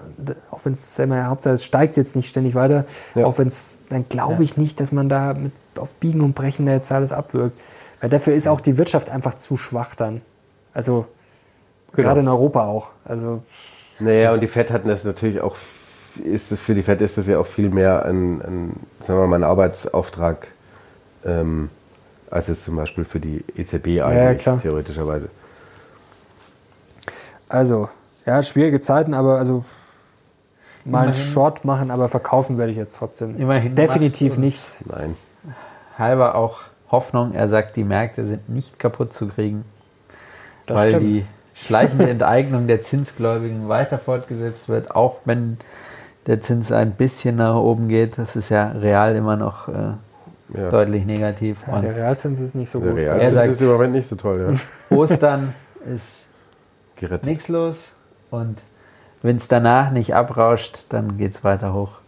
auch 0.51 0.65
wenn 0.65 0.75
es, 0.75 0.99
Hauptsache 0.99 1.55
es 1.55 1.65
steigt 1.65 1.97
jetzt 1.97 2.15
nicht 2.17 2.29
ständig 2.29 2.55
weiter, 2.55 2.85
ja. 3.15 3.25
auch 3.25 3.39
wenn 3.39 3.47
es, 3.47 3.83
dann 3.89 4.09
glaube 4.09 4.43
ich 4.43 4.57
ja. 4.57 4.63
nicht, 4.63 4.79
dass 4.79 4.93
man 4.93 5.09
da 5.09 5.33
mit 5.35 5.53
auf 5.79 5.95
Biegen 5.95 6.21
und 6.21 6.35
Brechen 6.35 6.67
da 6.67 6.73
jetzt 6.73 6.93
alles 6.93 7.13
abwirkt. 7.13 7.59
Weil 8.01 8.11
dafür 8.11 8.35
ist 8.35 8.47
auch 8.47 8.61
die 8.61 8.77
Wirtschaft 8.77 9.09
einfach 9.11 9.35
zu 9.35 9.57
schwach 9.57 9.95
dann. 9.95 10.21
Also 10.75 11.07
genau. 11.93 12.09
gerade 12.09 12.21
in 12.21 12.29
Europa 12.29 12.67
auch. 12.67 12.89
Also 13.05 13.43
naja, 13.99 14.33
und 14.33 14.41
die 14.41 14.49
FED 14.49 14.71
hatten 14.71 14.89
das 14.89 15.05
natürlich 15.05 15.41
auch, 15.41 15.57
ist 16.23 16.53
es 16.53 16.61
für 16.61 16.75
die 16.75 16.83
FED 16.83 17.01
ist 17.01 17.17
das 17.17 17.27
ja 17.27 17.39
auch 17.39 17.47
viel 17.47 17.71
mehr 17.71 18.05
ein, 18.05 18.43
ein 18.43 18.73
sagen 19.07 19.21
wir 19.21 19.27
mal, 19.27 19.37
ein 19.37 19.45
Arbeitsauftrag 19.45 20.49
ähm, 21.25 21.71
als 22.31 22.49
jetzt 22.49 22.65
zum 22.65 22.77
Beispiel 22.77 23.05
für 23.05 23.21
die 23.21 23.45
EZB 23.57 24.03
eigentlich, 24.03 24.45
ja, 24.45 24.57
theoretischerweise. 24.57 25.29
Also, 27.53 27.89
ja, 28.25 28.43
schwierige 28.43 28.81
Zeiten, 28.81 29.15
aber 29.15 29.37
also 29.37 29.65
mal 30.85 31.05
einen 31.05 31.15
Short 31.15 31.65
machen, 31.65 31.91
aber 31.91 32.09
verkaufen 32.09 32.57
werde 32.57 32.73
ich 32.73 32.79
jetzt 32.79 32.97
trotzdem. 32.97 33.39
Immerhin 33.39 33.75
Definitiv 33.75 34.39
nichts. 34.39 34.85
Nein. 34.87 35.17
Halber 35.99 36.35
auch 36.35 36.61
Hoffnung, 36.91 37.35
er 37.35 37.49
sagt, 37.49 37.77
die 37.77 37.85
Märkte 37.85 38.27
sind 38.27 38.49
nicht 38.49 38.79
kaputt 38.79 39.13
zu 39.13 39.29
kriegen, 39.29 39.65
das 40.67 40.79
weil 40.79 40.89
stimmt. 40.91 41.13
die 41.13 41.27
schleichende 41.55 42.09
Enteignung 42.09 42.67
der 42.67 42.83
Zinsgläubigen 42.83 43.69
weiter 43.69 43.99
fortgesetzt 43.99 44.69
wird, 44.69 44.95
auch 44.95 45.19
wenn 45.27 45.59
der 46.27 46.41
Zins 46.41 46.73
ein 46.73 46.93
bisschen 46.93 47.37
nach 47.37 47.57
oben 47.57 47.89
geht. 47.89 48.17
Das 48.17 48.35
ist 48.35 48.49
ja 48.49 48.71
real 48.71 49.15
immer 49.15 49.37
noch 49.37 49.69
äh, 49.69 49.73
ja. 50.57 50.71
deutlich 50.71 51.05
negativ. 51.05 51.59
Ja, 51.67 51.81
der 51.81 51.97
Realzins 51.97 52.41
ist 52.41 52.55
nicht 52.55 52.71
so 52.71 52.81
der 52.81 52.93
gut. 52.93 53.01
Der 53.01 53.15
Realzins 53.15 53.35
sagt, 53.35 53.49
ist 53.51 53.61
im 53.61 53.69
Moment 53.69 53.93
nicht 53.93 54.09
so 54.09 54.17
toll. 54.17 54.55
Ja. 54.91 54.97
Ostern 54.97 55.55
ist 55.95 56.22
gerettet. 57.03 57.27
Nichts 57.27 57.49
los. 57.49 57.93
Und 58.31 58.63
wenn 59.21 59.37
es 59.37 59.49
danach 59.49 59.91
nicht 59.91 60.15
abrauscht, 60.15 60.85
dann 60.89 61.19
geht 61.19 61.35
es 61.35 61.45
weiter 61.45 61.75
hoch. 61.75 61.99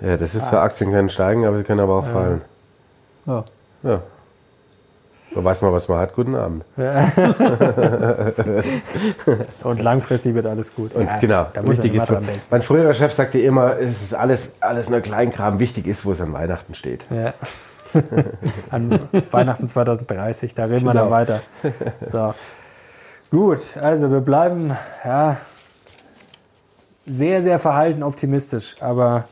Ja, 0.00 0.16
das 0.16 0.34
ist 0.34 0.44
ah. 0.44 0.50
so, 0.50 0.56
Aktien 0.58 0.90
können 0.90 1.10
steigen, 1.10 1.44
aber 1.44 1.58
sie 1.58 1.64
können 1.64 1.80
aber 1.80 1.98
auch 1.98 2.06
ja. 2.06 2.12
fallen. 2.12 2.40
Ja. 3.26 3.44
ja. 3.82 4.00
Man 5.34 5.44
weiß 5.44 5.62
mal, 5.62 5.72
was 5.72 5.88
man 5.88 5.98
hat. 5.98 6.14
Guten 6.14 6.36
Abend. 6.36 6.64
Ja. 6.76 7.10
und 9.64 9.82
langfristig 9.82 10.32
wird 10.34 10.46
alles 10.46 10.72
gut. 10.74 10.94
Und 10.94 11.06
ja, 11.06 11.18
genau, 11.18 11.46
da 11.52 11.66
wichtig 11.66 11.94
ist, 11.94 12.12
mein 12.50 12.62
früherer 12.62 12.94
Chef 12.94 13.12
sagte 13.12 13.40
immer, 13.40 13.76
es 13.78 14.00
ist 14.00 14.14
alles, 14.14 14.52
alles 14.60 14.88
nur 14.90 15.00
Kleinkram. 15.00 15.58
Wichtig 15.58 15.88
ist, 15.88 16.06
wo 16.06 16.12
es 16.12 16.20
an 16.20 16.32
Weihnachten 16.32 16.74
steht. 16.74 17.04
Ja. 17.10 17.34
an 18.70 19.08
Weihnachten 19.30 19.66
2030, 19.66 20.54
da 20.54 20.66
reden 20.66 20.86
genau. 20.86 20.92
wir 20.92 20.94
dann 20.94 21.04
genau. 21.04 21.16
weiter. 21.16 21.40
So. 22.06 22.32
Gut, 23.34 23.76
also 23.78 24.12
wir 24.12 24.20
bleiben 24.20 24.76
ja, 25.04 25.38
sehr, 27.04 27.42
sehr 27.42 27.58
verhalten 27.58 28.04
optimistisch, 28.04 28.76
aber 28.78 29.24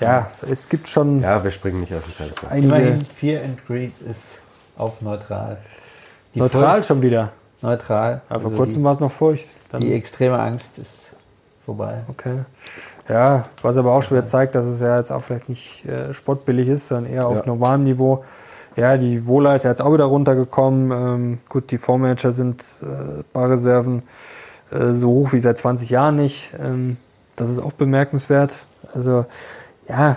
ja, 0.00 0.30
es 0.48 0.68
gibt 0.68 0.86
schon. 0.86 1.20
Ja, 1.20 1.42
wir 1.42 1.50
springen 1.50 1.80
nicht 1.80 1.92
aus 1.92 2.04
dem 2.04 2.12
Fenster. 2.12 2.52
Immerhin 2.54 3.04
Fear 3.04 3.42
and 3.42 3.66
Greed 3.66 3.92
ist 4.02 4.38
auf 4.76 5.00
neutral. 5.00 5.58
Die 6.32 6.38
neutral 6.38 6.74
Furcht, 6.74 6.86
schon 6.86 7.02
wieder? 7.02 7.32
Neutral. 7.60 8.12
Ja, 8.12 8.20
vor 8.20 8.34
also 8.34 8.50
kurzem 8.50 8.84
war 8.84 8.92
es 8.92 9.00
noch 9.00 9.10
Furcht. 9.10 9.48
Dann 9.72 9.80
die 9.80 9.94
extreme 9.94 10.38
Angst 10.38 10.78
ist 10.78 11.10
vorbei. 11.64 12.04
Okay. 12.06 12.44
Ja, 13.08 13.46
was 13.62 13.76
aber 13.76 13.94
auch 13.94 14.02
schon 14.02 14.16
wieder 14.16 14.26
zeigt, 14.26 14.54
dass 14.54 14.66
es 14.66 14.80
ja 14.80 14.96
jetzt 14.96 15.10
auch 15.10 15.22
vielleicht 15.22 15.48
nicht 15.48 15.84
äh, 15.86 16.12
sportbillig 16.12 16.68
ist, 16.68 16.86
sondern 16.86 17.12
eher 17.12 17.26
auf 17.26 17.38
ja. 17.38 17.46
normalem 17.46 17.82
Niveau. 17.82 18.22
Ja, 18.76 18.96
die 18.96 19.26
Wohler 19.26 19.54
ist 19.54 19.64
ja 19.64 19.70
jetzt 19.70 19.80
auch 19.80 19.92
wieder 19.92 20.04
runtergekommen. 20.04 20.90
Ähm, 20.90 21.38
gut, 21.48 21.70
die 21.70 21.78
Fondsmanager 21.78 22.32
sind 22.32 22.62
äh, 22.82 23.22
Barreserven 23.32 24.02
äh, 24.70 24.92
so 24.92 25.08
hoch 25.08 25.32
wie 25.32 25.40
seit 25.40 25.58
20 25.58 25.90
Jahren 25.90 26.16
nicht. 26.16 26.50
Ähm, 26.60 26.96
das 27.36 27.50
ist 27.50 27.58
auch 27.58 27.72
bemerkenswert. 27.72 28.64
Also 28.92 29.26
ja, 29.88 30.16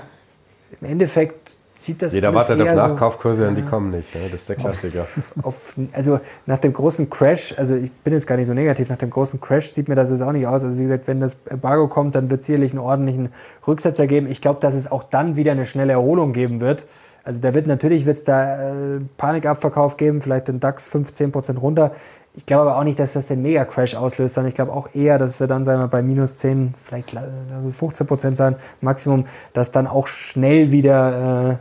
im 0.82 0.88
Endeffekt 0.88 1.58
sieht 1.76 2.02
das 2.02 2.14
Jeder 2.14 2.34
wartet 2.34 2.60
auf 2.60 2.76
Nachkaufkurse 2.76 3.44
so, 3.44 3.48
und 3.48 3.56
die 3.56 3.62
kommen 3.62 3.92
nicht. 3.92 4.14
Ja, 4.14 4.22
das 4.24 4.42
ist 4.42 4.50
der 4.50 4.56
Klassiker. 4.56 5.02
Auf, 5.02 5.34
auf, 5.44 5.76
also 5.94 6.20
nach 6.46 6.58
dem 6.58 6.74
großen 6.74 7.10
Crash, 7.10 7.54
also 7.58 7.76
ich 7.76 7.92
bin 7.92 8.14
jetzt 8.14 8.26
gar 8.26 8.36
nicht 8.36 8.48
so 8.48 8.54
negativ, 8.54 8.90
nach 8.90 8.98
dem 8.98 9.10
großen 9.10 9.40
Crash 9.40 9.70
sieht 9.70 9.88
mir 9.88 9.96
das 9.96 10.10
jetzt 10.10 10.22
auch 10.22 10.32
nicht 10.32 10.48
aus. 10.48 10.64
Also 10.64 10.78
wie 10.78 10.84
gesagt, 10.84 11.08
wenn 11.08 11.20
das 11.20 11.38
Embargo 11.46 11.88
kommt, 11.88 12.16
dann 12.16 12.30
wird 12.30 12.42
es 12.42 12.48
sicherlich 12.48 12.72
einen 12.72 12.80
ordentlichen 12.80 13.30
Rücksetzer 13.68 14.08
geben. 14.08 14.28
Ich 14.28 14.42
glaube, 14.42 14.60
dass 14.60 14.74
es 14.74 14.92
auch 14.92 15.04
dann 15.04 15.36
wieder 15.36 15.52
eine 15.52 15.66
schnelle 15.66 15.94
Erholung 15.94 16.34
geben 16.34 16.62
wird. 16.62 16.86
Also 17.28 17.42
da 17.42 17.54
wird 17.54 17.68
natürlich 17.68 18.06
wird's 18.06 18.24
da 18.24 18.70
äh, 18.72 19.02
Panikabverkauf 19.18 19.98
geben, 19.98 20.22
vielleicht 20.22 20.48
den 20.48 20.62
DAX 20.62 20.88
15 20.88 21.34
Prozent 21.34 21.62
runter. 21.62 21.92
Ich 22.38 22.46
glaube 22.46 22.70
aber 22.70 22.80
auch 22.80 22.86
nicht, 22.86 23.00
dass 23.00 23.12
das 23.12 23.28
den 23.28 23.42
Mega-Crash 23.42 23.96
auslöst, 23.96 24.36
sondern 24.36 24.48
ich 24.48 24.56
glaube 24.56 24.72
auch 24.72 24.96
eher, 24.96 25.18
dass 25.18 25.42
wir 25.42 25.48
dann, 25.48 25.66
sagen 25.66 25.82
wir, 25.82 25.90
bei 25.90 26.02
minus 26.02 26.38
10, 26.38 26.76
vielleicht 26.82 27.12
lass 27.12 27.66
es 27.66 27.76
15 27.76 28.08
Prozent 28.08 28.38
sein, 28.38 28.56
Maximum, 28.80 29.26
dass 29.52 29.72
dann 29.72 29.88
auch 29.88 30.08
schnell 30.08 30.72
wieder 30.72 31.60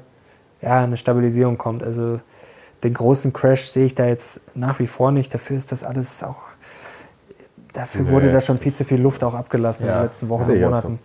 äh, 0.62 0.64
ja, 0.64 0.84
eine 0.84 0.96
Stabilisierung 0.96 1.58
kommt. 1.58 1.82
Also 1.82 2.20
den 2.84 2.94
großen 2.94 3.32
Crash 3.32 3.62
sehe 3.62 3.86
ich 3.86 3.96
da 3.96 4.06
jetzt 4.06 4.40
nach 4.54 4.78
wie 4.78 4.86
vor 4.86 5.10
nicht. 5.10 5.34
Dafür 5.34 5.56
ist 5.56 5.72
das 5.72 5.82
alles 5.82 6.22
auch, 6.22 6.42
dafür 7.72 8.02
nee. 8.02 8.12
wurde 8.12 8.30
da 8.30 8.40
schon 8.40 8.58
viel 8.58 8.72
zu 8.72 8.84
viel 8.84 9.00
Luft 9.00 9.24
auch 9.24 9.34
abgelassen 9.34 9.88
ja. 9.88 9.94
in 9.94 9.98
den 9.98 10.04
letzten 10.04 10.28
Wochen 10.28 10.48
und 10.48 10.60
Monaten. 10.60 10.98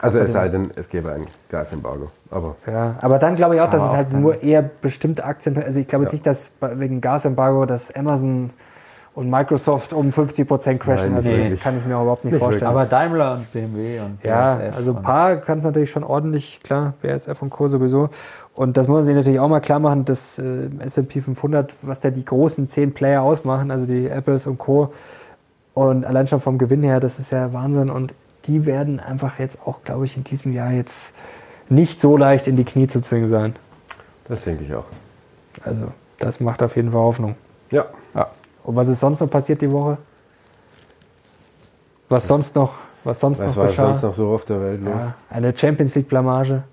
Also 0.00 0.20
es 0.20 0.32
sei 0.32 0.48
denn, 0.48 0.70
es 0.76 0.88
gäbe 0.88 1.12
ein 1.12 1.26
Gasembargo. 1.48 2.10
Aber 2.30 2.56
ja, 2.66 2.96
aber 3.00 3.18
dann 3.18 3.36
glaube 3.36 3.56
ich 3.56 3.60
auch, 3.60 3.70
dass 3.70 3.82
es 3.82 3.92
halt 3.92 4.12
nur 4.12 4.42
eher 4.42 4.62
bestimmte 4.62 5.24
Aktien, 5.24 5.56
also 5.58 5.80
ich 5.80 5.88
glaube 5.88 6.04
jetzt 6.04 6.12
nicht, 6.12 6.26
dass 6.26 6.52
wegen 6.60 7.00
Gasembargo, 7.00 7.66
dass 7.66 7.94
Amazon 7.94 8.50
und 9.18 9.30
Microsoft 9.30 9.92
um 9.92 10.12
50 10.12 10.46
Prozent 10.46 10.80
crashen. 10.80 11.08
Nein, 11.08 11.16
also 11.16 11.32
das 11.32 11.50
nicht. 11.50 11.60
kann 11.60 11.76
ich 11.76 11.84
mir 11.84 11.94
überhaupt 11.94 12.24
nicht, 12.24 12.34
nicht 12.34 12.40
vorstellen. 12.40 12.70
Aber 12.70 12.84
Daimler 12.86 13.34
und 13.34 13.52
BMW 13.52 13.98
und 13.98 14.22
Ja, 14.22 14.54
BSF 14.54 14.76
also 14.76 14.94
ein 14.94 15.02
paar 15.02 15.36
kann 15.38 15.58
es 15.58 15.64
natürlich 15.64 15.90
schon 15.90 16.04
ordentlich, 16.04 16.60
klar, 16.62 16.94
BSF 17.02 17.42
und 17.42 17.50
Co. 17.50 17.66
sowieso. 17.66 18.10
Und 18.54 18.76
das 18.76 18.86
muss 18.86 18.98
man 18.98 19.04
sich 19.04 19.16
natürlich 19.16 19.40
auch 19.40 19.48
mal 19.48 19.58
klar 19.58 19.80
machen, 19.80 20.04
dass 20.04 20.38
äh, 20.38 20.70
S&P 20.84 21.20
500, 21.20 21.74
was 21.82 21.98
da 21.98 22.10
die 22.10 22.24
großen 22.24 22.68
zehn 22.68 22.94
Player 22.94 23.22
ausmachen, 23.22 23.72
also 23.72 23.86
die 23.86 24.06
Apples 24.06 24.46
und 24.46 24.58
Co. 24.58 24.92
Und 25.74 26.04
allein 26.04 26.28
schon 26.28 26.38
vom 26.38 26.56
Gewinn 26.56 26.84
her, 26.84 27.00
das 27.00 27.18
ist 27.18 27.32
ja 27.32 27.52
Wahnsinn. 27.52 27.90
Und 27.90 28.14
die 28.48 28.64
werden 28.64 28.98
einfach 28.98 29.38
jetzt 29.38 29.60
auch, 29.66 29.84
glaube 29.84 30.06
ich, 30.06 30.16
in 30.16 30.24
diesem 30.24 30.52
Jahr 30.52 30.72
jetzt 30.72 31.14
nicht 31.68 32.00
so 32.00 32.16
leicht 32.16 32.46
in 32.46 32.56
die 32.56 32.64
Knie 32.64 32.86
zu 32.86 33.00
zwingen 33.02 33.28
sein. 33.28 33.54
Das 34.26 34.42
denke 34.42 34.64
ich 34.64 34.74
auch. 34.74 34.86
Also, 35.62 35.92
das 36.18 36.40
macht 36.40 36.62
auf 36.62 36.74
jeden 36.76 36.90
Fall 36.90 37.00
Hoffnung. 37.00 37.36
Ja. 37.70 37.86
ja. 38.14 38.30
Und 38.64 38.74
was 38.74 38.88
ist 38.88 39.00
sonst 39.00 39.20
noch 39.20 39.30
passiert 39.30 39.60
die 39.60 39.70
Woche? 39.70 39.98
Was 42.08 42.26
sonst 42.26 42.56
noch, 42.56 42.74
was 43.04 43.20
sonst 43.20 43.40
was 43.40 43.48
noch 43.48 43.56
war 43.56 43.66
geschah? 43.66 43.82
sonst 43.82 44.02
noch 44.02 44.14
so 44.14 44.30
auf 44.30 44.46
der 44.46 44.60
Welt 44.62 44.82
los? 44.82 44.94
Ja, 44.94 45.14
eine 45.28 45.56
Champions 45.56 45.94
League 45.94 46.08
Blamage. 46.08 46.64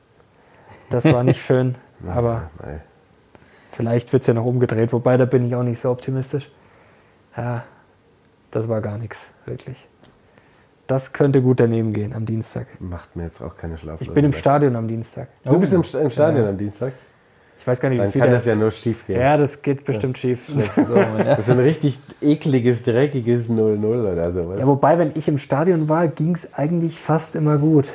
Das 0.90 1.04
war 1.06 1.24
nicht 1.24 1.42
schön, 1.46 1.76
aber 2.08 2.50
Nein. 2.64 2.82
vielleicht 3.72 4.14
wird 4.14 4.24
es 4.24 4.28
ja 4.28 4.34
noch 4.34 4.46
umgedreht, 4.46 4.94
wobei 4.94 5.18
da 5.18 5.26
bin 5.26 5.46
ich 5.46 5.56
auch 5.56 5.64
nicht 5.64 5.82
so 5.82 5.90
optimistisch. 5.90 6.50
Ja, 7.36 7.64
das 8.52 8.70
war 8.70 8.80
gar 8.80 8.98
nichts, 8.98 9.32
wirklich. 9.46 9.86
Das 10.88 11.14
könnte 11.14 11.42
gut 11.42 11.60
daneben 11.60 11.94
gehen 11.94 12.14
am 12.14 12.26
Dienstag. 12.26 12.68
Macht 12.80 13.16
mir 13.16 13.24
jetzt 13.24 13.42
auch 13.42 13.58
keine 13.58 13.78
Schlaflose 13.78 14.04
Ich 14.10 14.14
bin 14.14 14.24
im. 14.26 14.34
Stadion 14.34 14.76
am 14.76 14.88
Dienstag. 14.88 15.28
Du 15.44 15.60
bist 15.60 15.74
im, 15.74 15.84
Sta- 15.84 16.00
im 16.00 16.10
Stadion 16.12 16.44
Ja. 16.44 16.50
am 16.50 16.58
Dienstag? 16.58 16.94
Ich 17.58 17.66
weiß 17.66 17.80
gar 17.80 17.90
nicht, 17.90 17.98
wie 17.98 18.04
Dann 18.04 18.12
viel 18.12 18.22
kann 18.22 18.32
das 18.32 18.44
das 18.44 18.54
ja 18.54 18.60
nur 18.60 18.70
schief 18.70 19.08
gehen. 19.08 19.20
Ja, 19.20 19.38
das 19.38 19.62
geht 19.62 19.86
bestimmt 19.86 20.18
schief. 20.18 20.48
So, 20.76 20.96
ja. 20.96 21.24
Das 21.24 21.40
ist 21.40 21.50
ein 21.50 21.60
richtig 21.60 22.00
ekliges, 22.22 22.84
dreckiges 22.84 23.50
0-0 23.50 24.12
oder 24.12 24.32
sowas. 24.32 24.60
Ja, 24.60 24.68
wobei, 24.68 25.00
wenn 25.00 25.12
ich 25.16 25.28
im 25.28 25.38
Stadion 25.40 25.90
war, 25.90 26.08
ging 26.08 26.36
es 26.36 26.54
eigentlich 26.54 27.00
fast 27.00 27.36
immer 27.36 27.58
gut. 27.58 27.88